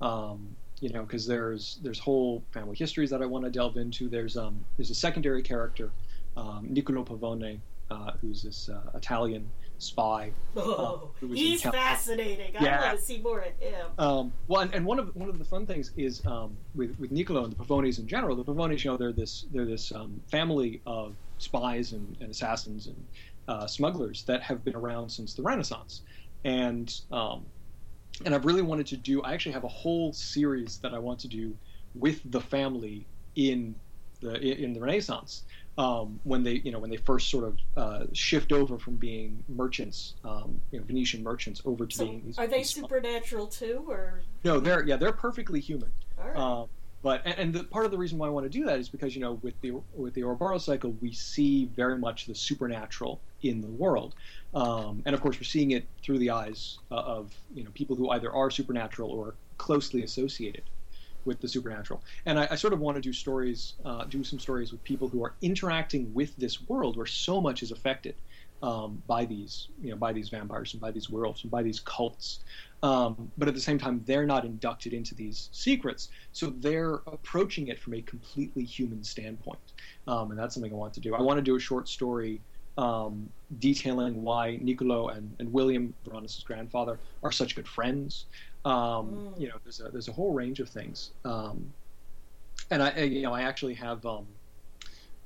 Um, 0.02 0.56
you 0.80 0.90
know, 0.90 1.04
because 1.04 1.26
there's 1.26 1.80
there's 1.82 2.00
whole 2.00 2.44
family 2.52 2.76
histories 2.76 3.10
that 3.10 3.22
I 3.22 3.26
want 3.26 3.46
to 3.46 3.52
delve 3.52 3.78
into. 3.78 4.10
There's 4.10 4.38
um 4.38 4.64
there's 4.78 4.90
a 4.90 4.96
secondary 4.96 5.42
character, 5.42 5.92
um, 6.36 6.68
Niccolo 6.70 7.04
Pavone, 7.04 7.60
uh, 7.90 8.12
who's 8.22 8.44
this 8.44 8.70
uh, 8.70 8.92
Italian 8.96 9.50
spy. 9.78 10.32
Oh, 10.60 11.12
was 11.22 11.38
he's 11.38 11.62
fascinating. 11.62 12.56
I 12.58 12.80
want 12.82 13.00
to 13.00 13.06
see 13.06 13.20
more 13.20 13.40
of 13.40 13.54
him. 13.60 13.88
Um, 14.00 14.34
well, 14.48 14.62
and, 14.62 14.74
and 14.74 14.86
one 14.86 14.98
of 14.98 15.16
one 15.16 15.30
of 15.30 15.38
the 15.38 15.46
fun 15.46 15.68
things 15.68 15.92
is 15.98 16.26
um, 16.26 16.58
with 16.74 17.00
with 17.00 17.12
Niccolo 17.12 17.44
and 17.44 17.54
the 17.54 17.64
Pavonis 17.64 18.00
in 18.00 18.08
general. 18.08 18.36
The 18.36 18.44
Pavonis, 18.44 18.84
you 18.84 18.92
know, 18.92 18.98
they're 18.98 19.12
this 19.12 19.46
they're 19.54 19.66
this 19.66 19.92
um, 19.92 20.20
family 20.28 20.82
of 20.88 21.16
spies 21.38 21.94
and, 21.94 22.18
and 22.20 22.32
assassins 22.32 22.88
and 22.88 23.06
uh, 23.48 23.68
smugglers 23.68 24.24
that 24.24 24.42
have 24.42 24.64
been 24.66 24.76
around 24.76 25.10
since 25.10 25.36
the 25.36 25.44
Renaissance, 25.44 26.02
and 26.44 27.00
um, 27.12 27.46
and 28.26 28.34
I've 28.34 28.46
really 28.46 28.64
wanted 28.64 28.88
to 28.88 28.98
do. 28.98 29.22
I 29.22 29.34
actually 29.34 29.54
have 29.54 29.64
a 29.64 29.70
whole 29.70 30.12
series 30.12 30.80
that 30.80 30.94
I 30.94 31.00
want 31.00 31.20
to 31.20 31.28
do 31.28 31.56
with 31.94 32.20
the 32.32 32.42
family 32.42 33.06
in 33.36 33.76
the 34.22 34.40
in 34.42 34.74
the 34.74 34.80
Renaissance. 34.80 35.44
Um, 35.78 36.20
when 36.24 36.42
they, 36.44 36.54
you 36.54 36.72
know, 36.72 36.80
when 36.80 36.90
they 36.90 36.98
first 36.98 37.30
sort 37.30 37.44
of 37.44 37.58
uh, 37.76 38.06
shift 38.12 38.52
over 38.52 38.80
from 38.80 38.96
being 38.96 39.44
merchants, 39.48 40.16
um, 40.26 40.60
you 40.72 40.80
know, 40.80 40.86
Venetian 40.86 41.22
merchants, 41.22 41.62
over 41.66 41.86
to 41.86 41.96
So, 41.96 42.06
being 42.06 42.24
these. 42.26 42.40
are 42.40 42.48
they 42.48 42.60
these 42.60 42.72
supernatural 42.72 43.46
too, 43.46 43.86
or 43.88 44.22
no, 44.44 44.60
they're 44.60 44.84
yeah, 44.88 44.96
they're 44.96 45.12
perfectly 45.12 45.60
human. 45.60 45.92
all 46.20 46.28
right? 46.28 46.36
Um, 46.36 46.68
but 47.04 47.22
and, 47.26 47.38
and 47.38 47.54
the, 47.54 47.64
part 47.66 47.86
of 47.86 47.92
the 47.92 47.98
reason 47.98 48.18
why 48.18 48.26
I 48.26 48.32
want 48.32 48.46
to 48.46 48.50
do 48.50 48.66
that 48.66 48.80
is 48.80 48.90
because 48.90 49.14
you 49.16 49.22
know 49.22 49.34
with 49.44 49.54
the 49.62 49.74
with 49.94 50.16
the 50.16 50.24
Ouroboros 50.24 50.66
cycle 50.66 50.96
we 51.00 51.12
see 51.12 51.66
very 51.76 52.00
much 52.00 52.26
the 52.26 52.34
supernatural 52.34 53.22
in 53.44 53.62
the 53.62 53.68
world, 53.68 54.16
um, 54.56 55.04
and 55.06 55.14
of 55.14 55.22
course 55.22 55.38
we're 55.38 55.44
seeing 55.44 55.72
it 55.72 55.86
through 56.02 56.18
the 56.18 56.32
eyes 56.32 56.80
uh, 56.90 56.96
of 56.96 57.36
you 57.54 57.64
know 57.64 57.70
people 57.76 57.96
who 57.96 58.10
either 58.10 58.32
are 58.32 58.50
supernatural 58.50 59.12
or 59.12 59.36
closely 59.60 60.02
associated 60.02 60.64
with 61.28 61.40
the 61.40 61.48
supernatural. 61.48 62.02
And 62.26 62.40
I, 62.40 62.48
I 62.52 62.56
sort 62.56 62.74
of 62.74 62.80
want 62.80 62.96
to 62.96 63.02
do 63.02 63.14
stories, 63.14 63.74
uh, 63.86 64.06
do 64.06 64.24
some 64.24 64.40
stories 64.40 64.72
with 64.72 64.84
people 64.84 65.08
who 65.08 65.24
are 65.24 65.34
interacting 65.42 66.12
with 66.14 66.36
this 66.38 66.68
world 66.68 66.98
where 66.98 67.06
so 67.06 67.40
much 67.40 67.62
is 67.62 67.72
affected 67.72 68.16
um, 68.64 69.02
by 69.06 69.26
these, 69.26 69.68
you 69.84 69.92
know, 69.92 69.96
by 69.96 70.12
these 70.14 70.30
vampires 70.30 70.74
and 70.74 70.82
by 70.82 70.92
these 70.92 71.10
werewolves 71.10 71.44
and 71.44 71.52
by 71.52 71.62
these 71.62 71.80
cults. 71.82 72.40
Um, 72.82 73.32
but 73.38 73.48
at 73.48 73.54
the 73.54 73.62
same 73.62 73.78
time, 73.78 74.04
they're 74.06 74.26
not 74.26 74.46
inducted 74.46 74.94
into 74.94 75.16
these 75.16 75.50
secrets, 75.52 76.10
so 76.32 76.54
they're 76.58 77.02
approaching 77.08 77.68
it 77.68 77.80
from 77.80 77.94
a 77.96 78.02
completely 78.02 78.64
human 78.64 79.04
standpoint. 79.04 79.60
Um, 80.08 80.32
and 80.32 80.40
that's 80.40 80.54
something 80.54 80.72
I 80.72 80.76
want 80.76 80.94
to 80.94 81.00
do. 81.00 81.16
I 81.16 81.22
want 81.22 81.38
to 81.38 81.44
do 81.44 81.56
a 81.56 81.60
short 81.60 81.88
story 81.90 82.42
um, 82.78 83.28
detailing 83.60 84.22
why 84.22 84.60
Niccolo 84.62 85.10
and, 85.10 85.36
and 85.40 85.52
William, 85.52 85.94
Varanus' 86.08 86.44
grandfather, 86.46 87.00
are 87.24 87.32
such 87.32 87.56
good 87.56 87.68
friends. 87.68 88.26
Um, 88.68 89.34
You 89.38 89.48
know, 89.50 89.56
there's 89.64 89.80
a 89.80 89.90
there's 89.90 90.10
a 90.10 90.14
whole 90.14 90.34
range 90.34 90.60
of 90.60 90.70
things. 90.70 91.12
Um, 91.24 91.74
and 92.72 92.84
I, 92.84 92.90
I- 92.90 93.00
you 93.04 93.22
know, 93.22 93.34
I 93.34 93.44
actually 93.44 93.76
have. 93.76 94.06
Um, 94.06 94.28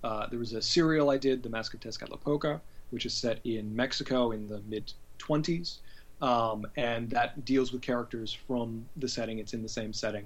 uh, 0.03 0.27
there 0.29 0.39
was 0.39 0.53
a 0.53 0.61
serial 0.61 1.11
I 1.11 1.17
did, 1.17 1.43
The 1.43 1.49
Mask 1.49 1.73
of 1.75 1.79
Tezcatlipoca, 1.79 2.59
which 2.89 3.05
is 3.05 3.13
set 3.13 3.39
in 3.45 3.75
Mexico 3.75 4.31
in 4.31 4.47
the 4.47 4.59
mid 4.61 4.93
20s, 5.19 5.79
um, 6.21 6.65
and 6.75 7.09
that 7.11 7.45
deals 7.45 7.71
with 7.71 7.81
characters 7.83 8.33
from 8.33 8.89
the 8.97 9.07
setting. 9.07 9.39
It's 9.39 9.53
in 9.53 9.61
the 9.61 9.69
same 9.69 9.93
setting, 9.93 10.25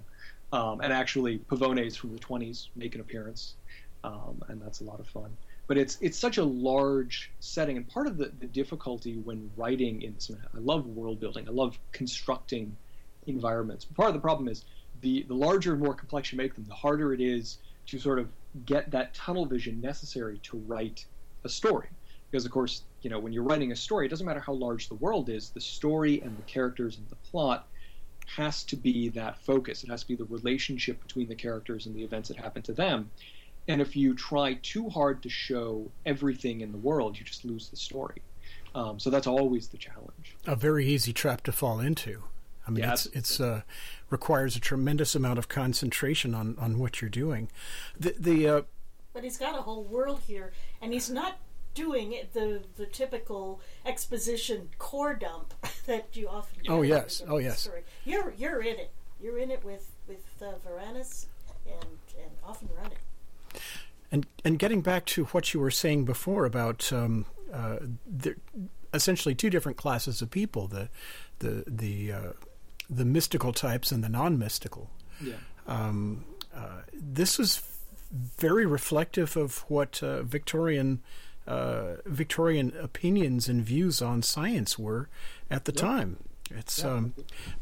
um, 0.54 0.80
and 0.82 0.94
actually 0.94 1.40
Pavones 1.40 1.98
from 1.98 2.14
the 2.14 2.20
20s 2.20 2.70
make 2.76 2.96
an 2.96 3.02
appearance, 3.02 3.56
um, 4.04 4.42
and 4.48 4.62
that's 4.62 4.80
a 4.80 4.86
lot 4.86 5.00
of 5.02 5.08
fun. 5.08 5.38
But 5.68 5.78
it's 5.78 5.98
it's 6.02 6.18
such 6.18 6.38
a 6.38 6.44
large 6.44 7.32
setting, 7.40 7.76
and 7.78 7.88
part 7.88 8.08
of 8.08 8.18
the, 8.18 8.32
the 8.40 8.48
difficulty 8.48 9.18
when 9.18 9.52
writing 9.58 10.02
in 10.04 10.14
this, 10.14 10.32
I 10.32 10.60
love 10.60 10.86
world 10.86 11.20
building, 11.20 11.48
I 11.50 11.52
love 11.52 11.78
constructing 11.92 12.78
environments. 13.28 13.86
Part 13.86 14.10
of 14.10 14.14
the 14.14 14.20
problem 14.22 14.48
is 14.48 14.66
the 15.02 15.24
the 15.28 15.34
larger 15.34 15.74
and 15.74 15.82
more 15.82 15.94
complex 15.94 16.32
you 16.32 16.38
make 16.38 16.56
them, 16.56 16.66
the 16.68 16.74
harder 16.74 17.14
it 17.14 17.22
is 17.22 17.60
to 17.88 18.00
sort 18.00 18.20
of 18.20 18.30
get 18.66 18.92
that 18.92 19.14
tunnel 19.14 19.46
vision 19.46 19.82
necessary 19.82 20.40
to 20.44 20.58
write 20.68 21.06
a 21.44 21.50
story. 21.50 21.88
Because 22.32 22.46
of 22.46 22.52
course, 22.52 22.84
you 23.02 23.10
know, 23.10 23.20
when 23.20 23.32
you're 23.32 23.44
writing 23.44 23.72
a 23.72 23.76
story, 23.76 24.06
it 24.06 24.10
doesn't 24.10 24.26
matter 24.26 24.40
how 24.40 24.54
large 24.54 24.88
the 24.88 24.96
world 24.96 25.30
is, 25.30 25.50
the 25.50 25.62
story 25.62 26.22
and 26.22 26.38
the 26.38 26.44
characters 26.44 26.98
and 26.98 27.08
the 27.10 27.16
plot 27.30 27.68
has 28.26 28.64
to 28.64 28.76
be 28.76 29.10
that 29.10 29.38
focus. 29.38 29.84
It 29.84 29.90
has 29.90 30.02
to 30.02 30.08
be 30.08 30.16
the 30.16 30.26
relationship 30.26 31.02
between 31.02 31.28
the 31.28 31.36
characters 31.36 31.86
and 31.86 31.96
the 31.96 32.04
events 32.04 32.30
that 32.30 32.38
happen 32.38 32.64
to 32.64 32.74
them. 32.74 33.12
And 33.68 33.82
if 33.82 33.96
you 33.96 34.16
try 34.16 34.56
too 34.62 34.90
hard 34.90 35.24
to 35.24 35.30
show 35.30 35.90
everything 36.06 36.62
in 36.62 36.72
the 36.72 36.78
world, 36.78 37.18
you 37.18 37.26
just 37.26 37.46
lose 37.46 37.70
the 37.70 37.78
story. 37.78 38.22
Um, 38.74 39.00
so 39.00 39.10
that's 39.10 39.28
always 39.28 39.68
the 39.68 39.78
challenge. 39.78 40.36
A 40.46 40.56
very 40.56 40.86
easy 40.86 41.14
trap 41.14 41.44
to 41.44 41.52
fall 41.52 41.80
into. 41.80 42.24
I 42.68 42.72
mean, 42.72 42.84
Yeah, 42.84 42.94
it's 42.94 43.06
it's 43.08 43.40
uh, 43.40 43.62
requires 44.10 44.56
a 44.56 44.60
tremendous 44.60 45.16
amount 45.16 45.40
of 45.40 45.48
concentration 45.48 46.34
on, 46.34 46.56
on 46.60 46.80
what 46.80 47.02
you're 47.02 47.10
doing. 47.10 47.50
The 48.00 48.16
the 48.18 48.50
uh, 48.50 48.62
But 49.14 49.24
he's 49.24 49.38
got 49.38 49.58
a 49.58 49.62
whole 49.62 49.84
world 49.84 50.22
here, 50.28 50.52
and 50.82 50.94
he's 50.94 51.10
not 51.10 51.38
doing 51.76 52.14
it 52.14 52.34
the 52.34 52.64
the 52.78 52.86
typical 52.88 53.62
exposition 53.86 54.70
core 54.80 55.14
dump 55.14 55.54
that 55.86 56.08
you 56.14 56.28
often. 56.28 56.64
Do 56.64 56.72
Oh, 56.72 56.82
yes. 56.82 57.22
Oh, 57.28 57.38
yes. 57.38 57.62
story. 57.62 57.84
You're 58.06 58.34
you're 58.38 58.62
in 58.62 58.78
it. 58.78 58.92
You're 59.22 59.38
in 59.38 59.52
it 59.52 59.64
with 59.64 59.92
with 60.08 60.26
uh, 60.42 60.54
Varanus, 60.68 61.28
and 61.68 62.00
and 62.18 62.32
often 62.44 62.70
running. 62.76 62.98
And 64.12 64.26
and 64.44 64.58
getting 64.58 64.82
back 64.82 65.06
to 65.08 65.26
what 65.26 65.54
you 65.54 65.60
were 65.60 65.72
saying 65.72 66.06
before 66.06 66.46
about 66.46 66.92
um, 66.92 67.26
uh, 67.54 67.78
the, 68.06 68.36
essentially 68.94 69.36
two 69.36 69.50
different 69.50 69.78
classes 69.78 70.22
of 70.22 70.32
people 70.32 70.68
the 70.68 70.90
the 71.40 71.64
the 71.68 72.12
uh, 72.12 72.32
the 72.90 73.06
mystical 73.06 73.54
types 73.54 73.92
and 73.92 74.04
the 74.04 74.10
non-mystical. 74.10 74.90
Yeah. 75.22 75.34
Um, 75.68 76.26
uh, 76.56 76.82
this 76.94 77.38
was 77.38 77.62
very 78.38 78.66
reflective 78.66 79.36
of 79.36 79.60
what 79.68 80.02
uh, 80.04 80.24
Victorian 80.24 81.02
uh, 81.48 81.98
Victorian 82.06 82.74
opinions 82.82 83.48
and 83.48 83.64
views 83.64 84.02
on 84.02 84.24
science 84.24 84.80
were 84.80 85.10
at 85.52 85.66
the 85.66 85.72
time. 85.72 86.18
It's 86.50 86.80
Yeah. 86.80 86.94
um, 86.94 87.14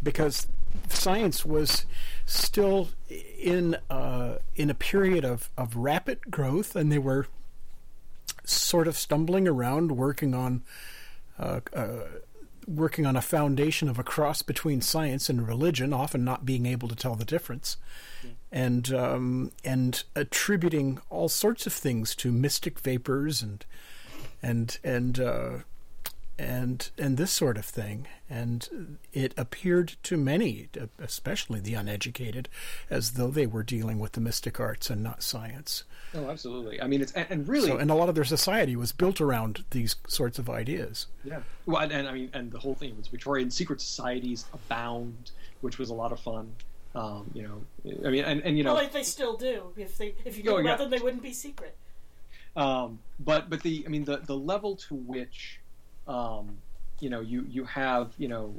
because 0.02 0.48
science 0.90 1.46
was 1.46 1.86
still 2.26 2.90
in 3.10 3.76
uh, 3.90 4.38
in 4.56 4.70
a 4.70 4.74
period 4.74 5.26
of, 5.26 5.50
of 5.58 5.76
rapid 5.76 6.32
growth, 6.32 6.76
and 6.78 6.92
they 6.92 6.98
were 6.98 7.28
sort 8.46 8.88
of 8.88 8.98
stumbling 8.98 9.48
around, 9.48 9.92
working 9.98 10.34
on 10.34 10.64
uh, 11.40 11.60
uh, 11.74 12.04
working 12.68 13.06
on 13.06 13.16
a 13.16 13.22
foundation 13.22 13.90
of 13.90 14.00
a 14.00 14.04
cross 14.04 14.42
between 14.42 14.82
science 14.82 15.30
and 15.30 15.48
religion, 15.48 15.94
often 15.94 16.24
not 16.24 16.46
being 16.46 16.66
able 16.66 16.88
to 16.88 16.96
tell 16.96 17.16
the 17.16 17.26
difference, 17.26 17.78
and 18.52 18.94
um, 18.94 19.52
and 19.64 20.04
attributing 20.16 21.00
all 21.10 21.30
sorts 21.30 21.68
of 21.68 21.74
things 21.74 22.16
to 22.16 22.32
mystic 22.32 22.80
vapors 22.80 23.42
and 23.42 23.66
and 24.42 24.78
and 24.84 25.20
uh, 25.20 25.52
and 26.40 26.90
and 26.98 27.18
this 27.18 27.32
sort 27.32 27.58
of 27.58 27.66
thing. 27.66 28.08
And 28.30 28.98
it 29.14 29.34
appeared 29.38 29.96
to 30.04 30.18
many, 30.18 30.70
especially 31.00 31.60
the 31.60 31.76
uneducated, 31.76 32.50
as 32.90 33.12
though 33.12 33.30
they 33.30 33.46
were 33.46 33.64
dealing 33.64 34.00
with 34.00 34.14
the 34.14 34.22
mystic 34.22 34.60
arts 34.60 34.90
and 34.90 35.04
not 35.04 35.22
science. 35.22 35.84
Oh, 36.16 36.30
absolutely. 36.30 36.82
I 36.82 36.88
mean, 36.88 37.02
it's 37.02 37.12
and, 37.14 37.28
and 37.30 37.48
really, 37.48 37.70
So, 37.70 37.78
and 37.78 37.90
a 37.90 37.96
lot 37.96 38.10
of 38.10 38.16
their 38.16 38.24
society 38.24 38.76
was 38.76 38.92
built 38.92 39.20
around 39.22 39.64
these 39.72 39.96
sorts 40.08 40.38
of 40.40 40.50
ideas. 40.50 41.08
yeah. 41.24 41.42
Well, 41.66 41.82
and, 41.82 41.92
and 41.92 42.08
I 42.08 42.12
mean, 42.14 42.30
and 42.34 42.52
the 42.52 42.60
whole 42.60 42.76
thing 42.76 42.96
was 42.98 43.08
Victorian 43.08 43.50
secret 43.52 43.82
societies 43.82 44.46
abound, 44.54 45.32
which 45.62 45.78
was 45.80 45.90
a 45.90 45.94
lot 45.96 46.12
of 46.12 46.20
fun. 46.20 46.52
Um, 46.96 47.32
you 47.34 47.42
know, 47.44 47.62
I 48.06 48.12
mean, 48.12 48.24
and, 48.24 48.42
and 48.42 48.58
you 48.58 48.64
know, 48.64 48.76
well, 48.76 48.84
they, 48.84 48.90
they 48.90 49.04
still 49.04 49.36
do. 49.38 49.74
If 49.76 49.98
they 49.98 50.14
if 50.26 50.38
you 50.38 50.44
knew 50.44 50.52
Oh, 50.52 50.58
yeah. 50.60 50.76
them, 50.76 50.92
they 50.92 51.00
wouldn't 51.00 51.24
be 51.24 51.34
secret. 51.34 51.76
um, 52.56 53.00
but 53.20 53.50
but 53.50 53.64
the 53.64 53.84
I 53.86 53.90
mean 53.90 54.06
the 54.06 54.18
the 54.18 54.38
level 54.38 54.76
to 54.76 54.94
which 54.96 55.60
um, 56.08 56.58
you 57.00 57.10
know 57.10 57.22
you 57.22 57.46
you 57.50 57.64
have 57.66 58.14
you 58.18 58.28
know 58.28 58.54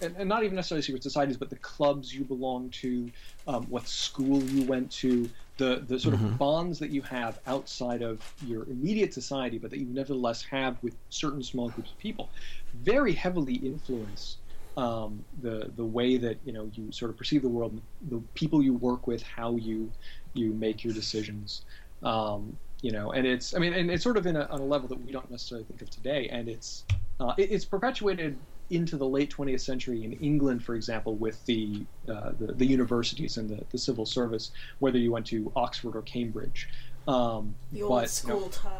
and, 0.00 0.14
and 0.16 0.28
not 0.28 0.44
even 0.44 0.54
necessarily 0.54 0.82
secret 0.82 1.02
societies 1.02 1.36
but 1.36 1.50
the 1.50 1.56
clubs 1.56 2.14
you 2.14 2.24
belong 2.24 2.70
to 2.70 3.10
um, 3.46 3.64
what 3.64 3.88
school 3.88 4.42
you 4.42 4.62
went 4.64 4.90
to 4.90 5.28
the 5.56 5.82
the 5.88 5.98
sort 5.98 6.14
of 6.14 6.38
bonds 6.38 6.78
that 6.78 6.90
you 6.90 7.02
have 7.02 7.40
outside 7.46 8.02
of 8.02 8.20
your 8.46 8.64
immediate 8.64 9.12
society 9.12 9.58
but 9.58 9.70
that 9.70 9.78
you 9.78 9.86
nevertheless 9.86 10.42
have 10.42 10.76
with 10.82 10.94
certain 11.10 11.42
small 11.42 11.70
groups 11.70 11.90
of 11.90 11.98
people 11.98 12.28
very 12.74 13.12
heavily 13.12 13.54
influence 13.54 14.36
um, 14.78 15.24
the 15.42 15.72
the 15.74 15.84
way 15.84 16.18
that 16.18 16.38
you 16.44 16.52
know 16.52 16.70
you 16.74 16.92
sort 16.92 17.10
of 17.10 17.16
perceive 17.16 17.42
the 17.42 17.48
world, 17.48 17.80
the 18.10 18.22
people 18.34 18.62
you 18.62 18.74
work 18.74 19.08
with, 19.08 19.22
how 19.22 19.56
you 19.56 19.90
you 20.34 20.52
make 20.52 20.84
your 20.84 20.94
decisions. 20.94 21.62
Um, 22.04 22.56
you 22.82 22.92
know, 22.92 23.12
and 23.12 23.26
it's 23.26 23.54
I 23.54 23.58
mean, 23.58 23.72
and 23.72 23.90
it's 23.90 24.04
sort 24.04 24.16
of 24.16 24.26
in 24.26 24.36
a, 24.36 24.44
on 24.44 24.60
a 24.60 24.64
level 24.64 24.88
that 24.88 25.04
we 25.04 25.12
don't 25.12 25.30
necessarily 25.30 25.64
think 25.64 25.82
of 25.82 25.90
today, 25.90 26.28
and 26.30 26.48
it's 26.48 26.84
uh, 27.20 27.34
it, 27.36 27.50
it's 27.50 27.64
perpetuated 27.64 28.38
into 28.70 28.96
the 28.96 29.06
late 29.06 29.34
20th 29.34 29.60
century 29.60 30.04
in 30.04 30.12
England, 30.14 30.62
for 30.62 30.74
example, 30.74 31.16
with 31.16 31.44
the 31.46 31.84
uh, 32.08 32.32
the, 32.38 32.52
the 32.52 32.66
universities 32.66 33.36
and 33.36 33.48
the, 33.48 33.64
the 33.70 33.78
civil 33.78 34.06
service, 34.06 34.52
whether 34.78 34.98
you 34.98 35.10
went 35.10 35.26
to 35.26 35.50
Oxford 35.56 35.96
or 35.96 36.02
Cambridge. 36.02 36.68
Um, 37.06 37.54
The 37.72 37.82
old 37.82 37.90
but, 37.90 38.22
you 38.22 38.28
know, 38.28 38.38
school 38.38 38.48
time. 38.50 38.72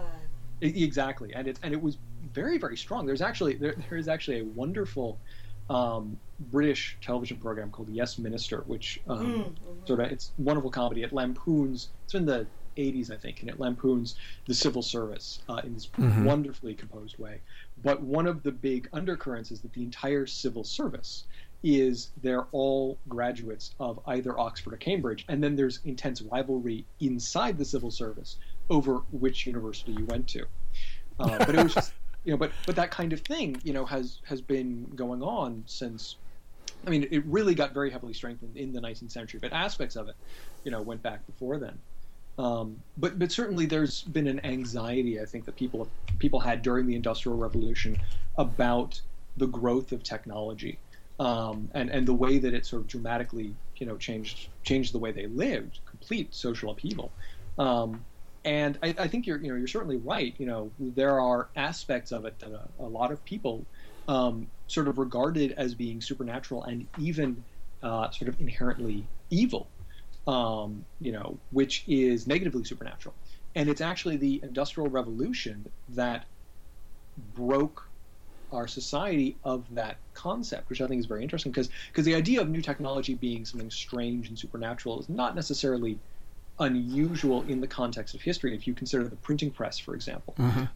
Exactly, 0.60 1.32
and 1.34 1.48
it 1.48 1.58
and 1.62 1.72
it 1.72 1.80
was 1.80 1.98
very 2.32 2.58
very 2.58 2.76
strong. 2.76 3.06
There's 3.06 3.22
actually 3.22 3.54
there, 3.54 3.74
there 3.88 3.98
is 3.98 4.08
actually 4.08 4.40
a 4.40 4.44
wonderful 4.44 5.18
um, 5.70 6.18
British 6.50 6.96
television 7.00 7.36
program 7.38 7.70
called 7.70 7.88
Yes 7.88 8.18
Minister, 8.18 8.62
which 8.66 9.00
um, 9.08 9.54
sort 9.84 10.00
of 10.00 10.12
it's 10.12 10.32
wonderful 10.38 10.70
comedy. 10.70 11.02
It 11.02 11.12
lampoons. 11.12 11.88
It's 12.04 12.14
in 12.14 12.26
the 12.26 12.46
80s, 12.78 13.10
I 13.10 13.16
think, 13.16 13.40
and 13.40 13.50
it 13.50 13.60
lampoons 13.60 14.14
the 14.46 14.54
civil 14.54 14.82
service 14.82 15.40
uh, 15.48 15.60
in 15.64 15.74
this 15.74 15.88
wonderfully 15.98 16.74
composed 16.74 17.18
way. 17.18 17.40
But 17.82 18.02
one 18.02 18.26
of 18.26 18.42
the 18.42 18.52
big 18.52 18.88
undercurrents 18.92 19.50
is 19.50 19.60
that 19.60 19.72
the 19.72 19.82
entire 19.82 20.26
civil 20.26 20.64
service 20.64 21.24
is 21.62 22.10
they're 22.22 22.46
all 22.52 22.98
graduates 23.08 23.74
of 23.80 23.98
either 24.06 24.38
Oxford 24.38 24.74
or 24.74 24.76
Cambridge, 24.76 25.24
and 25.28 25.42
then 25.42 25.56
there's 25.56 25.80
intense 25.84 26.22
rivalry 26.22 26.84
inside 27.00 27.58
the 27.58 27.64
civil 27.64 27.90
service 27.90 28.36
over 28.70 28.98
which 29.12 29.46
university 29.46 29.92
you 29.92 30.04
went 30.04 30.28
to. 30.28 30.44
Uh, 31.18 31.38
but 31.46 31.54
it 31.54 31.62
was 31.62 31.74
just, 31.74 31.92
you 32.24 32.32
know, 32.32 32.36
but 32.36 32.52
but 32.66 32.76
that 32.76 32.90
kind 32.90 33.12
of 33.12 33.20
thing, 33.20 33.60
you 33.64 33.72
know, 33.72 33.84
has 33.84 34.20
has 34.24 34.40
been 34.40 34.84
going 34.94 35.22
on 35.22 35.64
since. 35.66 36.16
I 36.86 36.90
mean, 36.90 37.08
it 37.10 37.24
really 37.26 37.56
got 37.56 37.74
very 37.74 37.90
heavily 37.90 38.12
strengthened 38.12 38.56
in 38.56 38.72
the 38.72 38.80
19th 38.80 39.10
century, 39.10 39.40
but 39.42 39.52
aspects 39.52 39.96
of 39.96 40.08
it, 40.08 40.14
you 40.62 40.70
know, 40.70 40.80
went 40.80 41.02
back 41.02 41.26
before 41.26 41.58
then. 41.58 41.76
Um, 42.38 42.80
but 42.96 43.18
but 43.18 43.32
certainly 43.32 43.66
there's 43.66 44.02
been 44.02 44.28
an 44.28 44.44
anxiety 44.44 45.20
I 45.20 45.24
think 45.24 45.44
that 45.46 45.56
people 45.56 45.88
people 46.18 46.38
had 46.38 46.62
during 46.62 46.86
the 46.86 46.94
Industrial 46.94 47.36
Revolution 47.36 47.98
about 48.36 49.00
the 49.36 49.46
growth 49.46 49.90
of 49.92 50.02
technology 50.02 50.78
um, 51.18 51.68
and 51.74 51.90
and 51.90 52.06
the 52.06 52.14
way 52.14 52.38
that 52.38 52.54
it 52.54 52.64
sort 52.64 52.82
of 52.82 52.88
dramatically 52.88 53.54
you 53.76 53.86
know 53.86 53.96
changed 53.96 54.48
changed 54.62 54.94
the 54.94 54.98
way 54.98 55.12
they 55.12 55.26
lived, 55.26 55.80
complete 55.84 56.34
social 56.34 56.70
upheaval. 56.70 57.10
Um, 57.58 58.04
and 58.44 58.78
I, 58.82 58.94
I 58.98 59.08
think 59.08 59.26
you're 59.26 59.38
you 59.38 59.50
know 59.50 59.56
you're 59.56 59.66
certainly 59.66 59.96
right. 59.96 60.34
You 60.38 60.46
know 60.46 60.70
there 60.78 61.20
are 61.20 61.48
aspects 61.56 62.12
of 62.12 62.24
it 62.24 62.38
that 62.38 62.52
a, 62.52 62.68
a 62.78 62.86
lot 62.86 63.10
of 63.10 63.24
people 63.24 63.64
um, 64.06 64.46
sort 64.68 64.86
of 64.86 64.98
regarded 64.98 65.54
as 65.56 65.74
being 65.74 66.00
supernatural 66.00 66.62
and 66.64 66.86
even 66.98 67.42
uh, 67.82 68.10
sort 68.10 68.28
of 68.28 68.40
inherently 68.40 69.04
evil 69.30 69.66
um, 70.28 70.84
you 71.00 71.10
know, 71.10 71.38
which 71.50 71.84
is 71.88 72.26
negatively 72.26 72.62
supernatural. 72.62 73.14
And 73.54 73.68
it's 73.68 73.80
actually 73.80 74.18
the 74.18 74.40
Industrial 74.42 74.88
Revolution 74.88 75.66
that 75.88 76.26
broke 77.34 77.82
our 78.52 78.68
society 78.68 79.36
of 79.42 79.64
that 79.74 79.96
concept, 80.14 80.68
which 80.70 80.80
I 80.80 80.86
think 80.86 81.00
is 81.00 81.06
very 81.06 81.22
interesting 81.22 81.50
because 81.50 81.70
because 81.90 82.04
the 82.04 82.14
idea 82.14 82.40
of 82.40 82.48
new 82.50 82.60
technology 82.60 83.14
being 83.14 83.44
something 83.44 83.70
strange 83.70 84.28
and 84.28 84.38
supernatural 84.38 85.00
is 85.00 85.08
not 85.08 85.34
necessarily 85.34 85.98
unusual 86.60 87.42
in 87.42 87.60
the 87.60 87.66
context 87.66 88.14
of 88.14 88.20
history. 88.20 88.54
If 88.54 88.66
you 88.66 88.74
consider 88.74 89.04
the 89.08 89.16
printing 89.16 89.50
press, 89.50 89.78
for 89.78 89.94
example, 89.94 90.34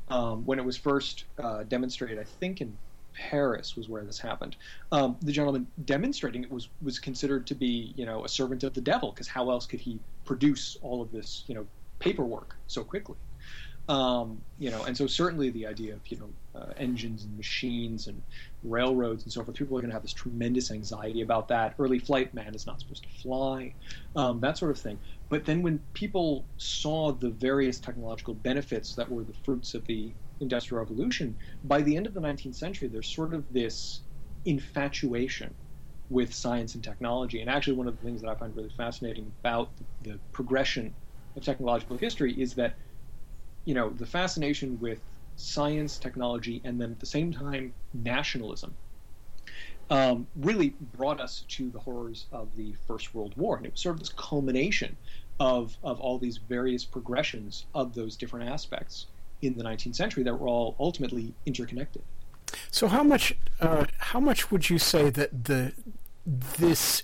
um, 0.08 0.44
when 0.46 0.58
it 0.58 0.64
was 0.64 0.76
first 0.76 1.24
uh, 1.42 1.64
demonstrated, 1.64 2.18
I 2.18 2.24
think 2.24 2.60
in 2.60 2.76
Paris 3.14 3.76
was 3.76 3.88
where 3.88 4.04
this 4.04 4.18
happened. 4.18 4.56
Um, 4.90 5.16
the 5.22 5.32
gentleman 5.32 5.66
demonstrating 5.84 6.42
it 6.42 6.50
was 6.50 6.68
was 6.82 6.98
considered 6.98 7.46
to 7.48 7.54
be, 7.54 7.92
you 7.96 8.06
know, 8.06 8.24
a 8.24 8.28
servant 8.28 8.62
of 8.64 8.74
the 8.74 8.80
devil 8.80 9.10
because 9.10 9.28
how 9.28 9.50
else 9.50 9.66
could 9.66 9.80
he 9.80 10.00
produce 10.24 10.76
all 10.82 11.02
of 11.02 11.10
this, 11.12 11.44
you 11.46 11.54
know, 11.54 11.66
paperwork 11.98 12.56
so 12.66 12.84
quickly? 12.84 13.16
Um, 13.88 14.40
you 14.58 14.70
know, 14.70 14.84
and 14.84 14.96
so 14.96 15.08
certainly 15.08 15.50
the 15.50 15.66
idea 15.66 15.94
of 15.94 16.00
you 16.06 16.16
know 16.18 16.60
uh, 16.60 16.72
engines 16.76 17.24
and 17.24 17.36
machines 17.36 18.06
and 18.06 18.22
railroads 18.62 19.24
and 19.24 19.32
so 19.32 19.42
forth, 19.42 19.56
people 19.56 19.76
are 19.76 19.80
going 19.80 19.90
to 19.90 19.94
have 19.94 20.02
this 20.02 20.12
tremendous 20.12 20.70
anxiety 20.70 21.22
about 21.22 21.48
that. 21.48 21.74
Early 21.78 21.98
flight, 21.98 22.32
man 22.32 22.54
is 22.54 22.66
not 22.66 22.80
supposed 22.80 23.02
to 23.02 23.08
fly, 23.08 23.74
um, 24.14 24.40
that 24.40 24.56
sort 24.56 24.70
of 24.70 24.78
thing. 24.78 25.00
But 25.28 25.44
then 25.46 25.62
when 25.62 25.80
people 25.94 26.44
saw 26.58 27.10
the 27.12 27.30
various 27.30 27.80
technological 27.80 28.34
benefits 28.34 28.94
that 28.94 29.10
were 29.10 29.24
the 29.24 29.34
fruits 29.44 29.74
of 29.74 29.84
the 29.86 30.12
Industrial 30.42 30.80
Revolution, 30.80 31.36
by 31.64 31.80
the 31.82 31.96
end 31.96 32.06
of 32.06 32.14
the 32.14 32.20
19th 32.20 32.56
century, 32.56 32.88
there's 32.88 33.08
sort 33.08 33.32
of 33.32 33.44
this 33.50 34.00
infatuation 34.44 35.54
with 36.10 36.34
science 36.34 36.74
and 36.74 36.84
technology. 36.84 37.40
And 37.40 37.48
actually, 37.48 37.76
one 37.76 37.88
of 37.88 37.98
the 37.98 38.04
things 38.04 38.20
that 38.20 38.28
I 38.28 38.34
find 38.34 38.54
really 38.54 38.72
fascinating 38.76 39.32
about 39.40 39.70
the, 40.02 40.18
progression 40.32 40.94
of 41.36 41.42
technological 41.42 41.96
history 41.96 42.32
is 42.38 42.54
that 42.54 42.76
you 43.64 43.74
know 43.74 43.90
the 43.90 44.06
fascination 44.06 44.78
with 44.80 45.00
science, 45.36 45.98
technology, 45.98 46.60
and 46.64 46.80
then 46.80 46.90
at 46.90 47.00
the 47.00 47.06
same 47.06 47.32
time 47.32 47.72
nationalism 47.94 48.74
um, 49.88 50.26
really 50.36 50.74
brought 50.96 51.20
us 51.20 51.44
to 51.48 51.70
the 51.70 51.78
horrors 51.78 52.26
of 52.32 52.48
the 52.56 52.74
First 52.86 53.14
World 53.14 53.32
War, 53.36 53.56
and 53.56 53.66
it 53.66 53.72
was 53.72 53.80
sort 53.80 53.94
of 53.94 54.00
this 54.00 54.12
culmination 54.12 54.96
of 55.40 55.76
of 55.82 56.00
all 56.00 56.18
these 56.18 56.36
various 56.36 56.84
progressions 56.84 57.66
of 57.74 57.94
those 57.94 58.16
different 58.16 58.50
aspects 58.50 59.06
in 59.42 59.58
the 59.58 59.64
19th 59.64 59.96
century 59.96 60.22
that 60.22 60.38
were 60.38 60.48
all 60.48 60.76
ultimately 60.80 61.34
interconnected. 61.44 62.02
So 62.70 62.86
how 62.86 63.02
much 63.02 63.34
uh, 63.60 63.86
how 63.98 64.20
much 64.20 64.50
would 64.50 64.70
you 64.70 64.78
say 64.78 65.10
that 65.10 65.44
the 65.44 65.72
this 66.26 67.02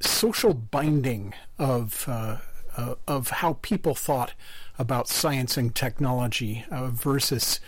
social 0.00 0.54
binding 0.54 1.34
of 1.58 2.04
uh, 2.08 2.38
uh, 2.76 2.94
of 3.06 3.28
how 3.30 3.54
people 3.62 3.94
thought 3.94 4.34
about 4.78 5.08
science 5.08 5.56
and 5.56 5.74
technology 5.74 6.64
uh, 6.70 6.88
versus 6.88 7.60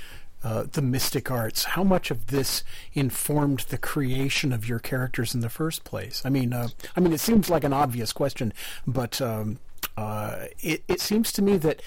uh, 0.42 0.64
the 0.72 0.80
mystic 0.80 1.30
arts. 1.30 1.64
How 1.64 1.84
much 1.84 2.10
of 2.10 2.28
this 2.28 2.64
informed 2.94 3.60
the 3.68 3.76
creation 3.76 4.52
of 4.52 4.68
your 4.68 4.78
characters 4.78 5.34
in 5.34 5.40
the 5.40 5.50
first 5.50 5.84
place? 5.84 6.22
I 6.24 6.30
mean, 6.30 6.54
I 6.54 7.00
mean, 7.00 7.12
it 7.12 7.20
seems 7.20 7.50
like 7.50 7.64
an 7.64 7.72
obvious 7.72 8.12
question, 8.12 8.52
but 8.86 9.20
um, 9.20 9.58
it, 9.98 10.82
it 10.88 11.00
seems 11.00 11.32
to 11.32 11.42
me 11.42 11.58
that 11.58 11.82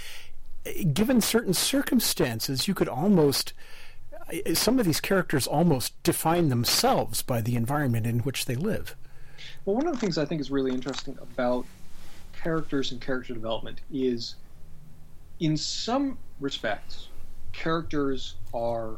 given 0.93 1.21
certain 1.21 1.53
circumstances, 1.53 2.67
you 2.67 2.73
could 2.73 2.87
almost 2.87 3.53
some 4.53 4.79
of 4.79 4.85
these 4.85 5.01
characters 5.01 5.47
almost 5.47 6.01
define 6.03 6.49
themselves 6.49 7.21
by 7.21 7.41
the 7.41 7.55
environment 7.55 8.07
in 8.07 8.19
which 8.19 8.45
they 8.45 8.55
live. 8.55 8.95
Well, 9.65 9.75
one 9.75 9.87
of 9.87 9.93
the 9.93 9.99
things 9.99 10.17
I 10.17 10.25
think 10.25 10.41
is 10.41 10.49
really 10.49 10.71
interesting 10.71 11.17
about 11.21 11.65
characters 12.41 12.91
and 12.91 13.01
character 13.01 13.33
development 13.33 13.81
is, 13.91 14.35
in 15.39 15.57
some 15.57 16.17
respects, 16.39 17.09
characters 17.51 18.35
are 18.53 18.97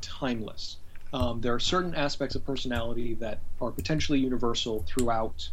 timeless. 0.00 0.78
Um, 1.12 1.40
there 1.40 1.54
are 1.54 1.60
certain 1.60 1.94
aspects 1.94 2.34
of 2.34 2.44
personality 2.44 3.14
that 3.14 3.40
are 3.60 3.70
potentially 3.70 4.18
universal 4.18 4.84
throughout 4.86 5.48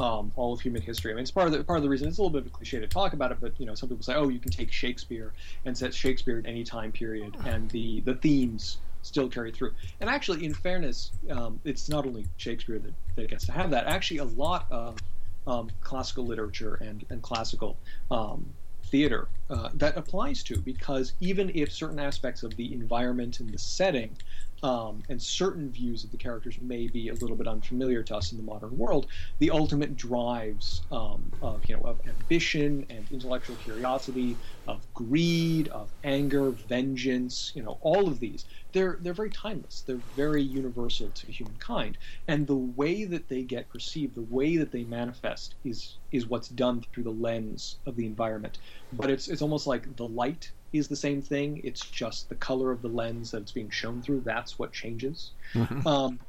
um, 0.00 0.32
all 0.34 0.52
of 0.52 0.60
human 0.60 0.80
history. 0.80 1.12
I 1.12 1.14
mean, 1.14 1.22
it's 1.22 1.30
part 1.30 1.46
of 1.46 1.52
the 1.52 1.62
part 1.62 1.76
of 1.76 1.82
the 1.82 1.88
reason 1.88 2.08
it's 2.08 2.18
a 2.18 2.22
little 2.22 2.32
bit 2.32 2.46
of 2.46 2.46
a 2.46 2.50
cliche 2.50 2.80
to 2.80 2.86
talk 2.86 3.12
about 3.12 3.32
it, 3.32 3.38
but 3.40 3.52
you 3.58 3.66
know, 3.66 3.74
some 3.74 3.88
people 3.88 4.02
say, 4.02 4.14
oh, 4.14 4.28
you 4.28 4.38
can 4.38 4.50
take 4.50 4.72
Shakespeare 4.72 5.32
and 5.64 5.76
set 5.76 5.92
Shakespeare 5.92 6.38
at 6.38 6.46
any 6.46 6.64
time 6.64 6.90
period, 6.90 7.36
and 7.44 7.70
the 7.70 8.00
the 8.00 8.14
themes 8.14 8.78
still 9.02 9.28
carry 9.28 9.52
through. 9.52 9.72
And 10.00 10.10
actually, 10.10 10.44
in 10.44 10.54
fairness, 10.54 11.12
um, 11.30 11.60
it's 11.64 11.88
not 11.88 12.06
only 12.06 12.26
Shakespeare 12.36 12.78
that, 12.78 12.92
that 13.16 13.30
gets 13.30 13.46
to 13.46 13.52
have 13.52 13.70
that. 13.70 13.86
Actually, 13.86 14.18
a 14.18 14.24
lot 14.24 14.66
of 14.70 14.98
um, 15.46 15.70
classical 15.82 16.24
literature 16.24 16.76
and 16.76 17.04
and 17.10 17.22
classical 17.22 17.76
um, 18.10 18.46
theater 18.84 19.28
uh, 19.50 19.68
that 19.74 19.96
applies 19.96 20.42
to 20.42 20.58
because 20.58 21.12
even 21.20 21.50
if 21.54 21.72
certain 21.72 21.98
aspects 21.98 22.42
of 22.42 22.56
the 22.56 22.72
environment 22.72 23.40
and 23.40 23.50
the 23.50 23.58
setting 23.58 24.16
um, 24.62 25.02
and 25.08 25.22
certain 25.22 25.70
views 25.70 26.04
of 26.04 26.10
the 26.10 26.18
characters 26.18 26.58
may 26.60 26.88
be 26.88 27.08
a 27.08 27.14
little 27.14 27.36
bit 27.36 27.48
unfamiliar 27.48 28.02
to 28.04 28.16
us 28.16 28.32
in 28.32 28.38
the 28.38 28.44
modern 28.44 28.76
world, 28.76 29.06
the 29.38 29.50
ultimate 29.50 29.96
drives 29.96 30.82
um, 30.90 31.32
of 31.40 31.64
you 31.68 31.76
know 31.76 31.82
of 31.82 32.00
ambition 32.06 32.84
and 32.90 33.10
intellectual 33.10 33.56
curiosity, 33.56 34.40
of 34.66 34.92
greed, 34.94 35.68
of 35.68 35.92
anger, 36.04 36.52
vengeance, 36.52 37.52
you 37.54 37.62
know, 37.62 37.78
all 37.82 38.08
of 38.08 38.20
these 38.20 38.44
they're 38.72 38.98
they're 39.00 39.14
very 39.14 39.30
timeless. 39.30 39.82
They're 39.82 39.98
very 40.14 40.42
universal 40.42 41.12
to 41.12 41.32
humankind, 41.32 41.98
and 42.28 42.46
the 42.46 42.56
way 42.56 43.04
that 43.04 43.28
they 43.28 43.44
get 43.44 43.68
perceived, 43.68 44.14
the 44.14 44.22
way 44.22 44.56
that 44.56 44.72
they 44.72 44.84
manifest, 44.84 45.56
is 45.64 45.98
is 46.10 46.26
what's 46.26 46.48
done 46.48 46.82
through 46.82 47.04
the 47.04 47.10
lens 47.12 47.80
of 47.86 47.96
the 47.96 48.06
environment. 48.06 48.58
But 48.92 49.10
it's 49.10 49.28
it's 49.28 49.42
almost 49.42 49.66
like 49.66 49.96
the 49.96 50.08
light 50.08 50.52
is 50.72 50.88
the 50.88 50.96
same 50.96 51.20
thing. 51.22 51.60
It's 51.64 51.80
just 51.80 52.28
the 52.28 52.34
color 52.34 52.70
of 52.70 52.82
the 52.82 52.88
lens 52.88 53.30
that 53.32 53.42
it's 53.42 53.52
being 53.52 53.70
shown 53.70 54.02
through. 54.02 54.20
That's 54.20 54.58
what 54.58 54.72
changes. 54.72 55.30
Mm-hmm. 55.54 55.86
Um, 55.86 56.20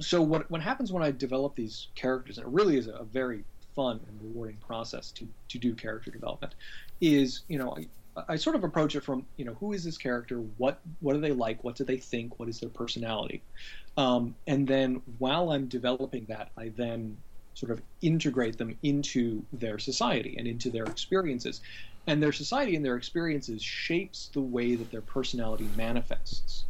so 0.00 0.22
what 0.22 0.50
what 0.50 0.60
happens 0.60 0.92
when 0.92 1.02
I 1.02 1.10
develop 1.10 1.54
these 1.54 1.88
characters, 1.94 2.38
and 2.38 2.46
it 2.46 2.52
really 2.52 2.76
is 2.76 2.86
a, 2.86 2.92
a 2.92 3.04
very 3.04 3.44
fun 3.74 4.00
and 4.08 4.20
rewarding 4.22 4.56
process 4.66 5.10
to 5.12 5.26
to 5.48 5.58
do 5.58 5.74
character 5.74 6.10
development, 6.10 6.54
is 7.00 7.42
you 7.48 7.58
know 7.58 7.76
I 8.28 8.36
sort 8.36 8.56
of 8.56 8.64
approach 8.64 8.96
it 8.96 9.04
from 9.04 9.26
you 9.36 9.44
know 9.44 9.54
who 9.54 9.72
is 9.72 9.84
this 9.84 9.98
character, 9.98 10.38
what 10.56 10.80
what 11.00 11.14
do 11.14 11.20
they 11.20 11.32
like, 11.32 11.62
what 11.64 11.76
do 11.76 11.84
they 11.84 11.98
think, 11.98 12.38
what 12.38 12.48
is 12.48 12.60
their 12.60 12.70
personality, 12.70 13.42
um, 13.96 14.34
and 14.46 14.66
then 14.66 15.02
while 15.18 15.50
I'm 15.50 15.66
developing 15.66 16.26
that, 16.28 16.50
I 16.56 16.70
then 16.70 17.16
sort 17.54 17.72
of 17.72 17.82
integrate 18.02 18.56
them 18.56 18.78
into 18.84 19.42
their 19.52 19.80
society 19.80 20.36
and 20.38 20.46
into 20.46 20.70
their 20.70 20.84
experiences, 20.84 21.60
and 22.08 22.22
their 22.22 22.32
society 22.32 22.76
and 22.76 22.84
their 22.84 22.96
experiences 22.96 23.62
shapes 23.62 24.30
the 24.34 24.42
way 24.42 24.76
that 24.76 24.90
their 24.90 25.02
personality 25.02 25.70
manifests, 25.76 26.66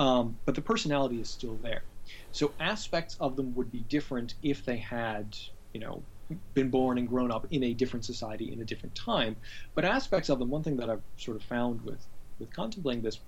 um, 0.00 0.40
but 0.46 0.56
the 0.56 0.62
personality 0.62 1.20
is 1.20 1.30
still 1.30 1.58
there. 1.58 1.84
So 2.32 2.54
aspects 2.60 3.16
of 3.20 3.36
them 3.36 3.54
would 3.54 3.70
be 3.70 3.84
different 3.84 4.34
if 4.42 4.64
they 4.64 4.78
had 4.78 5.36
you 5.74 5.80
know 5.80 6.06
been 6.54 6.70
born 6.70 6.98
and 6.98 7.08
grown 7.08 7.30
up 7.32 7.46
in 7.50 7.64
a 7.64 7.74
different 7.74 8.06
society 8.06 8.52
in 8.52 8.62
a 8.62 8.66
different 8.66 8.94
time. 8.96 9.36
But 9.76 9.84
aspects 9.84 10.30
of 10.30 10.38
them, 10.40 10.50
one 10.50 10.64
thing 10.64 10.76
that 10.78 10.90
I've 10.90 11.04
sort 11.18 11.36
of 11.36 11.44
found 11.44 11.82
with 11.82 12.06
with 12.40 12.52
contemplating 12.54 13.02
this, 13.02 13.20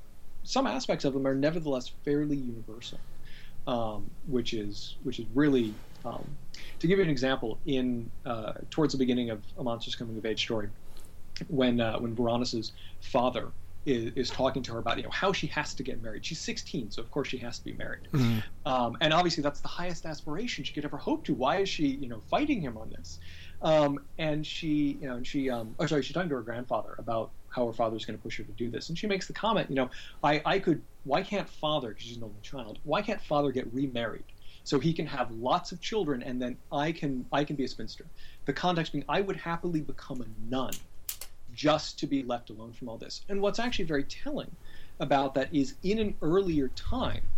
some 0.45 0.67
aspects 0.67 1.05
of 1.05 1.15
them 1.15 1.27
are 1.27 1.35
nevertheless 1.35 1.93
fairly 2.05 2.39
universal, 2.39 3.05
um, 3.67 4.11
which 4.25 4.55
is 4.55 4.97
which 5.03 5.19
is 5.19 5.27
really 5.35 5.81
um, 6.05 6.39
to 6.81 6.87
give 6.87 6.99
you 6.99 7.05
an 7.05 7.11
example 7.11 7.61
in 7.67 8.11
uh, 8.25 8.55
towards 8.71 8.93
the 8.93 8.99
beginning 8.99 9.31
of 9.31 9.45
a 9.59 9.63
monsters 9.65 9.95
coming 9.97 10.17
of 10.19 10.25
age 10.27 10.43
story, 10.43 10.71
when 11.49 11.81
uh, 11.81 11.99
when 11.99 12.15
Varanus's 12.15 12.73
father 13.01 13.53
is, 13.87 14.13
is 14.15 14.31
talking 14.31 14.63
to 14.63 14.73
her 14.73 14.79
about 14.79 14.97
you 14.99 15.03
know 15.03 15.11
how 15.11 15.33
she 15.33 15.47
has 15.49 15.75
to 15.75 15.83
get 15.83 16.03
married. 16.03 16.25
She's 16.25 16.41
16, 16.41 16.91
so 16.91 17.03
of 17.03 17.11
course 17.11 17.29
she 17.29 17.39
has 17.39 17.59
to 17.59 17.65
be 17.65 17.73
married. 17.73 18.09
Mm-hmm. 18.13 18.39
Um, 18.67 18.97
and 19.01 19.13
obviously 19.13 19.43
that's 19.43 19.61
the 19.61 19.69
highest 19.69 20.07
aspiration 20.07 20.65
she 20.65 20.73
could 20.73 20.85
ever 20.85 20.97
hope 20.97 21.25
to. 21.25 21.35
Why 21.35 21.59
is 21.59 21.69
she 21.69 21.87
you 21.87 22.09
know 22.09 22.21
fighting 22.31 22.61
him 22.61 22.77
on 22.77 22.91
this? 22.91 23.19
Um, 23.63 24.01
and 24.19 24.47
she 24.47 24.99
you 25.01 25.09
know 25.09 25.17
and 25.17 25.27
she 25.27 25.51
um, 25.51 25.75
oh 25.79 25.87
sorry 25.87 26.03
she's 26.03 26.15
talking 26.15 26.29
to 26.29 26.37
her 26.37 26.43
grandfather 26.43 26.95
about 26.99 27.31
how 27.49 27.67
her 27.67 27.73
father's 27.73 28.05
going 28.05 28.17
to 28.17 28.23
push 28.23 28.39
her 28.39 28.45
to 28.45 28.53
do 28.53 28.71
this, 28.71 28.89
and 28.89 28.99
she 28.99 29.07
makes 29.07 29.27
the 29.27 29.33
comment 29.33 29.71
you 29.71 29.77
know 29.77 29.91
I 30.23 30.43
I 30.45 30.59
could 30.59 30.83
why 31.05 31.23
can't 31.23 31.49
father 31.49 31.89
because 31.89 32.05
she's 32.05 32.17
an 32.17 32.25
only 32.25 32.41
child 32.43 32.79
why 32.85 33.03
can't 33.03 33.21
father 33.23 33.51
get 33.51 33.73
remarried? 33.73 34.25
so 34.65 34.79
he 34.79 34.93
can 34.93 35.07
have 35.07 35.31
lots 35.33 35.73
of 35.73 35.81
children 35.81 36.23
and 36.23 36.41
then 36.41 36.57
I 36.71 36.93
can 36.93 37.25
I 37.33 37.45
can 37.45 37.57
be 37.57 37.65
a 37.65 37.69
spinster. 37.69 38.05
The 38.45 38.53
context 38.53 38.93
being 38.93 39.05
I 39.09 39.21
would 39.21 39.37
happily 39.37 39.81
become 39.81 40.21
a 40.21 40.51
nun 40.51 40.73
just 41.61 41.99
to 41.99 42.07
be 42.07 42.23
left 42.23 42.49
alone 42.49 42.73
from 42.73 42.89
all 42.89 42.97
this. 42.97 43.23
And 43.29 43.43
what's 43.43 43.59
actually 43.59 43.85
very 43.85 44.05
telling 44.05 44.57
about 44.99 45.35
that 45.35 45.55
is 45.55 45.77
in 45.83 45.99
an 45.99 46.17
earlier 46.23 46.71
time, 46.71 47.29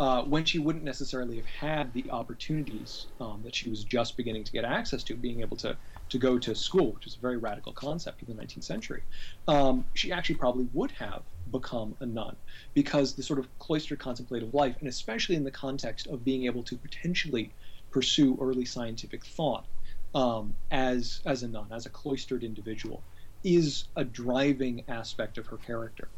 uh, 0.00 0.22
when 0.24 0.44
she 0.44 0.58
wouldn't 0.58 0.84
necessarily 0.84 1.36
have 1.36 1.46
had 1.46 1.92
the 1.94 2.10
opportunities 2.10 3.06
um, 3.20 3.42
that 3.42 3.54
she 3.54 3.70
was 3.70 3.84
just 3.84 4.16
beginning 4.18 4.44
to 4.44 4.52
get 4.52 4.64
access 4.64 5.02
to, 5.04 5.16
being 5.16 5.40
able 5.40 5.56
to, 5.56 5.78
to 6.10 6.18
go 6.18 6.38
to 6.38 6.54
school, 6.54 6.92
which 6.92 7.06
is 7.06 7.16
a 7.16 7.20
very 7.20 7.38
radical 7.38 7.72
concept 7.72 8.22
in 8.22 8.28
the 8.28 8.42
19th 8.42 8.64
century, 8.64 9.02
um, 9.48 9.86
she 9.94 10.12
actually 10.12 10.34
probably 10.34 10.68
would 10.74 10.90
have 10.90 11.24
become 11.50 11.96
a 12.00 12.06
nun 12.06 12.36
because 12.74 13.14
the 13.14 13.22
sort 13.22 13.38
of 13.38 13.48
cloistered 13.58 13.98
contemplative 14.00 14.52
life, 14.52 14.76
and 14.80 14.88
especially 14.88 15.36
in 15.36 15.44
the 15.44 15.50
context 15.52 16.06
of 16.08 16.24
being 16.24 16.44
able 16.44 16.64
to 16.64 16.76
potentially 16.76 17.54
pursue 17.90 18.36
early 18.42 18.66
scientific 18.66 19.24
thought 19.24 19.68
um, 20.14 20.56
as 20.70 21.20
as 21.26 21.42
a 21.42 21.48
nun, 21.48 21.72
as 21.72 21.86
a 21.86 21.90
cloistered 21.90 22.44
individual, 22.44 23.06
is 23.44 23.84
a 23.96 24.04
driving 24.04 24.82
aspect 24.88 25.38
of 25.38 25.46
her 25.46 25.58
character. 25.58 26.08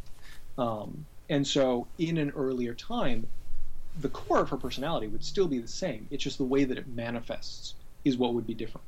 Um, 0.57 1.05
and 1.29 1.47
so, 1.47 1.87
in 1.99 2.19
an 2.19 2.31
earlier 2.31 2.73
time, 2.73 3.27
the 4.01 4.09
core 4.09 4.41
of 4.41 4.51
her 4.51 4.57
personality 4.57 5.09
would 5.09 5.25
still 5.25 5.49
be 5.49 5.59
the 5.59 5.69
same. 5.69 6.07
It's 6.11 6.23
just 6.23 6.39
the 6.39 6.45
way 6.45 6.65
that 6.65 6.79
it 6.79 6.87
manifests 6.89 7.75
is 8.05 8.17
what 8.17 8.35
would 8.35 8.47
be 8.47 8.55
different. 8.55 8.87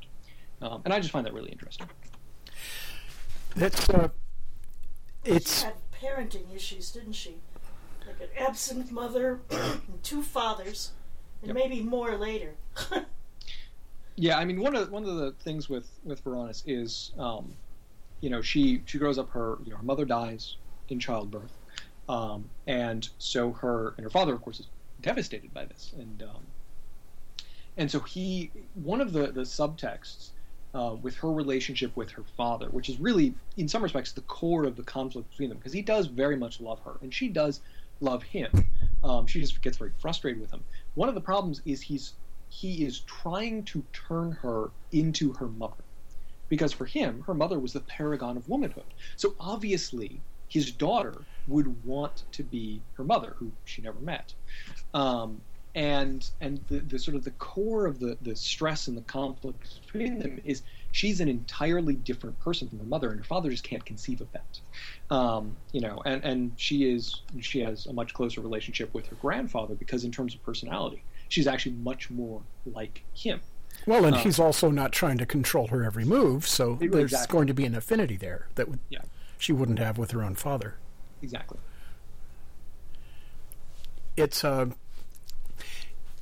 Um, 0.61 0.83
and 0.85 0.95
I 0.95 1.01
just 1.01 1.11
find 1.11 1.27
that 1.27 1.35
really 1.35 1.51
interesting. 1.51 1.89
That's 3.57 3.89
uh, 3.91 4.09
it's 5.25 5.61
she 5.61 5.65
had 5.67 5.75
parenting 6.03 6.55
issues, 6.55 6.91
didn't 6.91 7.15
she? 7.15 7.37
Like 8.07 8.21
an 8.21 8.29
absent 8.39 8.93
mother, 8.93 9.41
and 9.51 9.81
two 10.03 10.23
fathers, 10.23 10.93
and 11.43 11.49
yep. 11.49 11.57
maybe 11.57 11.83
more 11.83 12.17
later. 12.17 12.55
yeah, 14.17 14.39
I 14.39 14.45
mean 14.45 14.61
one 14.61 14.77
of 14.77 14.91
one 14.91 15.05
of 15.05 15.17
the 15.17 15.33
things 15.41 15.69
with 15.69 15.89
with 16.05 16.23
Varanus 16.25 16.63
is 16.67 17.13
um, 17.19 17.55
you 18.21 18.31
know, 18.31 18.43
she 18.43 18.83
she 18.87 18.99
grows 18.99 19.19
up. 19.19 19.31
Her 19.31 19.59
you 19.65 19.71
know 19.71 19.77
her 19.77 19.83
mother 19.83 20.05
dies 20.05 20.57
in 20.89 20.99
childbirth, 20.99 21.53
um, 22.09 22.49
and 22.67 23.09
so 23.19 23.53
her 23.53 23.95
and 23.97 24.05
her 24.05 24.11
father, 24.11 24.35
of 24.35 24.43
course, 24.43 24.61
is 24.61 24.67
devastated 25.01 25.53
by 25.55 25.65
this, 25.65 25.93
and 25.97 26.23
um, 26.23 26.47
and 27.77 27.91
so 27.91 28.01
he 28.01 28.51
one 28.75 29.01
of 29.01 29.13
the 29.13 29.29
the 29.29 29.43
subtexts 29.43 30.31
uh, 30.75 30.97
with 31.01 31.17
her 31.17 31.31
relationship 31.31 31.97
with 31.97 32.11
her 32.11 32.25
father, 32.37 32.69
which 32.69 32.89
is 32.89 32.99
really 32.99 33.35
in 33.57 33.69
some 33.69 33.83
respects 33.83 34.13
the 34.13 34.21
core 34.23 34.65
of 34.65 34.77
the 34.77 34.83
conflict 34.83 35.31
between 35.31 35.49
them, 35.49 35.59
because 35.59 35.73
he 35.73 35.83
does 35.83 36.07
very 36.07 36.37
much 36.37 36.61
love 36.61 36.81
her, 36.81 36.97
and 37.03 37.15
she 37.15 37.29
does 37.29 37.61
love 38.01 38.23
him. 38.23 38.51
Um, 39.05 39.27
she 39.27 39.41
just 39.41 39.63
gets 39.63 39.77
very 39.77 39.93
frustrated 40.01 40.41
with 40.41 40.51
him. 40.51 40.65
One 40.95 41.09
of 41.09 41.15
the 41.15 41.21
problems 41.21 41.63
is 41.65 41.81
he's 41.81 42.15
he 42.49 42.85
is 42.85 43.01
trying 43.01 43.63
to 43.65 43.85
turn 43.93 44.33
her 44.33 44.71
into 44.91 45.35
her 45.35 45.47
mother 45.47 45.85
because 46.49 46.73
for 46.73 46.87
him, 46.87 47.23
her 47.27 47.35
mother 47.35 47.59
was 47.59 47.73
the 47.73 47.81
paragon 47.81 48.37
of 48.37 48.49
womanhood. 48.49 48.85
So 49.17 49.35
obviously, 49.41 50.21
his 50.49 50.73
daughter 50.73 51.15
would 51.47 51.85
want 51.85 52.25
to 52.33 52.43
be 52.43 52.81
her 52.95 53.05
mother, 53.05 53.35
who 53.39 53.51
she 53.65 53.83
never 53.83 54.01
met. 54.01 54.33
Um, 54.95 55.41
and 55.75 56.29
and 56.41 56.61
the, 56.69 56.81
the 56.81 56.99
sort 56.99 57.15
of 57.15 57.25
the 57.25 57.31
core 57.33 57.87
of 57.87 58.01
the, 58.01 58.17
the 58.23 58.35
stress 58.35 58.89
and 58.89 58.97
the 58.97 59.03
conflict 59.03 59.81
between 59.87 60.19
them 60.19 60.41
is 60.45 60.63
she's 60.93 61.21
an 61.21 61.29
entirely 61.29 61.95
different 61.95 62.39
person 62.41 62.69
from 62.69 62.79
her 62.79 62.85
mother, 62.85 63.11
and 63.11 63.19
her 63.19 63.25
father 63.25 63.51
just 63.51 63.65
can't 63.65 63.85
conceive 63.85 64.21
of 64.21 64.29
that. 64.33 64.61
Um, 65.15 65.57
you 65.73 65.81
know, 65.81 66.03
and, 66.05 66.25
and 66.25 66.53
she 66.57 66.91
is 66.91 67.23
she 67.41 67.61
has 67.61 67.87
a 67.87 67.93
much 67.93 68.15
closer 68.15 68.41
relationship 68.41 68.93
with 68.95 69.07
her 69.09 69.17
grandfather 69.17 69.75
because 69.75 70.05
in 70.05 70.11
terms 70.11 70.35
of 70.35 70.43
personality, 70.43 71.03
she's 71.29 71.47
actually 71.47 71.77
much 71.77 72.11
more 72.11 72.43
like 72.67 73.05
him. 73.15 73.41
Well, 73.87 74.05
and 74.05 74.17
um, 74.17 74.23
he's 74.23 74.39
also 74.39 74.71
not 74.71 74.93
trying 74.93 75.19
to 75.19 75.27
control 75.27 75.69
her 75.69 75.85
every 75.85 76.05
move, 76.05 76.47
so 76.47 76.79
there's 76.81 77.27
going 77.27 77.47
to 77.47 77.55
be 77.55 77.65
an 77.65 77.75
affinity 77.75 78.17
there 78.17 78.49
that 78.57 78.69
would, 78.69 78.81
yeah. 78.91 79.01
she 79.39 79.53
wouldn't 79.53 79.79
have 79.79 79.99
with 79.99 80.11
her 80.11 80.23
own 80.23 80.35
father. 80.35 80.75
Exactly. 81.23 81.59
It's 84.17 84.45
uh, 84.45 84.67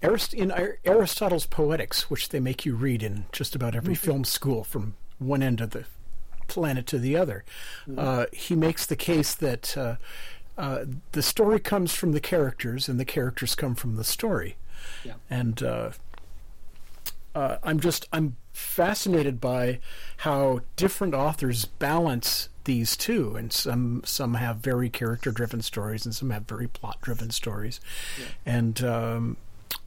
Arist- 0.03 0.35
in 0.35 0.53
Aristotle's 0.85 1.47
Poetics, 1.47 2.11
which 2.11 2.29
they 2.29 2.41
make 2.41 2.65
you 2.65 2.75
read 2.75 3.03
in 3.03 3.27
just 3.33 3.55
about 3.55 3.75
every 3.75 3.95
mm-hmm. 3.95 4.07
film 4.07 4.25
school 4.25 4.63
from 4.63 4.95
one 5.19 5.43
end 5.43 5.61
of 5.61 5.71
the 5.71 5.85
planet 6.49 6.87
to 6.87 6.99
the 6.99 7.17
other, 7.17 7.45
mm-hmm. 7.89 7.99
uh, 7.99 8.27
he 8.33 8.55
makes 8.55 8.87
the 8.87 8.97
case 8.97 9.35
that 9.35 9.77
uh, 9.77 9.97
uh, 10.57 10.85
the 11.13 11.23
story 11.23 11.59
comes 11.59 11.95
from 11.95 12.13
the 12.13 12.21
characters 12.21 12.89
and 12.89 13.01
the 13.01 13.05
characters 13.05 13.55
come 13.55 13.75
from 13.75 13.97
the 13.97 14.05
story. 14.05 14.57
Yeah. 15.05 15.15
And 15.29 15.63
uh, 17.37 17.59
I'm 17.63 17.81
just 17.81 18.09
I'm 18.13 18.37
fascinated 18.55 19.43
by 19.43 19.79
how 20.19 20.61
different 20.77 21.13
authors 21.13 21.67
balance 21.67 22.49
these 22.65 22.97
two, 22.97 23.37
and 23.37 23.53
some 23.53 24.03
some 24.07 24.35
have 24.35 24.57
very 24.57 24.89
character 24.89 25.31
driven 25.31 25.61
stories, 25.61 26.07
and 26.07 26.15
some 26.15 26.31
have 26.31 26.45
very 26.45 26.67
plot 26.67 27.03
driven 27.03 27.31
stories, 27.31 27.79
yeah. 28.19 28.25
and 28.47 28.83
um, 28.83 29.37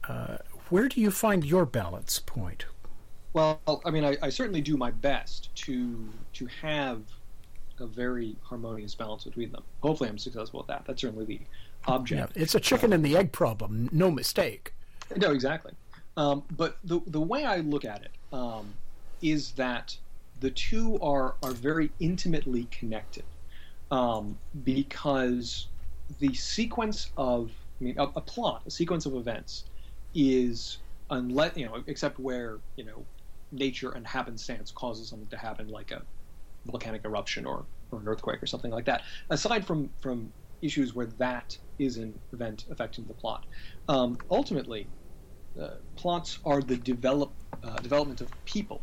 uh, 0.08 0.38
where 0.68 0.88
do 0.88 1.00
you 1.00 1.10
find 1.10 1.44
your 1.44 1.66
balance 1.66 2.20
point? 2.20 2.66
Well, 3.32 3.60
I 3.84 3.90
mean, 3.90 4.04
I, 4.04 4.16
I, 4.22 4.28
certainly 4.28 4.60
do 4.60 4.76
my 4.76 4.92
best 4.92 5.52
to 5.66 6.08
to 6.34 6.46
have 6.62 7.02
a 7.80 7.86
very 7.86 8.36
harmonious 8.42 8.94
balance 8.94 9.24
between 9.24 9.50
them. 9.50 9.64
Hopefully, 9.82 10.08
I'm 10.08 10.18
successful 10.18 10.60
at 10.60 10.68
that. 10.68 10.84
That's 10.86 11.00
certainly 11.00 11.24
the 11.24 11.40
object. 11.86 12.32
Yeah, 12.36 12.42
it's 12.42 12.54
a 12.54 12.60
chicken 12.60 12.92
and 12.92 13.04
the 13.04 13.16
egg 13.16 13.32
problem, 13.32 13.88
no 13.90 14.08
mistake. 14.08 14.72
No, 15.16 15.32
exactly. 15.32 15.72
Um, 16.20 16.44
but 16.50 16.76
the 16.84 17.00
the 17.06 17.20
way 17.20 17.44
I 17.46 17.58
look 17.58 17.86
at 17.86 18.02
it 18.02 18.10
um, 18.30 18.74
is 19.22 19.52
that 19.52 19.96
the 20.38 20.50
two 20.50 20.98
are 21.00 21.36
are 21.42 21.52
very 21.52 21.90
intimately 21.98 22.66
connected. 22.66 23.24
Um, 23.90 24.38
because 24.62 25.68
the 26.18 26.34
sequence 26.34 27.10
of 27.16 27.50
I 27.80 27.84
mean 27.84 27.94
a, 27.98 28.04
a 28.04 28.20
plot, 28.20 28.62
a 28.66 28.70
sequence 28.70 29.06
of 29.06 29.14
events 29.14 29.64
is 30.14 30.78
unless 31.08 31.56
you 31.56 31.64
know 31.64 31.82
except 31.86 32.18
where 32.18 32.58
you 32.76 32.84
know 32.84 33.06
nature 33.50 33.92
and 33.92 34.06
happenstance 34.06 34.70
causes 34.70 35.08
something 35.08 35.28
to 35.28 35.38
happen 35.38 35.68
like 35.68 35.90
a 35.90 36.02
volcanic 36.66 37.02
eruption 37.06 37.46
or, 37.46 37.64
or 37.90 37.98
an 37.98 38.06
earthquake 38.06 38.42
or 38.42 38.46
something 38.46 38.70
like 38.70 38.84
that. 38.84 39.00
Aside 39.30 39.66
from 39.66 39.88
from 40.02 40.34
issues 40.60 40.94
where 40.94 41.06
that 41.06 41.56
is 41.78 41.96
an 41.96 42.20
event 42.34 42.66
affecting 42.70 43.06
the 43.06 43.14
plot. 43.14 43.46
Um, 43.88 44.18
ultimately 44.30 44.90
uh, 45.60 45.70
plots 45.96 46.38
are 46.44 46.60
the 46.60 46.76
develop 46.76 47.32
uh, 47.62 47.76
development 47.78 48.20
of 48.20 48.44
people 48.44 48.80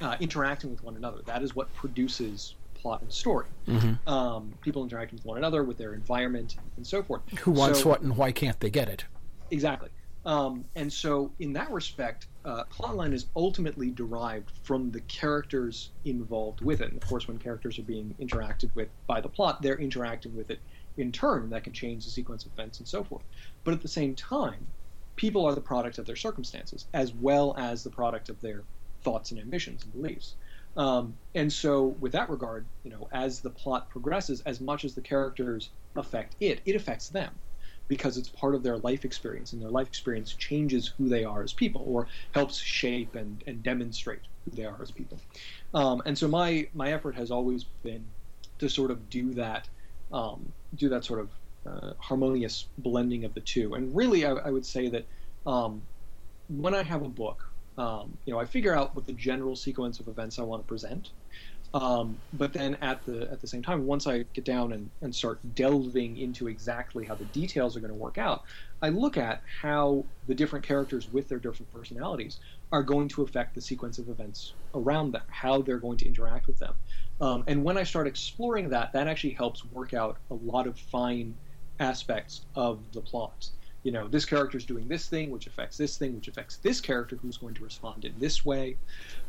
uh, 0.00 0.16
interacting 0.20 0.70
with 0.70 0.82
one 0.82 0.96
another 0.96 1.20
that 1.26 1.42
is 1.42 1.54
what 1.54 1.72
produces 1.74 2.54
plot 2.74 3.00
and 3.00 3.12
story 3.12 3.46
mm-hmm. 3.68 4.08
um, 4.08 4.52
people 4.60 4.82
interacting 4.82 5.16
with 5.16 5.24
one 5.24 5.38
another 5.38 5.62
with 5.62 5.78
their 5.78 5.94
environment 5.94 6.56
and 6.76 6.86
so 6.86 7.02
forth 7.02 7.22
who 7.40 7.50
wants 7.50 7.80
so, 7.80 7.88
what 7.88 8.00
and 8.02 8.16
why 8.16 8.32
can't 8.32 8.58
they 8.60 8.70
get 8.70 8.88
it 8.88 9.04
exactly 9.50 9.88
um, 10.24 10.64
and 10.76 10.92
so, 10.92 11.32
in 11.40 11.52
that 11.54 11.70
respect, 11.70 12.28
uh, 12.44 12.64
plotline 12.64 13.12
is 13.12 13.26
ultimately 13.34 13.90
derived 13.90 14.52
from 14.62 14.90
the 14.90 15.00
characters 15.02 15.90
involved 16.04 16.60
with 16.60 16.80
it. 16.80 16.92
And 16.92 17.02
of 17.02 17.08
course, 17.08 17.26
when 17.26 17.38
characters 17.38 17.78
are 17.78 17.82
being 17.82 18.14
interacted 18.20 18.70
with 18.74 18.88
by 19.06 19.20
the 19.20 19.28
plot, 19.28 19.62
they're 19.62 19.78
interacting 19.78 20.36
with 20.36 20.50
it 20.50 20.60
in 20.96 21.10
turn. 21.10 21.50
That 21.50 21.64
can 21.64 21.72
change 21.72 22.04
the 22.04 22.10
sequence 22.10 22.44
of 22.44 22.52
events 22.52 22.78
and 22.78 22.86
so 22.86 23.02
forth. 23.02 23.24
But 23.64 23.74
at 23.74 23.82
the 23.82 23.88
same 23.88 24.14
time, 24.14 24.66
people 25.16 25.44
are 25.44 25.54
the 25.54 25.60
product 25.60 25.98
of 25.98 26.06
their 26.06 26.16
circumstances, 26.16 26.86
as 26.94 27.12
well 27.12 27.54
as 27.58 27.84
the 27.84 27.90
product 27.90 28.28
of 28.28 28.40
their 28.40 28.62
thoughts 29.02 29.30
and 29.30 29.40
ambitions 29.40 29.84
and 29.84 29.92
beliefs. 29.92 30.34
Um, 30.76 31.14
and 31.34 31.52
so, 31.52 31.88
with 32.00 32.12
that 32.12 32.30
regard, 32.30 32.64
you 32.82 32.90
know, 32.90 33.08
as 33.12 33.40
the 33.40 33.50
plot 33.50 33.90
progresses, 33.90 34.40
as 34.42 34.60
much 34.60 34.84
as 34.84 34.94
the 34.94 35.02
characters 35.02 35.70
affect 35.96 36.36
it, 36.40 36.60
it 36.64 36.76
affects 36.76 37.08
them 37.08 37.30
because 37.88 38.16
it's 38.16 38.28
part 38.28 38.54
of 38.54 38.62
their 38.62 38.78
life 38.78 39.04
experience, 39.04 39.52
and 39.52 39.60
their 39.60 39.68
life 39.70 39.86
experience 39.86 40.32
changes 40.34 40.92
who 40.96 41.08
they 41.08 41.24
are 41.24 41.42
as 41.42 41.52
people, 41.52 41.84
or 41.86 42.06
helps 42.32 42.56
shape 42.58 43.14
and, 43.16 43.42
and 43.46 43.62
demonstrate 43.62 44.20
who 44.44 44.56
they 44.56 44.64
are 44.64 44.78
as 44.80 44.90
people. 44.90 45.18
Um, 45.74 46.00
and 46.06 46.16
so 46.16 46.26
my 46.26 46.68
my 46.72 46.92
effort 46.92 47.14
has 47.16 47.30
always 47.30 47.64
been 47.82 48.04
to 48.60 48.68
sort 48.68 48.90
of 48.90 49.10
do 49.10 49.34
that, 49.34 49.68
um, 50.10 50.52
do 50.76 50.88
that 50.88 51.04
sort 51.04 51.20
of 51.20 51.28
uh, 51.66 51.92
harmonious 52.00 52.70
blending 52.78 53.24
of 53.24 53.34
the 53.34 53.40
two. 53.40 53.74
And 53.74 53.94
really, 53.94 54.24
I, 54.26 54.32
I 54.32 54.50
would 54.50 54.66
say 54.66 54.88
that 54.90 55.06
um, 55.46 55.86
when 56.48 56.74
I 56.74 56.82
have 56.82 57.02
a 57.02 57.08
book, 57.08 57.42
um, 57.78 58.18
you 58.26 58.32
know, 58.32 58.40
I 58.40 58.44
figure 58.44 58.74
out 58.74 58.94
what 58.94 59.06
the 59.06 59.14
general 59.14 59.56
sequence 59.56 60.00
of 60.00 60.08
events 60.08 60.38
I 60.38 60.42
want 60.42 60.62
to 60.62 60.66
present, 60.66 61.10
um, 61.74 62.20
but 62.34 62.52
then 62.52 62.74
at 62.82 63.02
the 63.06 63.28
at 63.32 63.40
the 63.40 63.46
same 63.46 63.62
time, 63.62 63.86
once 63.86 64.06
I 64.06 64.24
get 64.34 64.44
down 64.44 64.72
and, 64.74 64.90
and 65.00 65.14
start 65.14 65.40
delving 65.54 66.18
into 66.18 66.48
exactly 66.48 67.06
how 67.06 67.14
the 67.14 67.24
details 67.24 67.76
are 67.76 67.80
going 67.80 67.88
to 67.90 67.94
work 67.94 68.18
out, 68.18 68.42
I 68.82 68.90
look 68.90 69.16
at 69.16 69.42
how 69.62 70.06
the 70.26 70.34
different 70.34 70.66
characters 70.66 71.08
with 71.08 71.28
their 71.28 71.38
different 71.38 71.72
personalities 71.72 72.38
are 72.72 72.82
going 72.82 73.08
to 73.10 73.22
affect 73.22 73.54
the 73.54 73.62
sequence 73.62 73.98
of 73.98 74.08
events 74.10 74.56
around 74.74 75.12
them, 75.12 75.22
how 75.30 75.62
they're 75.62 75.78
going 75.78 75.96
to 75.98 76.06
interact 76.06 76.46
with 76.46 76.58
them. 76.58 76.74
Um, 77.20 77.44
and 77.46 77.64
when 77.64 77.78
I 77.78 77.84
start 77.84 78.06
exploring 78.06 78.68
that, 78.70 78.92
that 78.92 79.08
actually 79.08 79.32
helps 79.34 79.64
work 79.64 79.94
out 79.94 80.18
a 80.30 80.34
lot 80.34 80.66
of 80.66 80.78
fine 80.78 81.38
aspects 81.82 82.42
of 82.54 82.80
the 82.92 83.00
plot. 83.00 83.48
You 83.82 83.90
know, 83.90 84.06
this 84.06 84.24
character 84.24 84.56
is 84.56 84.64
doing 84.64 84.86
this 84.86 85.08
thing, 85.08 85.30
which 85.30 85.46
affects 85.48 85.76
this 85.76 85.98
thing, 85.98 86.14
which 86.14 86.28
affects 86.28 86.56
this 86.58 86.80
character 86.80 87.18
who's 87.20 87.36
going 87.36 87.54
to 87.54 87.64
respond 87.64 88.04
in 88.04 88.14
this 88.18 88.44
way. 88.44 88.76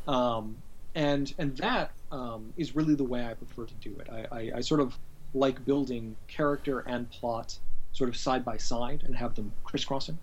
Um, 0.08 0.56
and 0.96 1.34
and 1.40 1.58
that 1.58 1.92
um, 2.12 2.54
is 2.56 2.76
really 2.76 2.94
the 2.94 3.04
way 3.04 3.26
I 3.26 3.34
prefer 3.34 3.66
to 3.66 3.74
do 3.76 3.98
it. 4.00 4.08
I, 4.12 4.38
I, 4.38 4.52
I, 4.58 4.62
sort 4.62 4.80
of 4.80 4.96
like 5.34 5.66
building 5.66 6.16
character 6.28 6.82
and 6.82 7.10
plot 7.10 7.58
sort 7.94 8.12
of 8.12 8.16
side 8.16 8.46
by 8.46 8.58
side 8.58 9.02
and 9.06 9.16
have 9.16 9.34
them 9.34 9.52
crisscrossing. 9.64 10.20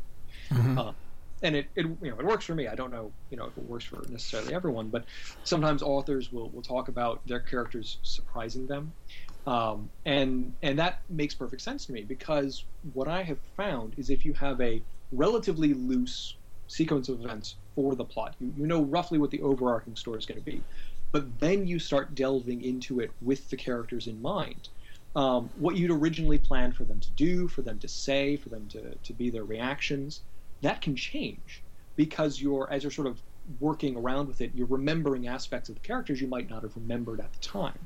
Mm-hmm. 0.50 0.78
Uh, 0.78 0.92
and 1.42 1.56
it, 1.56 1.66
it 1.76 1.86
you 1.86 2.10
know 2.10 2.18
it 2.18 2.24
works 2.24 2.44
for 2.44 2.54
me. 2.54 2.66
I 2.68 2.74
don't 2.74 2.92
know 2.92 3.12
you 3.30 3.36
know 3.36 3.46
if 3.46 3.56
it 3.56 3.64
works 3.64 3.84
for 3.84 4.02
necessarily 4.08 4.54
everyone, 4.54 4.88
but 4.88 5.04
sometimes 5.44 5.82
authors 5.82 6.30
will, 6.32 6.50
will 6.50 6.62
talk 6.62 6.88
about 6.88 7.20
their 7.26 7.40
characters 7.40 7.98
surprising 8.02 8.66
them, 8.66 8.92
um, 9.46 9.90
and 10.04 10.54
and 10.62 10.78
that 10.78 11.00
makes 11.08 11.34
perfect 11.34 11.62
sense 11.62 11.86
to 11.86 11.92
me 11.92 12.02
because 12.02 12.64
what 12.92 13.08
I 13.08 13.22
have 13.22 13.38
found 13.56 13.94
is 13.96 14.10
if 14.10 14.24
you 14.24 14.32
have 14.34 14.60
a 14.60 14.82
relatively 15.12 15.74
loose 15.74 16.36
sequence 16.70 17.08
of 17.08 17.20
events 17.20 17.56
for 17.74 17.96
the 17.96 18.04
plot. 18.04 18.36
You, 18.38 18.52
you 18.56 18.66
know 18.66 18.82
roughly 18.82 19.18
what 19.18 19.30
the 19.30 19.42
overarching 19.42 19.96
story 19.96 20.18
is 20.18 20.26
going 20.26 20.38
to 20.38 20.44
be. 20.44 20.62
But 21.12 21.40
then 21.40 21.66
you 21.66 21.80
start 21.80 22.14
delving 22.14 22.62
into 22.62 23.00
it 23.00 23.10
with 23.20 23.50
the 23.50 23.56
characters 23.56 24.06
in 24.06 24.22
mind. 24.22 24.68
Um, 25.16 25.50
what 25.56 25.74
you'd 25.76 25.90
originally 25.90 26.38
planned 26.38 26.76
for 26.76 26.84
them 26.84 27.00
to 27.00 27.10
do, 27.10 27.48
for 27.48 27.62
them 27.62 27.80
to 27.80 27.88
say, 27.88 28.36
for 28.36 28.48
them 28.48 28.68
to, 28.68 28.94
to 28.94 29.12
be 29.12 29.28
their 29.28 29.44
reactions, 29.44 30.22
that 30.62 30.80
can 30.80 30.96
change 30.96 31.62
because 31.96 32.40
you're, 32.40 32.68
as 32.70 32.82
you're 32.82 32.90
sort 32.90 33.06
of 33.06 33.20
working 33.58 33.96
around 33.96 34.28
with 34.28 34.40
it, 34.40 34.52
you're 34.54 34.66
remembering 34.66 35.26
aspects 35.26 35.68
of 35.68 35.74
the 35.74 35.80
characters 35.80 36.20
you 36.20 36.28
might 36.28 36.48
not 36.48 36.62
have 36.62 36.74
remembered 36.76 37.20
at 37.20 37.32
the 37.32 37.40
time. 37.40 37.78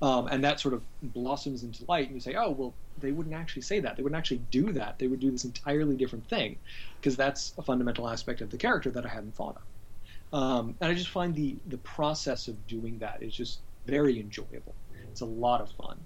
Um, 0.00 0.28
and 0.28 0.44
that 0.44 0.60
sort 0.60 0.74
of 0.74 0.82
blossoms 1.02 1.62
into 1.62 1.84
light, 1.88 2.06
and 2.06 2.14
you 2.14 2.20
say, 2.20 2.34
"Oh, 2.34 2.50
well, 2.50 2.74
they 2.98 3.10
wouldn't 3.10 3.34
actually 3.34 3.62
say 3.62 3.80
that. 3.80 3.96
They 3.96 4.02
wouldn't 4.02 4.18
actually 4.18 4.42
do 4.50 4.72
that. 4.72 4.98
They 4.98 5.08
would 5.08 5.20
do 5.20 5.30
this 5.30 5.44
entirely 5.44 5.96
different 5.96 6.28
thing," 6.28 6.56
because 7.00 7.16
that's 7.16 7.52
a 7.58 7.62
fundamental 7.62 8.08
aspect 8.08 8.40
of 8.40 8.50
the 8.50 8.58
character 8.58 8.90
that 8.90 9.04
I 9.04 9.08
hadn't 9.08 9.34
thought 9.34 9.56
of. 9.56 10.38
Um, 10.38 10.76
and 10.80 10.90
I 10.90 10.94
just 10.94 11.10
find 11.10 11.34
the 11.34 11.56
the 11.66 11.78
process 11.78 12.48
of 12.48 12.66
doing 12.66 12.98
that 12.98 13.22
is 13.22 13.34
just 13.34 13.60
very 13.86 14.20
enjoyable. 14.20 14.74
It's 15.10 15.20
a 15.20 15.26
lot 15.26 15.60
of 15.60 15.70
fun. 15.72 15.98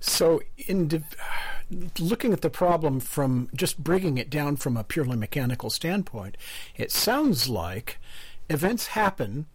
So, 0.00 0.42
in 0.56 0.88
de- 0.88 1.02
looking 1.98 2.32
at 2.32 2.42
the 2.42 2.50
problem 2.50 3.00
from 3.00 3.48
just 3.54 3.82
bringing 3.82 4.18
it 4.18 4.30
down 4.30 4.56
from 4.56 4.76
a 4.76 4.84
purely 4.84 5.16
mechanical 5.16 5.70
standpoint, 5.70 6.36
it 6.76 6.92
sounds 6.92 7.48
like 7.48 7.98
events 8.48 8.88
happen 8.88 9.46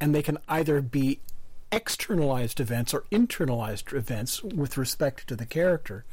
and 0.00 0.14
they 0.14 0.22
can 0.22 0.38
either 0.48 0.80
be 0.80 1.20
externalized 1.70 2.60
events 2.60 2.94
or 2.94 3.04
internalized 3.12 3.92
events 3.92 4.42
with 4.42 4.76
respect 4.76 5.26
to 5.28 5.36
the 5.36 5.46
character, 5.46 6.04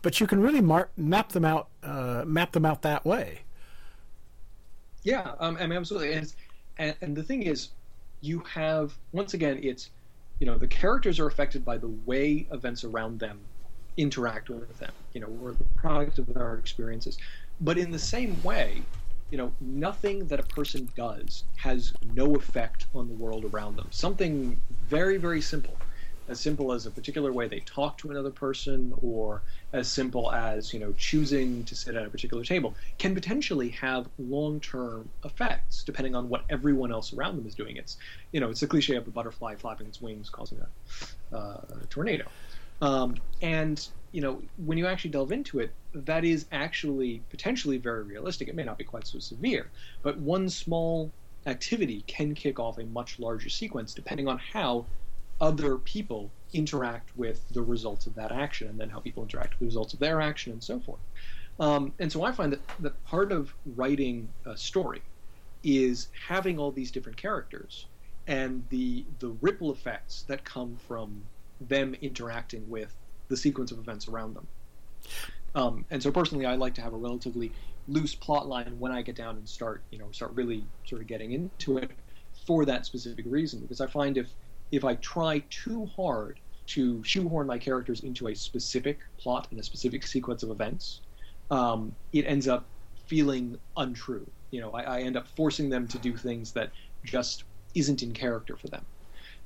but 0.00 0.20
you 0.20 0.26
can 0.26 0.40
really 0.40 0.60
mar- 0.60 0.90
map 0.96 1.30
them 1.30 1.44
out 1.44 1.68
uh, 1.82 2.24
map 2.26 2.52
them 2.52 2.64
out 2.64 2.82
that 2.82 3.04
way. 3.04 3.40
Yeah, 5.02 5.32
um, 5.40 5.56
I 5.60 5.66
mean 5.66 5.78
absolutely, 5.78 6.12
and, 6.14 6.32
and 6.78 6.96
and 7.00 7.16
the 7.16 7.22
thing 7.22 7.42
is, 7.42 7.70
you 8.20 8.40
have 8.40 8.94
once 9.12 9.34
again 9.34 9.58
it's 9.62 9.90
you 10.42 10.46
know 10.46 10.58
the 10.58 10.66
characters 10.66 11.20
are 11.20 11.28
affected 11.28 11.64
by 11.64 11.78
the 11.78 11.86
way 12.04 12.48
events 12.50 12.82
around 12.82 13.20
them 13.20 13.38
interact 13.96 14.50
with 14.50 14.76
them. 14.80 14.90
You 15.12 15.20
know, 15.20 15.28
we're 15.28 15.52
the 15.52 15.64
product 15.76 16.18
of 16.18 16.36
our 16.36 16.56
experiences. 16.56 17.16
But 17.60 17.78
in 17.78 17.92
the 17.92 17.98
same 17.98 18.42
way, 18.42 18.82
you 19.30 19.38
know, 19.38 19.52
nothing 19.60 20.26
that 20.26 20.40
a 20.40 20.42
person 20.42 20.88
does 20.96 21.44
has 21.58 21.92
no 22.12 22.34
effect 22.34 22.86
on 22.92 23.06
the 23.06 23.14
world 23.14 23.44
around 23.44 23.76
them. 23.76 23.86
Something 23.90 24.60
very, 24.88 25.16
very 25.16 25.40
simple, 25.40 25.76
as 26.28 26.40
simple 26.40 26.72
as 26.72 26.86
a 26.86 26.90
particular 26.90 27.32
way 27.32 27.48
they 27.48 27.60
talk 27.60 27.98
to 27.98 28.10
another 28.10 28.30
person, 28.30 28.92
or 29.02 29.42
as 29.72 29.90
simple 29.90 30.32
as, 30.32 30.72
you 30.72 30.80
know, 30.80 30.92
choosing 30.92 31.64
to 31.64 31.74
sit 31.74 31.94
at 31.96 32.06
a 32.06 32.10
particular 32.10 32.44
table, 32.44 32.74
can 32.98 33.14
potentially 33.14 33.70
have 33.70 34.08
long 34.18 34.60
term 34.60 35.08
effects 35.24 35.82
depending 35.84 36.14
on 36.14 36.28
what 36.28 36.44
everyone 36.50 36.92
else 36.92 37.12
around 37.12 37.36
them 37.36 37.46
is 37.46 37.54
doing. 37.54 37.76
It's, 37.76 37.96
you 38.32 38.40
know, 38.40 38.50
it's 38.50 38.60
the 38.60 38.66
cliche 38.66 38.96
of 38.96 39.06
a 39.06 39.10
butterfly 39.10 39.56
flapping 39.56 39.86
its 39.86 40.00
wings 40.00 40.30
causing 40.30 40.58
a, 40.60 41.36
uh, 41.36 41.60
a 41.82 41.86
tornado. 41.88 42.24
Um, 42.80 43.14
and 43.40 43.86
you 44.12 44.20
know, 44.20 44.42
when 44.66 44.76
you 44.76 44.86
actually 44.86 45.10
delve 45.10 45.32
into 45.32 45.58
it, 45.58 45.72
that 45.94 46.24
is 46.24 46.46
actually 46.52 47.22
potentially 47.30 47.78
very 47.78 48.02
realistic. 48.02 48.48
It 48.48 48.54
may 48.54 48.64
not 48.64 48.78
be 48.78 48.84
quite 48.84 49.06
so 49.06 49.18
severe, 49.18 49.70
but 50.02 50.18
one 50.18 50.48
small 50.48 51.10
activity 51.46 52.04
can 52.06 52.34
kick 52.34 52.60
off 52.60 52.78
a 52.78 52.84
much 52.84 53.18
larger 53.18 53.48
sequence 53.48 53.94
depending 53.94 54.28
on 54.28 54.38
how 54.38 54.86
other 55.42 55.76
people 55.76 56.30
interact 56.54 57.14
with 57.16 57.46
the 57.50 57.60
results 57.60 58.06
of 58.06 58.14
that 58.14 58.30
action 58.30 58.68
and 58.68 58.78
then 58.78 58.88
how 58.88 59.00
people 59.00 59.22
interact 59.22 59.50
with 59.54 59.58
the 59.58 59.66
results 59.66 59.92
of 59.92 59.98
their 59.98 60.20
action 60.20 60.52
and 60.52 60.62
so 60.62 60.78
forth. 60.80 61.00
Um, 61.58 61.92
and 61.98 62.10
so 62.10 62.22
I 62.22 62.32
find 62.32 62.52
that, 62.52 62.60
that 62.80 63.04
part 63.04 63.32
of 63.32 63.52
writing 63.76 64.28
a 64.46 64.56
story 64.56 65.02
is 65.64 66.08
having 66.28 66.58
all 66.58 66.70
these 66.70 66.90
different 66.90 67.18
characters 67.18 67.86
and 68.26 68.64
the 68.70 69.04
the 69.18 69.30
ripple 69.40 69.72
effects 69.72 70.22
that 70.28 70.44
come 70.44 70.76
from 70.86 71.22
them 71.60 71.94
interacting 72.00 72.68
with 72.70 72.94
the 73.28 73.36
sequence 73.36 73.72
of 73.72 73.78
events 73.78 74.06
around 74.08 74.34
them. 74.34 74.46
Um, 75.54 75.84
and 75.90 76.02
so 76.02 76.10
personally, 76.10 76.46
I 76.46 76.54
like 76.54 76.74
to 76.74 76.82
have 76.82 76.94
a 76.94 76.96
relatively 76.96 77.52
loose 77.88 78.14
plot 78.14 78.48
line 78.48 78.76
when 78.78 78.92
I 78.92 79.02
get 79.02 79.16
down 79.16 79.36
and 79.36 79.48
start, 79.48 79.82
you 79.90 79.98
know, 79.98 80.06
start 80.12 80.32
really 80.34 80.64
sort 80.86 81.02
of 81.02 81.08
getting 81.08 81.32
into 81.32 81.78
it 81.78 81.90
for 82.46 82.64
that 82.64 82.86
specific 82.86 83.24
reason. 83.28 83.60
Because 83.60 83.80
I 83.80 83.86
find 83.86 84.16
if 84.16 84.28
if 84.72 84.84
I 84.84 84.96
try 84.96 85.42
too 85.50 85.86
hard 85.94 86.40
to 86.68 87.04
shoehorn 87.04 87.46
my 87.46 87.58
characters 87.58 88.00
into 88.00 88.28
a 88.28 88.34
specific 88.34 88.98
plot 89.18 89.46
and 89.50 89.60
a 89.60 89.62
specific 89.62 90.06
sequence 90.06 90.42
of 90.42 90.50
events, 90.50 91.00
um, 91.50 91.94
it 92.12 92.22
ends 92.22 92.48
up 92.48 92.64
feeling 93.06 93.58
untrue. 93.76 94.26
You 94.50 94.62
know, 94.62 94.70
I, 94.70 94.82
I 94.82 95.00
end 95.00 95.16
up 95.16 95.28
forcing 95.28 95.68
them 95.68 95.86
to 95.88 95.98
do 95.98 96.16
things 96.16 96.52
that 96.52 96.70
just 97.04 97.44
isn't 97.74 98.02
in 98.02 98.12
character 98.12 98.56
for 98.56 98.68
them. 98.68 98.84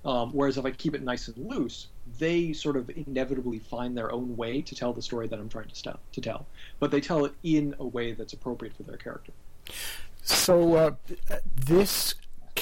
Um, 0.04 0.30
whereas 0.30 0.56
if 0.56 0.64
I 0.64 0.70
keep 0.70 0.94
it 0.94 1.02
nice 1.02 1.26
and 1.26 1.36
loose, 1.48 1.88
they 2.18 2.52
sort 2.52 2.76
of 2.76 2.88
inevitably 2.90 3.58
find 3.58 3.96
their 3.96 4.12
own 4.12 4.36
way 4.36 4.62
to 4.62 4.74
tell 4.74 4.92
the 4.92 5.02
story 5.02 5.26
that 5.26 5.38
I'm 5.38 5.48
trying 5.48 5.68
to, 5.68 5.74
st- 5.74 5.98
to 6.12 6.20
tell. 6.20 6.46
But 6.78 6.92
they 6.92 7.00
tell 7.00 7.24
it 7.24 7.32
in 7.42 7.74
a 7.80 7.84
way 7.84 8.12
that's 8.12 8.32
appropriate 8.32 8.76
for 8.76 8.84
their 8.84 8.98
character. 8.98 9.32
So 10.22 10.74
uh, 10.74 10.90
this 11.56 12.14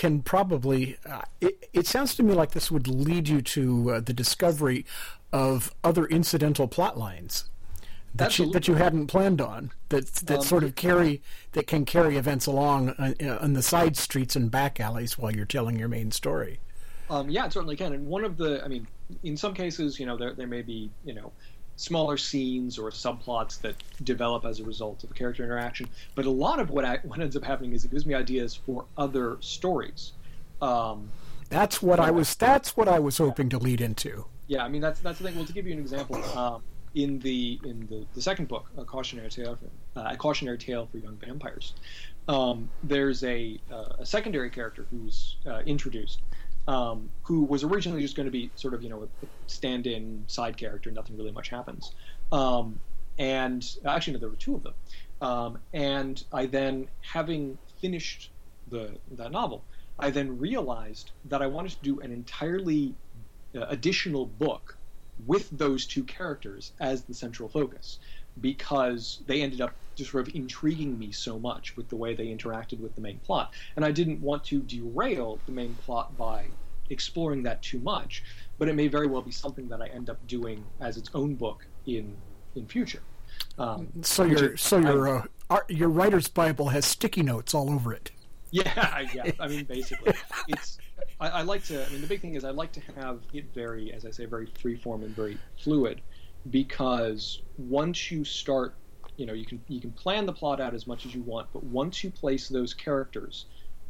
can 0.04 0.20
probably. 0.20 0.98
Uh, 1.08 1.22
it, 1.40 1.70
it, 1.72 1.86
sounds 1.86 2.14
to 2.14 2.22
me 2.22 2.34
like 2.34 2.50
this 2.50 2.70
would 2.70 2.86
lead 2.86 3.26
you 3.26 3.40
to 3.40 3.92
uh, 3.92 4.00
the 4.00 4.12
discovery 4.12 4.84
of 5.32 5.74
other 5.82 6.04
incidental 6.06 6.68
plot 6.68 6.98
lines 6.98 7.48
that 8.14 8.38
you, 8.38 8.52
that 8.52 8.68
you 8.68 8.74
hadn't 8.74 9.06
planned 9.06 9.40
on 9.40 9.72
that 9.88 10.06
that 10.16 10.40
um, 10.40 10.44
sort 10.44 10.62
of 10.62 10.74
carry 10.74 11.22
that 11.52 11.66
can 11.66 11.86
carry 11.86 12.18
events 12.18 12.44
along 12.44 12.90
uh, 12.90 13.38
on 13.40 13.54
the 13.54 13.62
side 13.62 13.96
streets 13.96 14.36
and 14.36 14.50
back 14.50 14.78
alleys 14.78 15.16
while 15.16 15.34
you're 15.34 15.46
telling 15.46 15.78
your 15.78 15.88
main 15.88 16.10
story. 16.10 16.60
Um, 17.08 17.30
yeah, 17.30 17.46
it 17.46 17.52
certainly 17.54 17.76
can. 17.76 17.94
And 17.94 18.06
one 18.06 18.24
of 18.24 18.36
the, 18.36 18.62
I 18.62 18.68
mean, 18.68 18.86
in 19.22 19.36
some 19.38 19.54
cases, 19.54 19.98
you 19.98 20.06
know, 20.06 20.16
there, 20.16 20.34
there 20.34 20.46
may 20.46 20.62
be, 20.62 20.90
you 21.04 21.14
know, 21.14 21.32
smaller 21.76 22.16
scenes 22.16 22.78
or 22.78 22.90
subplots 22.90 23.60
that 23.60 23.74
develop 24.04 24.44
as 24.44 24.60
a 24.60 24.64
result 24.64 25.04
of 25.04 25.10
a 25.10 25.14
character 25.14 25.42
interaction. 25.42 25.88
But 26.14 26.26
a 26.26 26.30
lot 26.30 26.60
of 26.60 26.70
what 26.70 26.84
I, 26.84 26.98
what 27.02 27.20
ends 27.20 27.36
up 27.36 27.44
happening 27.44 27.72
is 27.72 27.84
it 27.84 27.90
gives 27.90 28.06
me 28.06 28.14
ideas 28.14 28.54
for 28.54 28.84
other 28.96 29.36
stories. 29.40 30.12
Um, 30.62 31.10
that's 31.50 31.82
what 31.82 32.00
I 32.00 32.10
was. 32.10 32.34
That's 32.34 32.76
what 32.76 32.88
I 32.88 32.98
was 32.98 33.18
hoping 33.18 33.48
to 33.50 33.58
lead 33.58 33.80
into. 33.80 34.26
Yeah, 34.46 34.64
I 34.64 34.68
mean 34.68 34.80
that's 34.80 35.00
that's 35.00 35.18
the 35.18 35.24
thing. 35.24 35.36
Well, 35.36 35.44
to 35.44 35.52
give 35.52 35.66
you 35.66 35.72
an 35.72 35.78
example, 35.78 36.22
um, 36.36 36.62
in 36.94 37.18
the 37.20 37.60
in 37.64 37.86
the, 37.88 38.04
the 38.14 38.22
second 38.22 38.48
book, 38.48 38.66
a 38.76 38.84
cautionary 38.84 39.30
tale, 39.30 39.56
for, 39.56 40.00
uh, 40.00 40.12
a 40.12 40.16
cautionary 40.16 40.58
tale 40.58 40.88
for 40.90 40.98
young 40.98 41.16
vampires, 41.16 41.74
um, 42.28 42.68
there's 42.82 43.24
a 43.24 43.60
uh, 43.70 43.96
a 43.98 44.06
secondary 44.06 44.50
character 44.50 44.86
who's 44.90 45.36
uh, 45.46 45.60
introduced, 45.66 46.20
um, 46.66 47.10
who 47.22 47.44
was 47.44 47.64
originally 47.64 48.02
just 48.02 48.16
going 48.16 48.26
to 48.26 48.32
be 48.32 48.50
sort 48.54 48.74
of 48.74 48.82
you 48.82 48.88
know 48.88 49.02
a 49.02 49.26
stand-in 49.46 50.24
side 50.26 50.56
character. 50.56 50.90
Nothing 50.90 51.16
really 51.16 51.32
much 51.32 51.48
happens. 51.48 51.92
Um, 52.32 52.80
and 53.18 53.64
actually, 53.84 54.14
no, 54.14 54.18
there 54.18 54.28
were 54.28 54.36
two 54.36 54.56
of 54.56 54.62
them. 54.62 54.74
Um, 55.20 55.58
and 55.72 56.22
I 56.32 56.46
then, 56.46 56.88
having 57.00 57.58
finished 57.80 58.30
the 58.68 58.98
that 59.12 59.30
novel, 59.30 59.64
I 59.98 60.10
then 60.10 60.38
realized 60.38 61.12
that 61.26 61.42
I 61.42 61.46
wanted 61.46 61.72
to 61.72 61.82
do 61.82 62.00
an 62.00 62.10
entirely 62.10 62.94
uh, 63.54 63.66
additional 63.68 64.26
book 64.26 64.76
with 65.26 65.48
those 65.50 65.86
two 65.86 66.02
characters 66.04 66.72
as 66.80 67.04
the 67.04 67.14
central 67.14 67.48
focus 67.48 67.98
because 68.40 69.22
they 69.26 69.42
ended 69.42 69.60
up 69.60 69.74
just 69.94 70.10
sort 70.10 70.26
of 70.26 70.34
intriguing 70.34 70.98
me 70.98 71.12
so 71.12 71.38
much 71.38 71.76
with 71.76 71.88
the 71.88 71.96
way 71.96 72.14
they 72.14 72.26
interacted 72.26 72.80
with 72.80 72.94
the 72.94 73.00
main 73.00 73.18
plot. 73.20 73.52
And 73.76 73.84
I 73.84 73.90
didn't 73.90 74.20
want 74.20 74.44
to 74.44 74.60
derail 74.60 75.38
the 75.46 75.52
main 75.52 75.74
plot 75.84 76.16
by 76.16 76.46
exploring 76.90 77.42
that 77.44 77.62
too 77.62 77.78
much, 77.80 78.22
but 78.58 78.68
it 78.68 78.74
may 78.74 78.88
very 78.88 79.06
well 79.06 79.22
be 79.22 79.30
something 79.30 79.68
that 79.68 79.80
I 79.80 79.86
end 79.86 80.10
up 80.10 80.24
doing 80.26 80.64
as 80.80 80.96
its 80.96 81.10
own 81.14 81.34
book 81.34 81.66
in 81.86 82.16
in 82.54 82.66
future. 82.66 83.02
Um, 83.58 83.88
so 84.02 84.24
your 84.24 84.56
so 84.56 84.78
your 84.78 85.26
uh, 85.50 85.58
your 85.68 85.88
writer's 85.88 86.28
Bible 86.28 86.68
has 86.68 86.84
sticky 86.84 87.22
notes 87.22 87.54
all 87.54 87.70
over 87.70 87.92
it. 87.92 88.10
Yeah, 88.54 89.00
yeah. 89.12 89.32
I 89.40 89.48
mean, 89.48 89.64
basically, 89.64 90.12
it's. 90.46 90.78
I, 91.18 91.28
I, 91.28 91.42
like 91.42 91.64
to. 91.64 91.84
I 91.84 91.88
mean, 91.90 92.00
the 92.00 92.06
big 92.06 92.20
thing 92.20 92.36
is 92.36 92.44
I 92.44 92.50
like 92.50 92.70
to 92.74 92.80
have 92.94 93.18
it 93.32 93.46
very, 93.52 93.92
as 93.92 94.06
I 94.06 94.12
say, 94.12 94.26
very 94.26 94.46
freeform 94.46 95.02
and 95.02 95.10
very 95.10 95.38
fluid 95.58 96.00
because 96.50 97.42
once 97.58 98.12
you 98.12 98.24
start 98.24 98.76
you 99.16 99.26
know 99.26 99.32
you 99.32 99.44
can 99.44 99.62
you 99.68 99.80
can 99.80 99.92
plan 99.92 100.26
the 100.26 100.32
plot 100.32 100.60
out 100.60 100.74
as 100.74 100.86
much 100.86 101.06
as 101.06 101.14
you 101.14 101.22
want 101.22 101.48
but 101.52 101.64
once 101.64 102.02
you 102.02 102.10
place 102.10 102.48
those 102.48 102.74
characters 102.74 103.46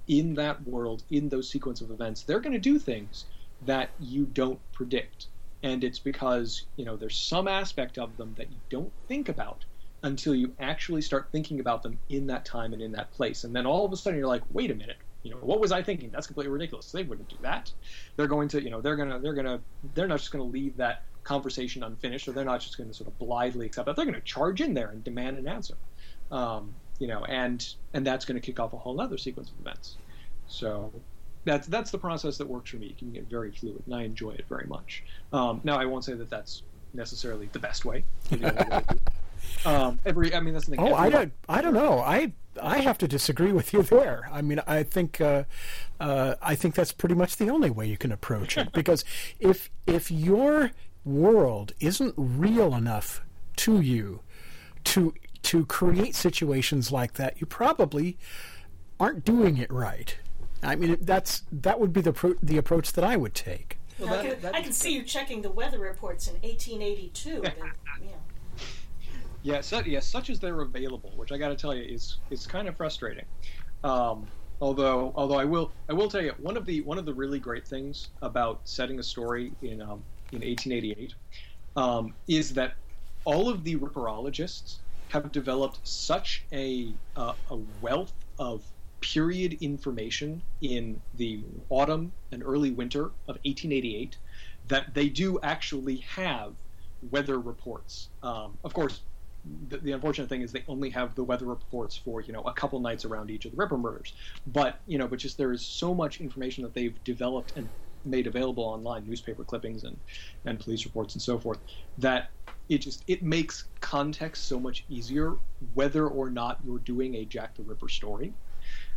in 0.06 0.34
that 0.34 0.62
world 0.66 1.02
in 1.10 1.28
those 1.28 1.50
sequence 1.50 1.80
of 1.80 1.90
events 1.90 2.22
they're 2.22 2.40
going 2.40 2.52
to 2.52 2.58
do 2.58 2.78
things 2.78 3.24
that 3.62 3.90
you 3.98 4.26
don't 4.26 4.60
predict. 4.72 5.26
And 5.62 5.82
it's 5.82 5.98
because 5.98 6.66
you 6.76 6.84
know 6.84 6.96
there's 6.96 7.16
some 7.16 7.48
aspect 7.48 7.98
of 7.98 8.16
them 8.16 8.34
that 8.36 8.52
you 8.52 8.58
don't 8.70 8.92
think 9.08 9.28
about 9.28 9.64
until 10.02 10.34
you 10.34 10.52
actually 10.60 11.00
start 11.00 11.28
thinking 11.32 11.60
about 11.60 11.82
them 11.82 11.98
in 12.10 12.26
that 12.26 12.44
time 12.44 12.74
and 12.74 12.82
in 12.82 12.92
that 12.92 13.10
place. 13.12 13.44
And 13.44 13.56
then 13.56 13.64
all 13.64 13.86
of 13.86 13.92
a 13.92 13.96
sudden 13.96 14.18
you're 14.18 14.28
like 14.28 14.42
wait 14.50 14.70
a 14.70 14.74
minute. 14.74 14.98
You 15.22 15.30
know 15.30 15.38
what 15.38 15.60
was 15.60 15.72
i 15.72 15.82
thinking? 15.82 16.10
That's 16.10 16.26
completely 16.26 16.52
ridiculous. 16.52 16.92
They 16.92 17.02
wouldn't 17.02 17.28
do 17.28 17.36
that. 17.40 17.72
They're 18.16 18.26
going 18.26 18.48
to 18.48 18.62
you 18.62 18.70
know 18.70 18.82
they're 18.82 18.96
going 18.96 19.08
to 19.08 19.18
they're 19.18 19.32
going 19.34 19.46
to 19.46 19.60
they're 19.94 20.06
not 20.06 20.18
just 20.18 20.32
going 20.32 20.44
to 20.44 20.50
leave 20.50 20.76
that 20.76 21.04
conversation 21.24 21.82
unfinished, 21.82 22.28
or 22.28 22.32
they're 22.32 22.44
not 22.44 22.60
just 22.60 22.76
going 22.76 22.88
to 22.88 22.94
sort 22.94 23.08
of 23.08 23.18
blithely 23.18 23.66
accept 23.66 23.86
that. 23.86 23.96
They're 23.96 24.04
going 24.04 24.14
to 24.14 24.20
charge 24.20 24.60
in 24.60 24.74
there 24.74 24.88
and 24.88 25.02
demand 25.02 25.38
an 25.38 25.48
answer. 25.48 25.74
Um, 26.30 26.74
you 26.98 27.06
know, 27.06 27.24
and 27.24 27.66
and 27.92 28.06
that's 28.06 28.24
going 28.24 28.40
to 28.40 28.44
kick 28.44 28.60
off 28.60 28.72
a 28.72 28.76
whole 28.76 29.00
other 29.00 29.18
sequence 29.18 29.50
of 29.50 29.60
events. 29.60 29.96
So 30.46 30.92
that's 31.44 31.66
that's 31.66 31.90
the 31.90 31.98
process 31.98 32.38
that 32.38 32.46
works 32.46 32.70
for 32.70 32.76
me. 32.76 32.86
It 32.86 32.98
can 32.98 33.12
get 33.12 33.28
very 33.28 33.50
fluid, 33.50 33.82
and 33.86 33.94
I 33.94 34.02
enjoy 34.02 34.32
it 34.32 34.44
very 34.48 34.66
much. 34.66 35.02
Um, 35.32 35.60
now, 35.64 35.78
I 35.78 35.86
won't 35.86 36.04
say 36.04 36.14
that 36.14 36.30
that's 36.30 36.62
necessarily 36.92 37.48
the 37.52 37.58
best 37.58 37.84
way. 37.84 38.04
um, 39.66 39.98
every, 40.06 40.34
I 40.34 40.40
mean, 40.40 40.54
that's 40.54 40.66
the 40.66 40.76
thing. 40.76 40.80
Oh, 40.80 40.94
I 40.94 41.10
don't, 41.10 41.32
I 41.48 41.60
don't 41.60 41.74
know. 41.74 41.98
I 41.98 42.32
I 42.62 42.78
have 42.78 42.98
to 42.98 43.08
disagree 43.08 43.52
with 43.52 43.72
you 43.72 43.82
there. 43.82 44.28
I 44.32 44.42
mean, 44.42 44.60
I 44.66 44.82
think 44.82 45.20
uh, 45.20 45.44
uh, 46.00 46.36
I 46.40 46.54
think 46.54 46.74
that's 46.74 46.92
pretty 46.92 47.14
much 47.14 47.36
the 47.36 47.50
only 47.50 47.70
way 47.70 47.86
you 47.86 47.96
can 47.96 48.12
approach 48.12 48.56
it 48.56 48.72
because 48.72 49.04
if 49.40 49.70
if 49.86 50.10
you're 50.10 50.70
world 51.04 51.72
isn't 51.80 52.14
real 52.16 52.74
enough 52.74 53.22
to 53.56 53.80
you 53.80 54.20
to 54.84 55.14
to 55.42 55.66
create 55.66 56.14
situations 56.14 56.90
like 56.90 57.14
that, 57.14 57.40
you 57.40 57.46
probably 57.46 58.16
aren't 58.98 59.24
doing 59.24 59.58
it 59.58 59.70
right. 59.70 60.16
I 60.62 60.76
mean, 60.76 60.96
that's 61.00 61.42
that 61.52 61.78
would 61.78 61.92
be 61.92 62.00
the 62.00 62.12
pro- 62.12 62.36
the 62.42 62.56
approach 62.56 62.92
that 62.94 63.04
I 63.04 63.16
would 63.16 63.34
take. 63.34 63.78
Well, 63.98 64.08
that, 64.08 64.20
I, 64.20 64.34
can, 64.34 64.54
I 64.54 64.62
can 64.62 64.72
see 64.72 64.92
you 64.92 65.02
checking 65.02 65.42
the 65.42 65.50
weather 65.50 65.78
reports 65.78 66.26
in 66.26 66.34
1882. 66.34 67.42
yeah. 67.44 67.50
Yeah, 69.44 69.60
so, 69.60 69.80
yeah, 69.80 70.00
such 70.00 70.30
as 70.30 70.40
they're 70.40 70.62
available, 70.62 71.12
which 71.16 71.30
I 71.30 71.36
got 71.36 71.50
to 71.50 71.54
tell 71.54 71.74
you 71.74 71.82
is 71.82 72.16
is 72.30 72.46
kind 72.46 72.66
of 72.66 72.76
frustrating. 72.78 73.26
Um, 73.84 74.26
although, 74.62 75.12
although 75.14 75.38
I 75.38 75.44
will 75.44 75.70
I 75.90 75.92
will 75.92 76.08
tell 76.08 76.22
you 76.22 76.32
one 76.38 76.56
of 76.56 76.64
the 76.64 76.80
one 76.80 76.96
of 76.96 77.04
the 77.04 77.12
really 77.12 77.38
great 77.38 77.68
things 77.68 78.08
about 78.22 78.62
setting 78.64 78.98
a 78.98 79.02
story 79.02 79.52
in 79.60 79.82
um, 79.82 80.02
in 80.34 80.48
1888 80.48 81.14
um, 81.76 82.14
is 82.28 82.54
that 82.54 82.74
all 83.24 83.48
of 83.48 83.64
the 83.64 83.76
ripperologists 83.76 84.76
have 85.08 85.32
developed 85.32 85.78
such 85.84 86.44
a, 86.52 86.92
uh, 87.16 87.34
a 87.50 87.56
wealth 87.80 88.12
of 88.38 88.62
period 89.00 89.58
information 89.60 90.42
in 90.62 91.00
the 91.16 91.40
autumn 91.68 92.10
and 92.32 92.42
early 92.42 92.70
winter 92.70 93.04
of 93.28 93.36
1888 93.44 94.16
that 94.68 94.94
they 94.94 95.08
do 95.08 95.38
actually 95.42 95.96
have 95.98 96.54
weather 97.10 97.38
reports. 97.38 98.08
Um, 98.22 98.56
of 98.64 98.72
course, 98.72 99.00
the, 99.68 99.76
the, 99.76 99.92
unfortunate 99.92 100.30
thing 100.30 100.40
is 100.40 100.52
they 100.52 100.64
only 100.68 100.88
have 100.90 101.14
the 101.14 101.22
weather 101.22 101.44
reports 101.44 101.96
for 101.96 102.22
you 102.22 102.32
know 102.32 102.40
a 102.42 102.52
couple 102.54 102.80
nights 102.80 103.04
around 103.04 103.30
each 103.30 103.44
of 103.44 103.50
the 103.50 103.58
Ripper 103.58 103.76
murders. 103.76 104.14
But 104.46 104.80
you 104.86 104.96
know, 104.96 105.06
but 105.06 105.18
just 105.18 105.36
there 105.36 105.52
is 105.52 105.60
so 105.60 105.94
much 105.94 106.20
information 106.20 106.64
that 106.64 106.72
they've 106.72 107.02
developed 107.04 107.52
and 107.56 107.68
made 108.04 108.26
available 108.26 108.64
online, 108.64 109.06
newspaper 109.06 109.44
clippings 109.44 109.84
and 109.84 109.96
and 110.44 110.60
police 110.60 110.84
reports 110.84 111.14
and 111.14 111.22
so 111.22 111.38
forth, 111.38 111.58
that 111.98 112.30
it 112.68 112.78
just 112.78 113.04
it 113.06 113.22
makes 113.22 113.64
context 113.80 114.46
so 114.48 114.58
much 114.58 114.84
easier 114.88 115.34
whether 115.74 116.06
or 116.06 116.30
not 116.30 116.58
you're 116.64 116.78
doing 116.78 117.16
a 117.16 117.24
Jack 117.24 117.54
the 117.54 117.62
Ripper 117.62 117.88
story. 117.88 118.32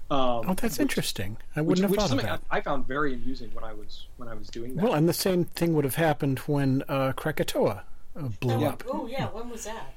Um, 0.10 0.20
oh, 0.48 0.54
that's 0.54 0.78
which, 0.78 0.84
interesting. 0.84 1.36
I 1.56 1.62
wouldn't 1.62 1.90
which, 1.90 2.00
have 2.00 2.10
thought 2.10 2.18
of 2.18 2.24
that. 2.24 2.42
I, 2.50 2.58
I, 2.58 2.62
found 2.62 2.88
very 2.88 3.14
amusing 3.14 3.52
when 3.54 3.66
I 3.66 3.74
was 3.74 4.08
when 4.16 4.30
I 4.30 4.36
was 4.36 4.48
doing 4.48 4.76
that. 4.76 4.84
Well, 4.84 4.94
and 4.94 5.08
the 5.08 5.14
same 5.14 5.44
thing 5.44 5.74
would 5.74 5.84
have 5.84 5.96
happened 5.96 6.40
when 6.40 6.84
uh, 6.88 7.12
Krakatoa 7.12 7.84
uh, 8.16 8.22
blew 8.40 8.64
oh, 8.64 8.70
up. 8.70 8.84
Oh 8.90 9.08
yeah, 9.08 9.26
when 9.28 9.50
was 9.50 9.66
that? 9.66 9.94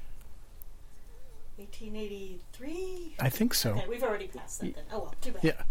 1883. 1.57 3.15
I 3.19 3.29
think 3.29 3.53
so. 3.53 3.71
Okay, 3.71 3.85
we've 3.87 4.03
already 4.03 4.27
passed 4.27 4.59
that. 4.61 4.75
Then. 4.75 4.83
Oh 4.91 4.99
well, 4.99 5.15
too 5.21 5.31
bad. 5.31 5.43
Yeah. 5.43 5.61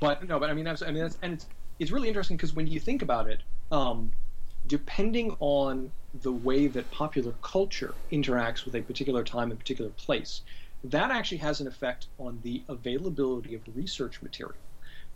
But 0.00 0.26
no, 0.28 0.40
but 0.40 0.50
I 0.50 0.54
mean, 0.54 0.66
I 0.66 0.70
mean, 0.70 0.94
that's, 0.94 1.18
and 1.22 1.34
it's 1.34 1.46
it's 1.78 1.90
really 1.90 2.08
interesting 2.08 2.36
because 2.36 2.54
when 2.54 2.66
you 2.66 2.80
think 2.80 3.02
about 3.02 3.28
it, 3.28 3.40
um, 3.70 4.12
depending 4.66 5.36
on 5.40 5.90
the 6.22 6.32
way 6.32 6.66
that 6.66 6.90
popular 6.90 7.32
culture 7.42 7.94
interacts 8.12 8.64
with 8.64 8.74
a 8.74 8.82
particular 8.82 9.22
time 9.22 9.50
and 9.50 9.58
particular 9.58 9.90
place, 9.90 10.42
that 10.84 11.10
actually 11.10 11.38
has 11.38 11.60
an 11.60 11.66
effect 11.66 12.06
on 12.18 12.38
the 12.42 12.62
availability 12.68 13.54
of 13.54 13.62
research 13.74 14.22
material. 14.22 14.56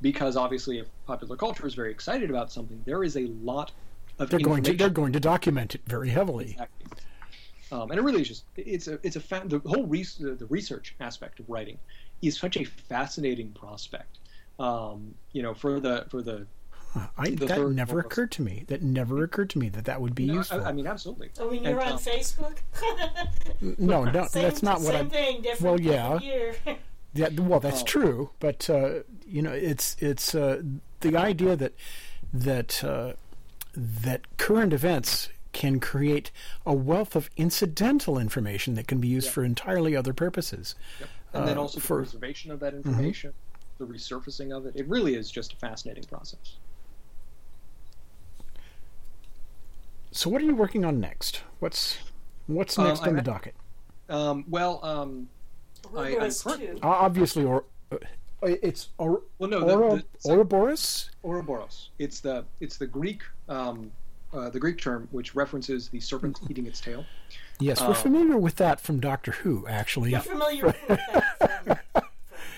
Because 0.01 0.37
obviously, 0.37 0.79
if 0.79 0.87
popular 1.07 1.37
culture 1.37 1.67
is 1.67 1.75
very 1.75 1.91
excited 1.91 2.29
about 2.29 2.51
something, 2.51 2.83
there 2.85 3.05
is 3.05 3.17
a 3.17 3.27
lot 3.43 3.71
of 4.19 4.31
they're 4.31 4.41
going 4.41 4.63
to 4.65 4.73
they're 4.73 4.91
going 4.91 5.13
to 5.13 5.21
document 5.21 5.75
it 5.75 5.81
very 5.87 6.09
heavily. 6.09 6.51
Exactly. 6.53 6.87
Um, 7.71 7.91
and 7.91 7.99
it 7.99 8.03
really 8.03 8.21
is 8.21 8.29
just 8.29 8.45
it's 8.57 8.89
a 8.89 8.99
it's 9.03 9.17
a 9.17 9.21
fa- 9.21 9.45
the 9.47 9.61
whole 9.61 9.87
re- 9.87 10.05
the 10.19 10.47
research 10.51 10.95
aspect 11.01 11.41
of 11.41 11.49
writing 11.49 11.79
is 12.21 12.37
such 12.37 12.57
a 12.57 12.65
fascinating 12.65 13.51
prospect. 13.53 14.19
Um, 14.59 15.15
you 15.33 15.43
know, 15.43 15.55
for 15.55 15.81
the 15.81 16.07
for 16.11 16.23
the 16.23 16.47
I, 17.19 17.31
that 17.31 17.71
never 17.71 18.01
occurred 18.01 18.31
to 18.33 18.43
me. 18.43 18.65
That 18.69 18.83
never 18.83 19.25
occurred 19.25 19.51
to 19.51 19.59
me 19.59 19.69
that 19.71 19.85
that 19.87 20.01
would 20.01 20.15
be 20.15 20.27
no, 20.27 20.35
useful. 20.35 20.63
I, 20.65 20.71
I, 20.71 20.73
mean, 20.73 20.87
absolutely. 20.87 21.31
I 21.41 21.45
mean, 21.45 21.65
you're 21.65 21.81
and, 21.81 21.81
on 21.81 21.93
um, 21.93 21.99
Facebook. 21.99 22.59
no, 23.79 24.05
no, 24.11 24.27
same, 24.27 24.43
that's 24.43 24.63
not 24.63 24.81
what 24.81 24.95
I. 24.95 24.99
Same 24.99 25.11
thing, 25.11 25.43
different. 25.43 25.63
Well, 25.63 25.81
yeah. 25.81 26.19
yeah, 27.15 27.29
well, 27.39 27.61
that's 27.61 27.83
oh. 27.83 27.87
true, 27.87 28.31
but 28.41 28.69
uh, 28.69 29.01
you 29.27 29.43
know, 29.43 29.53
it's 29.53 29.97
it's 30.01 30.35
uh, 30.35 30.63
the 31.01 31.17
idea 31.17 31.57
that 31.57 31.73
that 32.33 32.85
uh, 32.85 33.15
that 33.75 34.37
current 34.37 34.73
events 34.73 35.29
can 35.53 35.81
create 35.81 36.31
a 36.65 36.73
wealth 36.73 37.15
of 37.15 37.31
incidental 37.37 38.19
information 38.19 38.75
that 38.75 38.89
can 38.89 38.99
be 38.99 39.09
used 39.09 39.31
for 39.31 39.45
entirely 39.45 39.95
other 39.95 40.13
purposes. 40.13 40.75
Yep. 41.01 41.09
And 41.35 41.49
then 41.49 41.59
uh, 41.59 41.63
also 41.63 41.81
for, 41.81 41.99
preservation 41.99 42.51
of 42.51 42.61
that 42.61 42.75
mm-hmm. 42.75 42.89
information, 42.89 43.31
mm-hmm. 43.31 43.52
The 43.87 43.93
resurfacing 43.93 44.57
of 44.57 44.67
it. 44.67 44.75
It 44.77 44.89
really 44.89 45.15
is 45.15 45.31
just 45.31 45.53
a 45.53 45.57
fascinating 45.57 46.05
process. 46.05 46.57
So, 50.13 50.31
what 50.31 50.43
are 50.43 50.45
you 50.45 50.55
working 50.55 50.85
on 50.85 51.01
next? 51.01 51.43
What's 51.59 51.99
what's 52.47 52.79
um, 52.79 52.87
next 52.87 53.03
um, 53.03 53.09
on 53.09 53.17
the 53.17 53.23
docket? 53.23 53.55
Um, 54.09 54.45
well, 54.49 54.81
um, 54.83 55.29
I, 55.97 56.17
I 56.17 56.31
obviously, 56.83 57.45
or 57.45 57.65
uh, 57.91 57.97
it's 58.41 58.91
or, 58.99 59.23
well, 59.39 59.51
no, 59.51 59.61
the, 59.61 60.05
the, 60.23 60.31
Ouroboros. 60.31 61.11
Ouroboros. 61.25 61.91
It's 61.99 62.21
the 62.21 62.45
it's 62.61 62.77
the 62.77 62.87
Greek 62.87 63.23
um, 63.49 63.91
uh, 64.33 64.51
the 64.51 64.61
Greek 64.61 64.79
term 64.79 65.09
which 65.11 65.35
references 65.35 65.89
the 65.89 66.01
serpent 66.01 66.41
eating 66.49 66.67
its 66.67 66.81
tail. 66.81 67.05
Yes, 67.59 67.81
we're 67.81 67.89
um, 67.89 67.95
familiar 67.95 68.37
with 68.37 68.57
that 68.57 68.81
from 68.81 69.01
Doctor 69.01 69.33
Who, 69.33 69.67
actually. 69.69 70.11
You're 70.11 70.21
familiar 70.21 70.67
with 70.67 70.89
that. 70.89 71.82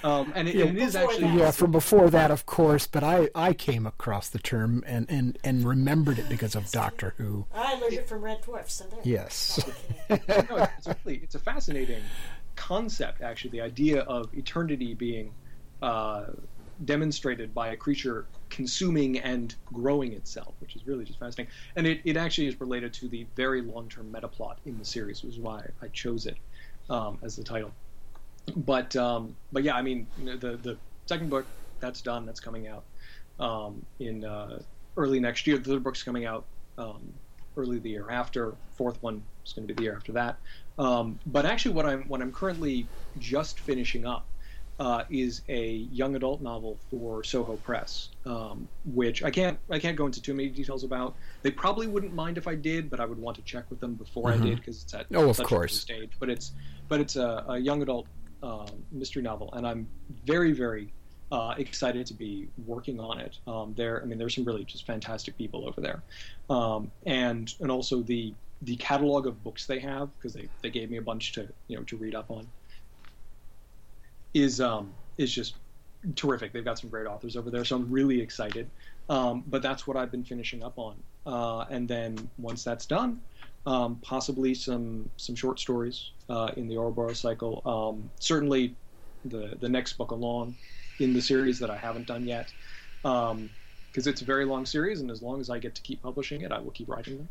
Um, 0.05 0.33
and, 0.35 0.47
it, 0.47 0.55
yeah, 0.55 0.67
and 0.67 0.77
it 0.77 0.83
is 0.83 0.95
actually 0.95 1.29
yeah 1.29 1.51
from 1.51 1.73
before 1.73 2.11
that, 2.11 2.31
of 2.31 2.45
course. 2.45 2.87
But 2.87 3.03
I, 3.03 3.31
I 3.35 3.55
came 3.55 3.87
across 3.87 4.29
the 4.29 4.39
term 4.39 4.85
and, 4.87 5.07
and, 5.09 5.39
and 5.43 5.65
remembered 5.65 6.19
it 6.19 6.29
because 6.29 6.55
of 6.55 6.71
Doctor 6.71 7.15
Who. 7.17 7.47
I 7.55 7.81
learned 7.81 7.95
it 7.95 8.07
from 8.07 8.21
Red 8.21 8.43
Dwarf. 8.43 8.69
So 8.69 8.85
there. 8.85 9.01
Yes. 9.03 9.65
no, 10.11 10.17
it's, 10.19 10.87
a 10.87 10.97
really, 11.05 11.21
it's 11.23 11.35
a 11.37 11.39
fascinating 11.39 12.03
concept, 12.55 13.23
actually. 13.23 13.53
The 13.53 13.63
idea 13.63 14.03
of 14.03 14.29
eternity 14.35 14.93
being 14.93 15.33
uh, 15.81 16.27
demonstrated 16.85 17.55
by 17.55 17.69
a 17.69 17.77
creature 17.77 18.27
consuming 18.51 19.19
and 19.21 19.55
growing 19.73 20.13
itself, 20.13 20.53
which 20.61 20.77
is 20.77 20.87
really 20.87 21.07
just 21.07 21.19
fascinating. 21.19 21.51
And 21.77 21.87
it, 21.87 22.03
it 22.05 22.19
actually 22.19 22.49
is 22.49 22.61
related 22.61 22.93
to 22.95 23.09
the 23.09 23.27
very 23.37 23.63
long 23.63 23.89
term 23.89 24.13
meta 24.13 24.29
plot 24.29 24.59
in 24.67 24.77
the 24.77 24.85
series, 24.85 25.23
which 25.23 25.33
is 25.33 25.41
why 25.41 25.67
I 25.81 25.89
chose 25.89 26.27
it 26.27 26.37
um, 26.91 27.17
as 27.23 27.37
the 27.37 27.43
title. 27.43 27.73
But 28.57 28.95
um, 28.97 29.37
but 29.53 29.63
yeah, 29.63 29.75
I 29.75 29.83
mean 29.83 30.07
the 30.23 30.59
the 30.63 30.77
second 31.07 31.31
book 31.31 31.47
that's 31.81 32.01
done, 32.01 32.27
that's 32.27 32.41
coming 32.41 32.69
out 32.69 32.85
um, 33.41 33.85
in 33.99 34.25
uh, 34.25 34.61
early 34.97 35.21
next 35.21 35.47
year. 35.47 35.59
The 35.59 35.71
third 35.73 35.85
book's 35.85 36.03
coming 36.03 36.25
out 36.25 36.45
um, 36.79 37.13
early 37.57 37.79
the 37.79 37.91
year 37.91 38.11
after. 38.11 38.55
Fourth 38.77 39.03
one 39.03 39.23
is 39.45 39.53
going 39.53 39.67
to 39.67 39.75
be 39.75 39.77
the 39.77 39.83
year 39.85 39.97
after 39.97 40.13
that. 40.13 40.37
Um, 40.79 41.19
but 41.27 41.47
actually, 41.47 41.75
what 41.75 41.87
I'm 41.87 42.03
what 42.05 42.21
I'm 42.21 42.33
currently 42.33 42.87
just 43.19 43.61
finishing 43.61 44.07
up 44.07 44.27
uh, 44.81 45.05
is 45.09 45.43
a 45.49 45.69
young 45.93 46.17
adult 46.17 46.41
novel 46.41 46.79
for 46.91 47.23
Soho 47.23 47.57
Press, 47.57 48.09
um, 48.27 48.69
which 48.85 49.23
I 49.23 49.31
can't 49.31 49.59
I 49.71 49.79
can't 49.79 49.97
go 49.97 50.07
into 50.07 50.21
too 50.21 50.35
many 50.35 50.49
details 50.49 50.85
about. 50.85 51.15
They 51.43 51.51
probably 51.51 51.87
wouldn't 51.87 52.15
mind 52.15 52.39
if 52.39 52.49
I 52.49 52.55
did, 52.55 52.91
but 52.91 53.01
I 53.01 53.07
would 53.07 53.19
want 53.19 53.37
to 53.37 53.43
check 53.43 53.65
with 53.71 53.81
them 53.81 53.95
before 53.95 54.31
mm-hmm. 54.31 54.43
I 54.43 54.47
did 54.47 54.57
because 54.59 54.83
it's 54.83 54.95
at 54.95 55.07
oh, 55.15 55.29
of 55.29 55.39
course. 55.43 55.75
a 55.75 55.81
stage. 55.81 56.11
But 56.19 56.29
it's 56.31 56.53
but 56.89 57.01
it's 57.01 57.17
a, 57.17 57.45
a 57.49 57.59
young 57.59 57.83
adult 57.83 58.07
uh, 58.45 58.67
mystery 58.93 59.23
novel, 59.23 59.51
and 59.55 59.67
I'm 59.67 59.91
very 60.11 60.53
very 60.53 60.95
uh, 61.33 61.55
excited 61.59 62.07
to 62.09 62.15
be 62.15 62.51
working 62.59 63.01
on 63.01 63.21
it. 63.21 63.39
Um, 63.49 63.75
there, 63.75 64.03
I 64.03 64.07
mean, 64.07 64.19
there's 64.19 64.37
some 64.37 64.45
really 64.45 64.65
just 64.65 64.87
fantastic 64.87 65.37
people 65.39 65.69
over 65.69 65.81
there, 65.83 66.05
um, 66.51 66.93
and 67.07 67.51
and 67.61 67.71
also 67.73 68.03
the 68.03 68.37
the 68.63 68.77
catalog 68.77 69.27
of 69.27 69.43
books 69.45 69.67
they 69.67 69.81
have 69.81 70.15
because 70.17 70.35
they, 70.35 70.51
they 70.63 70.71
gave 70.71 70.91
me 70.91 70.99
a 70.99 71.03
bunch 71.03 71.33
to 71.35 71.55
you 71.69 71.79
know 71.79 71.85
to 71.85 71.99
read 71.99 72.15
up 72.17 72.31
on 72.31 72.53
is 74.35 74.61
um, 74.61 74.99
is 75.19 75.33
just 75.35 75.61
terrific. 76.17 76.53
They've 76.53 76.65
got 76.65 76.79
some 76.79 76.91
great 76.91 77.07
authors 77.07 77.37
over 77.37 77.51
there, 77.51 77.65
so 77.65 77.77
I'm 77.77 77.91
really 77.91 78.21
excited. 78.21 78.73
Um, 79.09 79.45
but 79.47 79.63
that's 79.63 79.87
what 79.87 79.97
I've 79.97 80.11
been 80.11 80.25
finishing 80.25 80.63
up 80.63 80.79
on, 80.79 81.05
uh, 81.27 81.67
and 81.71 81.89
then 81.89 82.31
once 82.39 82.65
that's 82.65 82.87
done, 82.87 83.23
um, 83.67 83.97
possibly 84.03 84.55
some 84.55 85.09
some 85.17 85.35
short 85.35 85.59
stories 85.59 86.11
uh, 86.29 86.51
in 86.57 86.69
the 86.69 86.77
Ouroboros 86.77 87.21
cycle. 87.21 87.63
Um, 87.65 88.11
certainly, 88.19 88.75
the 89.25 89.57
the 89.61 89.69
next 89.69 89.95
book 89.95 90.11
along 90.11 90.57
in 90.99 91.13
the 91.13 91.21
series 91.21 91.59
that 91.59 91.71
I 91.71 91.77
haven't 91.77 92.07
done 92.07 92.27
yet, 92.27 92.53
because 93.03 93.33
um, 93.33 93.51
it's 93.95 94.23
a 94.23 94.25
very 94.25 94.45
long 94.45 94.67
series, 94.67 95.01
and 95.01 95.11
as 95.11 95.23
long 95.23 95.41
as 95.41 95.51
I 95.51 95.59
get 95.59 95.75
to 95.75 95.83
keep 95.83 96.03
publishing 96.03 96.43
it, 96.43 96.53
I 96.53 96.59
will 96.61 96.71
keep 96.71 96.89
writing 96.89 97.19
them. 97.19 97.29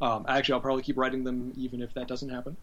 Um, 0.00 0.24
actually, 0.28 0.54
I'll 0.54 0.60
probably 0.60 0.82
keep 0.82 0.96
writing 0.96 1.24
them 1.24 1.52
even 1.56 1.82
if 1.82 1.92
that 1.94 2.08
doesn't 2.08 2.28
happen. 2.28 2.56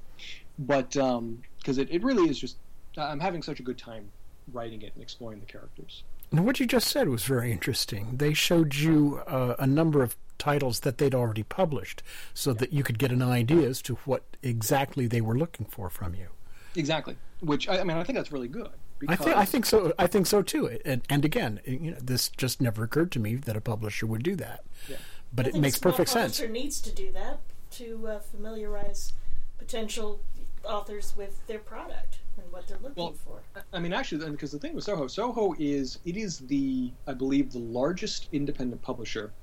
But 0.57 0.91
because 0.91 1.17
um, 1.17 1.43
it, 1.65 1.89
it 1.91 2.03
really 2.03 2.29
is 2.29 2.39
just 2.39 2.57
I'm 2.97 3.19
having 3.19 3.41
such 3.41 3.59
a 3.59 3.63
good 3.63 3.77
time 3.77 4.11
writing 4.51 4.81
it 4.81 4.91
and 4.93 5.03
exploring 5.03 5.39
the 5.39 5.45
characters. 5.45 6.03
And 6.31 6.45
what 6.45 6.59
you 6.59 6.65
just 6.65 6.87
said 6.87 7.09
was 7.09 7.23
very 7.23 7.51
interesting. 7.51 8.17
They 8.17 8.33
showed 8.33 8.75
you 8.75 9.21
uh, 9.27 9.55
a 9.59 9.67
number 9.67 10.01
of 10.03 10.15
titles 10.37 10.81
that 10.81 10.97
they'd 10.97 11.15
already 11.15 11.43
published, 11.43 12.03
so 12.33 12.51
yeah. 12.51 12.57
that 12.57 12.73
you 12.73 12.83
could 12.83 12.99
get 12.99 13.11
an 13.11 13.21
idea 13.21 13.67
as 13.67 13.81
to 13.83 13.95
what 14.05 14.23
exactly 14.41 15.07
they 15.07 15.21
were 15.21 15.37
looking 15.37 15.65
for 15.65 15.89
from 15.89 16.15
you. 16.15 16.27
Exactly. 16.75 17.17
Which 17.41 17.67
I, 17.67 17.79
I 17.79 17.83
mean, 17.83 17.97
I 17.97 18.03
think 18.03 18.17
that's 18.17 18.31
really 18.31 18.47
good. 18.47 18.71
I 19.07 19.15
think 19.15 19.35
I 19.35 19.45
think 19.45 19.65
so. 19.65 19.93
I 19.99 20.07
think 20.07 20.25
so 20.25 20.41
too. 20.41 20.79
And, 20.85 21.01
and 21.09 21.25
again, 21.25 21.59
you 21.65 21.91
know, 21.91 21.97
this 22.01 22.29
just 22.29 22.61
never 22.61 22.83
occurred 22.83 23.11
to 23.13 23.19
me 23.19 23.35
that 23.35 23.55
a 23.55 23.61
publisher 23.61 24.05
would 24.05 24.23
do 24.23 24.35
that. 24.37 24.63
Yeah. 24.87 24.97
But 25.33 25.47
I 25.47 25.49
it 25.49 25.55
makes 25.55 25.77
perfect 25.77 26.09
sense. 26.09 26.39
A 26.39 26.43
publisher 26.43 26.53
needs 26.53 26.79
to 26.81 26.91
do 26.91 27.11
that 27.11 27.41
to 27.71 28.07
uh, 28.07 28.19
familiarize 28.19 29.13
potential 29.57 30.21
authors 30.63 31.13
with 31.17 31.45
their 31.47 31.59
product 31.59 32.19
and 32.37 32.51
what 32.51 32.67
they're 32.67 32.77
looking 32.81 33.03
well, 33.03 33.13
for. 33.13 33.41
I 33.73 33.79
mean, 33.79 33.93
actually, 33.93 34.29
because 34.29 34.51
the 34.51 34.59
thing 34.59 34.73
with 34.73 34.83
Soho, 34.83 35.07
Soho 35.07 35.55
is 35.59 35.99
it 36.05 36.17
is 36.17 36.39
the 36.39 36.91
I 37.05 37.13
believe 37.13 37.51
the 37.51 37.59
largest 37.59 38.29
independent 38.31 38.81
publisher 38.81 39.33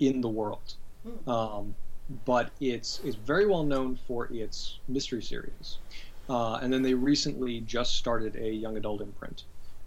in 0.00 0.20
the 0.20 0.28
world, 0.28 0.74
hmm. 1.04 1.30
um, 1.30 1.74
but 2.24 2.50
it's 2.60 3.00
it's 3.04 3.16
very 3.16 3.46
well 3.46 3.62
known 3.62 3.98
for 4.08 4.32
its 4.32 4.80
mystery 4.88 5.22
series, 5.22 5.78
uh, 6.28 6.54
and 6.56 6.72
then 6.72 6.82
they 6.82 6.94
recently 6.94 7.60
just 7.60 7.96
started 7.96 8.36
a 8.36 8.50
young 8.50 8.76
adult 8.76 9.00
imprint, 9.00 9.44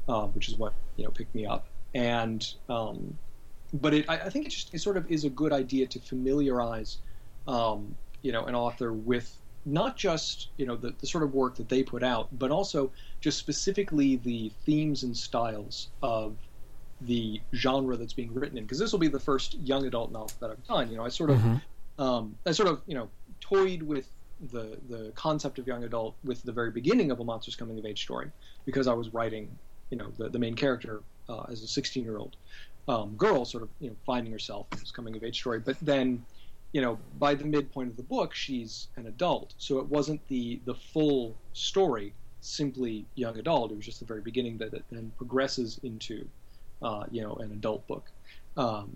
uh, 0.07 0.27
which 0.27 0.47
is 0.47 0.55
what 0.55 0.73
you 0.95 1.03
know 1.03 1.11
picked 1.11 1.35
me 1.35 1.45
up, 1.45 1.67
and 1.93 2.53
um, 2.69 3.17
but 3.73 3.93
it, 3.93 4.05
I, 4.07 4.17
I, 4.17 4.29
think 4.29 4.45
it 4.45 4.49
just 4.49 4.73
it 4.73 4.79
sort 4.79 4.97
of 4.97 5.11
is 5.11 5.25
a 5.25 5.29
good 5.29 5.51
idea 5.51 5.87
to 5.87 5.99
familiarize, 5.99 6.97
um, 7.47 7.95
you 8.21 8.31
know, 8.31 8.45
an 8.45 8.55
author 8.55 8.93
with 8.93 9.35
not 9.65 9.97
just 9.97 10.49
you 10.57 10.65
know 10.65 10.75
the, 10.75 10.93
the 10.99 11.07
sort 11.07 11.23
of 11.23 11.33
work 11.33 11.55
that 11.55 11.69
they 11.69 11.83
put 11.83 12.03
out, 12.03 12.27
but 12.37 12.51
also 12.51 12.91
just 13.19 13.39
specifically 13.39 14.17
the 14.17 14.51
themes 14.65 15.03
and 15.03 15.15
styles 15.17 15.89
of 16.01 16.35
the 17.05 17.41
genre 17.53 17.97
that's 17.97 18.13
being 18.13 18.33
written 18.33 18.57
in. 18.57 18.63
Because 18.63 18.79
this 18.79 18.91
will 18.91 18.99
be 18.99 19.07
the 19.07 19.19
first 19.19 19.57
young 19.59 19.85
adult 19.85 20.11
novel 20.11 20.31
that 20.39 20.49
I've 20.49 20.67
done. 20.67 20.89
You 20.89 20.97
know, 20.97 21.05
I 21.05 21.09
sort 21.09 21.29
of 21.29 21.37
mm-hmm. 21.37 22.01
um, 22.01 22.35
I 22.45 22.51
sort 22.51 22.69
of 22.69 22.81
you 22.87 22.95
know 22.95 23.09
toyed 23.39 23.81
with 23.83 24.09
the 24.51 24.77
the 24.89 25.11
concept 25.15 25.59
of 25.59 25.67
young 25.67 25.83
adult 25.83 26.15
with 26.23 26.43
the 26.43 26.51
very 26.51 26.71
beginning 26.71 27.11
of 27.11 27.19
a 27.19 27.23
monsters 27.23 27.55
coming 27.55 27.77
of 27.79 27.85
age 27.85 28.01
story 28.01 28.29
because 28.65 28.87
I 28.87 28.93
was 28.93 29.13
writing 29.13 29.49
you 29.89 29.97
know 29.97 30.11
the, 30.17 30.29
the 30.29 30.39
main 30.39 30.55
character 30.55 31.01
uh, 31.29 31.43
as 31.49 31.63
a 31.63 31.67
16 31.67 32.03
year 32.03 32.17
old 32.17 32.35
um, 32.87 33.15
girl 33.15 33.45
sort 33.45 33.63
of 33.63 33.69
you 33.79 33.89
know 33.89 33.95
finding 34.05 34.33
herself 34.33 34.67
in 34.71 34.79
this 34.79 34.91
coming 34.91 35.15
of 35.15 35.23
age 35.23 35.39
story 35.39 35.59
but 35.59 35.77
then 35.81 36.25
you 36.73 36.81
know 36.81 36.97
by 37.19 37.33
the 37.33 37.45
midpoint 37.45 37.89
of 37.89 37.95
the 37.95 38.03
book 38.03 38.33
she's 38.33 38.87
an 38.97 39.07
adult 39.07 39.53
so 39.57 39.79
it 39.79 39.85
wasn't 39.85 40.19
the 40.27 40.59
the 40.65 40.75
full 40.75 41.35
story 41.53 42.13
simply 42.41 43.05
young 43.15 43.37
adult 43.37 43.71
it 43.71 43.75
was 43.75 43.85
just 43.85 43.99
the 43.99 44.05
very 44.05 44.21
beginning 44.21 44.57
that 44.57 44.73
it 44.73 44.83
then 44.91 45.11
progresses 45.17 45.79
into 45.83 46.27
uh, 46.83 47.05
you 47.11 47.21
know 47.21 47.33
an 47.35 47.51
adult 47.51 47.85
book 47.87 48.09
um, 48.57 48.89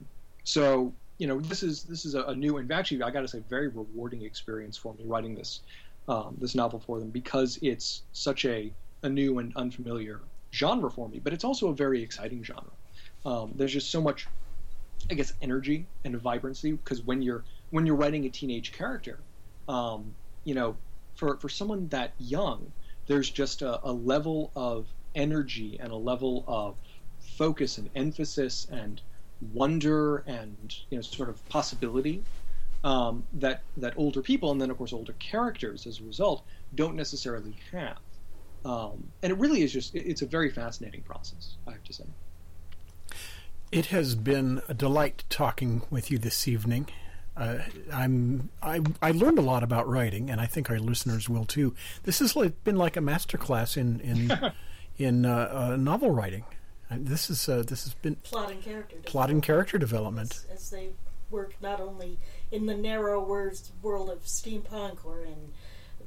so 0.43 0.93
you 1.17 1.27
know 1.27 1.39
this 1.39 1.63
is 1.63 1.83
this 1.83 2.05
is 2.05 2.15
a, 2.15 2.23
a 2.23 2.35
new 2.35 2.57
and 2.57 2.71
actually 2.71 3.01
I 3.01 3.11
got 3.11 3.21
to 3.21 3.27
say 3.27 3.41
very 3.49 3.67
rewarding 3.67 4.23
experience 4.23 4.77
for 4.77 4.93
me 4.93 5.03
writing 5.05 5.35
this 5.35 5.61
um, 6.07 6.37
this 6.39 6.55
novel 6.55 6.79
for 6.79 6.99
them 6.99 7.09
because 7.09 7.59
it's 7.61 8.03
such 8.13 8.45
a 8.45 8.71
a 9.03 9.09
new 9.09 9.39
and 9.39 9.55
unfamiliar 9.55 10.21
genre 10.53 10.89
for 10.89 11.07
me, 11.09 11.19
but 11.19 11.33
it's 11.33 11.43
also 11.43 11.69
a 11.69 11.73
very 11.73 12.01
exciting 12.01 12.43
genre. 12.43 12.71
Um, 13.25 13.53
there's 13.55 13.73
just 13.73 13.91
so 13.91 14.01
much, 14.01 14.27
I 15.11 15.13
guess, 15.13 15.33
energy 15.41 15.85
and 16.05 16.15
vibrancy 16.17 16.73
because 16.73 17.01
when 17.01 17.21
you're 17.21 17.43
when 17.71 17.85
you're 17.85 17.95
writing 17.95 18.25
a 18.25 18.29
teenage 18.29 18.71
character, 18.71 19.19
um, 19.67 20.15
you 20.45 20.55
know, 20.55 20.75
for 21.15 21.37
for 21.37 21.49
someone 21.49 21.87
that 21.89 22.13
young, 22.17 22.71
there's 23.07 23.29
just 23.29 23.61
a, 23.61 23.79
a 23.85 23.91
level 23.91 24.51
of 24.55 24.87
energy 25.15 25.77
and 25.81 25.91
a 25.91 25.95
level 25.95 26.43
of 26.47 26.75
focus 27.37 27.77
and 27.77 27.89
emphasis 27.95 28.67
and 28.71 29.01
wonder 29.53 30.17
and 30.25 30.75
you 30.89 30.97
know 30.97 31.01
sort 31.01 31.29
of 31.29 31.47
possibility 31.49 32.23
um, 32.83 33.23
that 33.33 33.61
that 33.77 33.93
older 33.97 34.21
people 34.21 34.51
and 34.51 34.59
then 34.59 34.71
of 34.71 34.77
course 34.77 34.93
older 34.93 35.13
characters 35.19 35.85
as 35.85 35.99
a 35.99 36.03
result 36.03 36.43
don't 36.75 36.95
necessarily 36.95 37.55
have. 37.71 37.97
Um, 38.65 39.11
and 39.23 39.31
it 39.31 39.37
really 39.37 39.61
is 39.61 39.71
just 39.71 39.95
it's 39.95 40.21
a 40.21 40.25
very 40.25 40.49
fascinating 40.49 41.01
process, 41.01 41.55
I 41.67 41.71
have 41.71 41.83
to 41.83 41.93
say. 41.93 42.03
It 43.71 43.87
has 43.87 44.15
been 44.15 44.61
a 44.67 44.73
delight 44.73 45.23
talking 45.29 45.83
with 45.89 46.09
you 46.09 46.17
this 46.17 46.47
evening. 46.47 46.87
Uh, 47.35 47.59
I'm 47.93 48.49
I, 48.61 48.81
I 49.01 49.11
learned 49.11 49.37
a 49.37 49.43
lot 49.43 49.63
about 49.63 49.87
writing, 49.87 50.29
and 50.29 50.41
I 50.41 50.47
think 50.47 50.69
our 50.69 50.79
listeners 50.79 51.29
will 51.29 51.45
too. 51.45 51.75
This 52.03 52.19
has 52.19 52.35
like, 52.35 52.63
been 52.63 52.77
like 52.77 52.97
a 52.97 53.01
masterclass 53.01 53.77
in 53.77 53.99
in 53.99 54.31
in 54.97 55.25
uh, 55.25 55.49
uh, 55.51 55.75
novel 55.75 56.09
writing. 56.09 56.45
And 56.89 57.07
this 57.07 57.29
is 57.29 57.49
uh, 57.49 57.63
this 57.67 57.83
has 57.83 57.93
been 57.95 58.15
plot 58.15 58.51
and 58.51 58.61
character 58.61 58.95
plot 59.05 59.29
and 59.29 59.43
character 59.43 59.77
development 59.77 60.31
as, 60.31 60.45
as, 60.51 60.69
they 60.69 60.89
work 61.29 61.55
not 61.61 61.81
only 61.81 62.17
in 62.51 62.65
the 62.65 62.75
narrow 62.75 63.21
world 63.21 64.09
of 64.09 64.23
steampunk 64.23 65.03
or 65.03 65.23
in 65.25 65.51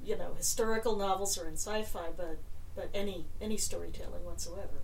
you 0.04 0.16
know 0.16 0.34
historical 0.36 0.96
novels 0.96 1.36
or 1.36 1.46
in 1.46 1.54
sci-fi, 1.54 2.08
but 2.16 2.38
but 2.74 2.88
any 2.94 3.26
any 3.40 3.56
storytelling 3.56 4.24
whatsoever. 4.24 4.82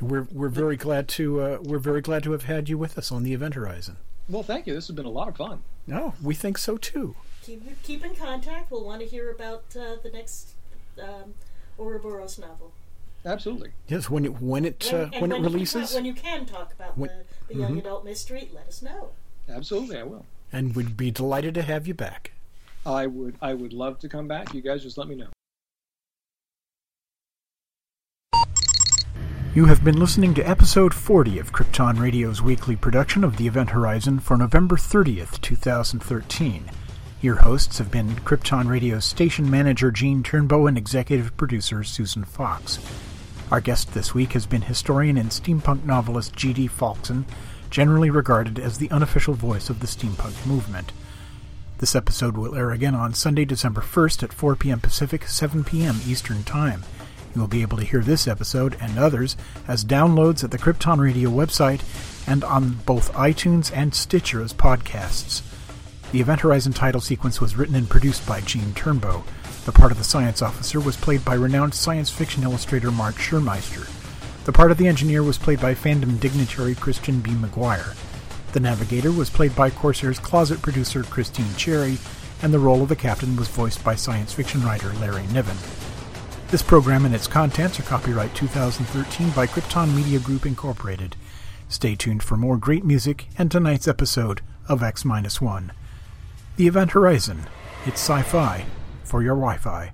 We're 0.00 0.26
we're 0.32 0.48
very 0.48 0.76
glad 0.76 1.06
to 1.08 1.40
uh, 1.40 1.58
we're 1.62 1.78
very 1.78 2.00
glad 2.00 2.22
to 2.24 2.32
have 2.32 2.44
had 2.44 2.68
you 2.68 2.76
with 2.76 2.98
us 2.98 3.12
on 3.12 3.22
the 3.22 3.32
Event 3.32 3.54
Horizon. 3.54 3.96
Well, 4.28 4.42
thank 4.42 4.66
you. 4.66 4.74
This 4.74 4.88
has 4.88 4.96
been 4.96 5.06
a 5.06 5.10
lot 5.10 5.28
of 5.28 5.36
fun. 5.36 5.62
No, 5.86 6.14
we 6.20 6.34
think 6.34 6.58
so 6.58 6.76
too. 6.76 7.14
Keep 7.44 7.82
keep 7.84 8.04
in 8.04 8.16
contact. 8.16 8.72
We'll 8.72 8.84
want 8.84 9.00
to 9.02 9.06
hear 9.06 9.30
about 9.30 9.64
uh, 9.78 9.96
the 10.02 10.10
next 10.12 10.54
um, 11.00 11.34
Ouroboros 11.78 12.38
novel. 12.38 12.72
Absolutely. 13.26 13.72
Yes, 13.88 14.08
when 14.08 14.24
it 14.24 14.40
when 14.40 14.64
it 14.64 14.92
uh, 14.94 15.08
when, 15.18 15.30
when, 15.30 15.32
it 15.32 15.40
releases. 15.40 15.94
when 15.94 16.04
you 16.04 16.14
can 16.14 16.46
talk 16.46 16.72
about 16.72 16.96
when, 16.96 17.10
the, 17.10 17.54
the 17.54 17.60
young 17.60 17.70
mm-hmm. 17.70 17.80
adult 17.80 18.04
mystery, 18.04 18.48
let 18.54 18.68
us 18.68 18.82
know. 18.82 19.10
Absolutely, 19.48 19.98
I 19.98 20.04
will. 20.04 20.24
And 20.52 20.76
we'd 20.76 20.96
be 20.96 21.10
delighted 21.10 21.52
to 21.54 21.62
have 21.62 21.88
you 21.88 21.94
back. 21.94 22.32
I 22.86 23.08
would 23.08 23.34
I 23.42 23.54
would 23.54 23.72
love 23.72 23.98
to 23.98 24.08
come 24.08 24.28
back. 24.28 24.54
You 24.54 24.62
guys 24.62 24.84
just 24.84 24.96
let 24.96 25.08
me 25.08 25.16
know. 25.16 25.26
You 29.54 29.64
have 29.64 29.82
been 29.82 29.98
listening 29.98 30.34
to 30.34 30.48
episode 30.48 30.94
40 30.94 31.38
of 31.38 31.50
Krypton 31.50 31.98
Radio's 31.98 32.42
weekly 32.42 32.76
production 32.76 33.24
of 33.24 33.38
the 33.38 33.46
Event 33.46 33.70
Horizon 33.70 34.20
for 34.20 34.36
November 34.36 34.76
30th, 34.76 35.40
2013. 35.40 36.70
Your 37.22 37.36
hosts 37.36 37.78
have 37.78 37.90
been 37.90 38.16
Krypton 38.16 38.68
Radio's 38.68 39.06
station 39.06 39.50
manager 39.50 39.90
Gene 39.90 40.22
Turnbow 40.22 40.68
and 40.68 40.76
executive 40.76 41.34
producer 41.38 41.82
Susan 41.82 42.22
Fox. 42.22 42.78
Our 43.50 43.60
guest 43.60 43.94
this 43.94 44.12
week 44.12 44.32
has 44.32 44.44
been 44.44 44.62
historian 44.62 45.16
and 45.16 45.30
steampunk 45.30 45.84
novelist 45.84 46.34
G.D. 46.34 46.68
Falksen, 46.68 47.24
generally 47.70 48.10
regarded 48.10 48.58
as 48.58 48.78
the 48.78 48.90
unofficial 48.90 49.34
voice 49.34 49.70
of 49.70 49.78
the 49.78 49.86
steampunk 49.86 50.44
movement. 50.44 50.90
This 51.78 51.94
episode 51.94 52.36
will 52.36 52.56
air 52.56 52.72
again 52.72 52.96
on 52.96 53.14
Sunday, 53.14 53.44
December 53.44 53.82
1st 53.82 54.24
at 54.24 54.32
4 54.32 54.56
p.m. 54.56 54.80
Pacific, 54.80 55.28
7 55.28 55.62
p.m. 55.62 56.00
Eastern 56.06 56.42
Time. 56.42 56.82
You 57.36 57.40
will 57.42 57.48
be 57.48 57.62
able 57.62 57.76
to 57.76 57.84
hear 57.84 58.00
this 58.00 58.26
episode 58.26 58.76
and 58.80 58.98
others 58.98 59.36
as 59.68 59.84
downloads 59.84 60.42
at 60.42 60.50
the 60.50 60.58
Krypton 60.58 60.98
Radio 60.98 61.30
website 61.30 61.82
and 62.26 62.42
on 62.42 62.78
both 62.86 63.12
iTunes 63.12 63.70
and 63.72 63.94
Stitcher 63.94 64.42
as 64.42 64.54
podcasts. 64.54 65.42
The 66.10 66.20
Event 66.20 66.40
Horizon 66.40 66.72
title 66.72 67.00
sequence 67.00 67.40
was 67.40 67.56
written 67.56 67.76
and 67.76 67.88
produced 67.88 68.26
by 68.26 68.40
Gene 68.40 68.72
Turnbow. 68.72 69.22
The 69.66 69.72
part 69.72 69.90
of 69.90 69.98
the 69.98 70.04
science 70.04 70.42
officer 70.42 70.78
was 70.78 70.96
played 70.96 71.24
by 71.24 71.34
renowned 71.34 71.74
science 71.74 72.08
fiction 72.08 72.44
illustrator 72.44 72.92
Mark 72.92 73.16
Schurmeister. 73.16 73.90
The 74.44 74.52
part 74.52 74.70
of 74.70 74.78
the 74.78 74.86
engineer 74.86 75.24
was 75.24 75.38
played 75.38 75.60
by 75.60 75.74
fandom 75.74 76.20
dignitary 76.20 76.76
Christian 76.76 77.18
B. 77.18 77.32
McGuire. 77.32 77.96
The 78.52 78.60
navigator 78.60 79.10
was 79.10 79.28
played 79.28 79.56
by 79.56 79.70
Corsair's 79.70 80.20
closet 80.20 80.62
producer 80.62 81.02
Christine 81.02 81.52
Cherry, 81.56 81.98
and 82.42 82.54
the 82.54 82.60
role 82.60 82.80
of 82.80 82.88
the 82.88 82.94
captain 82.94 83.34
was 83.34 83.48
voiced 83.48 83.82
by 83.82 83.96
science 83.96 84.32
fiction 84.32 84.62
writer 84.62 84.92
Larry 85.00 85.26
Niven. 85.32 85.56
This 86.52 86.62
program 86.62 87.04
and 87.04 87.12
its 87.12 87.26
contents 87.26 87.80
are 87.80 87.82
copyright 87.82 88.36
2013 88.36 89.30
by 89.30 89.48
Krypton 89.48 89.96
Media 89.96 90.20
Group 90.20 90.46
Incorporated. 90.46 91.16
Stay 91.68 91.96
tuned 91.96 92.22
for 92.22 92.36
more 92.36 92.56
great 92.56 92.84
music 92.84 93.26
and 93.36 93.50
tonight's 93.50 93.88
episode 93.88 94.42
of 94.68 94.84
X 94.84 95.04
1. 95.04 95.72
The 96.54 96.68
Event 96.68 96.92
Horizon. 96.92 97.48
It's 97.84 98.00
sci 98.00 98.22
fi 98.22 98.64
for 99.06 99.22
your 99.22 99.36
Wi 99.36 99.56
Fi. 99.56 99.92